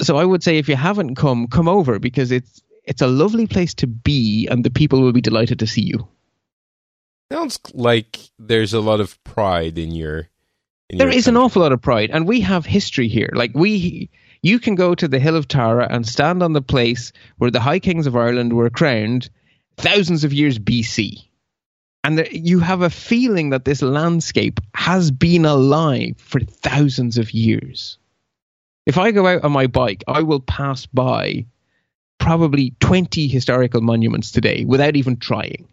[0.04, 3.48] So I would say if you haven't come, come over because it's it's a lovely
[3.48, 6.08] place to be, and the people will be delighted to see you.
[7.32, 10.28] Sounds like there's a lot of pride in your.
[10.90, 13.30] In There your is an awful lot of pride, and we have history here.
[13.34, 14.10] Like we,
[14.42, 17.62] you can go to the Hill of Tara and stand on the place where the
[17.62, 19.30] High Kings of Ireland were crowned
[19.78, 21.24] thousands of years BC,
[22.04, 27.34] and there, you have a feeling that this landscape has been alive for thousands of
[27.34, 27.98] years.
[28.86, 31.46] If I go out on my bike, I will pass by
[32.20, 35.68] probably 20 historical monuments today without even trying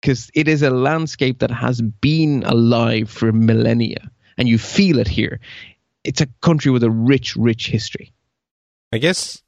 [0.00, 5.08] because it is a landscape that has been alive for millennia and you feel it
[5.08, 5.40] here.
[6.04, 8.12] It's a country with a rich, rich history.
[8.92, 9.42] I guess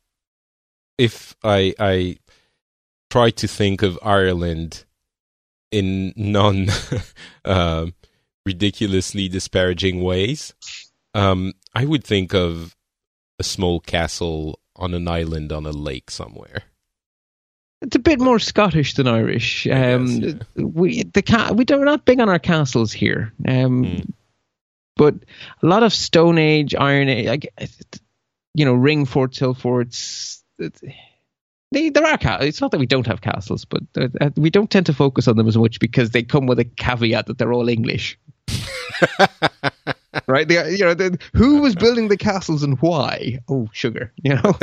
[0.97, 2.19] if I I
[3.11, 4.85] try to think of Ireland
[5.71, 6.67] in non
[7.45, 7.95] um
[8.45, 10.55] ridiculously disparaging ways,
[11.15, 12.75] um, I would think of
[13.39, 16.63] a small castle on an island on a lake somewhere.
[17.81, 19.67] It's a bit more Scottish than Irish.
[19.69, 23.33] Um, guess, We the ca- we don't we're not big on our castles here.
[23.47, 24.01] Um, Hmm.
[24.97, 25.15] but
[25.63, 27.53] a lot of Stone Age, Iron Age, like,
[28.55, 30.43] you know, ring forts, hill forts.
[31.71, 34.71] They, there are ca- It's not that we don't have castles, but uh, we don't
[34.71, 37.53] tend to focus on them as much because they come with a caveat that they're
[37.53, 38.19] all English.
[40.27, 40.51] right?
[40.51, 43.39] Are- you know, the, who was building the castles and why?
[43.49, 44.13] Oh, sugar.
[44.23, 44.59] You know.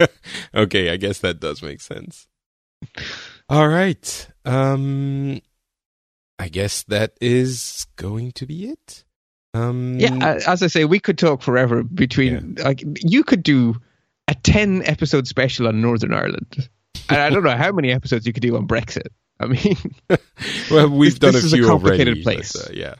[0.54, 2.26] okay, I guess that does make sense.
[3.48, 4.28] All right.
[4.44, 5.40] Um
[6.38, 9.04] I guess that is going to be it.
[9.54, 12.56] Um Yeah, uh, as I say, we could talk forever between.
[12.56, 13.76] Like, you could do
[14.28, 16.68] a ten episode special on Northern Ireland,
[17.08, 19.08] and I don't know how many episodes you could do on Brexit.
[19.38, 19.76] I mean,
[20.70, 22.52] well, we've this- done this a is a few complicated already, place.
[22.52, 22.94] but, uh, yeah.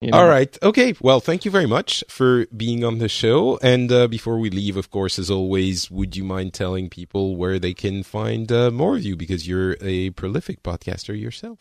[0.00, 0.18] You know.
[0.18, 0.56] All right.
[0.62, 0.94] Okay.
[1.00, 3.58] Well, thank you very much for being on the show.
[3.62, 7.58] And uh, before we leave, of course, as always, would you mind telling people where
[7.58, 11.58] they can find uh, more of you because you're a prolific podcaster yourself?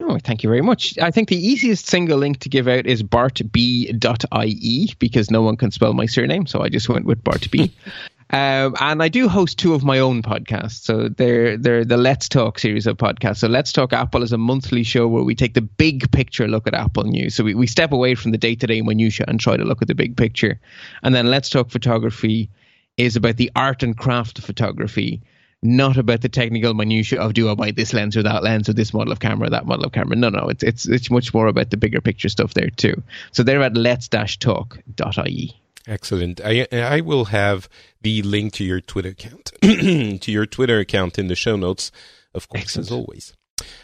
[0.00, 0.98] Oh, thank you very much.
[0.98, 5.70] I think the easiest single link to give out is bartb.ie because no one can
[5.70, 7.70] spell my surname, so I just went with bartb.
[8.34, 10.82] um, and I do host two of my own podcasts.
[10.82, 13.36] So they're they're the Let's Talk series of podcasts.
[13.38, 16.66] So Let's Talk Apple is a monthly show where we take the big picture look
[16.66, 17.36] at Apple news.
[17.36, 19.82] So we, we step away from the day to day minutia and try to look
[19.82, 20.58] at the big picture.
[21.04, 22.50] And then Let's Talk Photography
[22.96, 25.22] is about the art and craft of photography
[25.62, 28.72] not about the technical minutiae of do I buy this lens or that lens or
[28.72, 30.16] this model of camera or that model of camera.
[30.16, 33.00] No, no, it's it's it's much more about the bigger picture stuff there too.
[33.30, 35.60] So they're at let's-talk.ie.
[35.86, 36.40] Excellent.
[36.42, 37.68] I I will have
[38.00, 41.90] the link to your Twitter account to your Twitter account in the show notes,
[42.34, 42.88] of course, Excellent.
[42.88, 43.34] as always.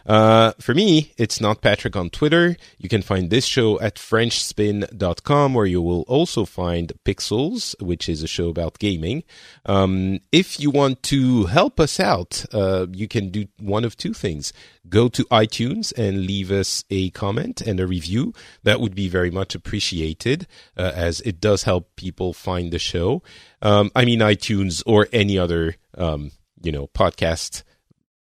[0.07, 2.57] Uh, for me, it's not Patrick on Twitter.
[2.79, 8.23] You can find this show at FrenchSpin.com, where you will also find Pixels, which is
[8.23, 9.23] a show about gaming.
[9.67, 14.15] Um, if you want to help us out, uh, you can do one of two
[14.15, 14.53] things.
[14.89, 18.33] Go to iTunes and leave us a comment and a review.
[18.63, 23.23] That would be very much appreciated, uh, as it does help people find the show.
[23.63, 26.33] Um, I mean, iTunes or any other, um,
[26.63, 27.63] you know, podcast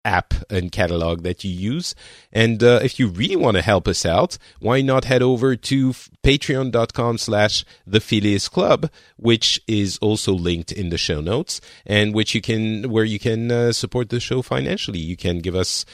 [0.10, 1.94] app and catalog that you use.
[2.34, 5.94] And uh, if you really want to help us out, why not head over to
[6.24, 12.34] patreon.com slash the Phileas Club, which is also linked in the show notes and which
[12.34, 15.00] you can, where you can uh, support the show financially.
[15.00, 15.86] You can give us,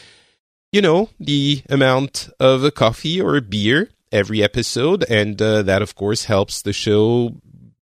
[0.71, 5.03] you know, the amount of a coffee or a beer every episode.
[5.09, 7.35] And uh, that, of course, helps the show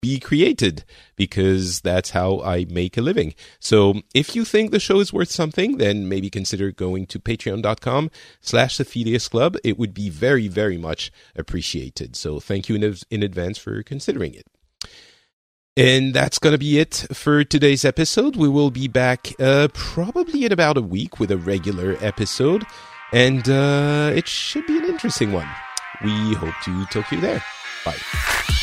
[0.01, 0.83] be created
[1.15, 3.35] because that's how I make a living.
[3.59, 8.09] So if you think the show is worth something, then maybe consider going to patreon.com
[8.41, 9.57] slash the Club.
[9.63, 12.15] It would be very, very much appreciated.
[12.15, 14.47] So thank you in, in advance for considering it.
[15.77, 18.35] And that's going to be it for today's episode.
[18.35, 22.65] We will be back uh, probably in about a week with a regular episode.
[23.13, 25.47] And uh, it should be an interesting one.
[26.03, 27.43] We hope to talk to you there.
[27.85, 28.57] Bye.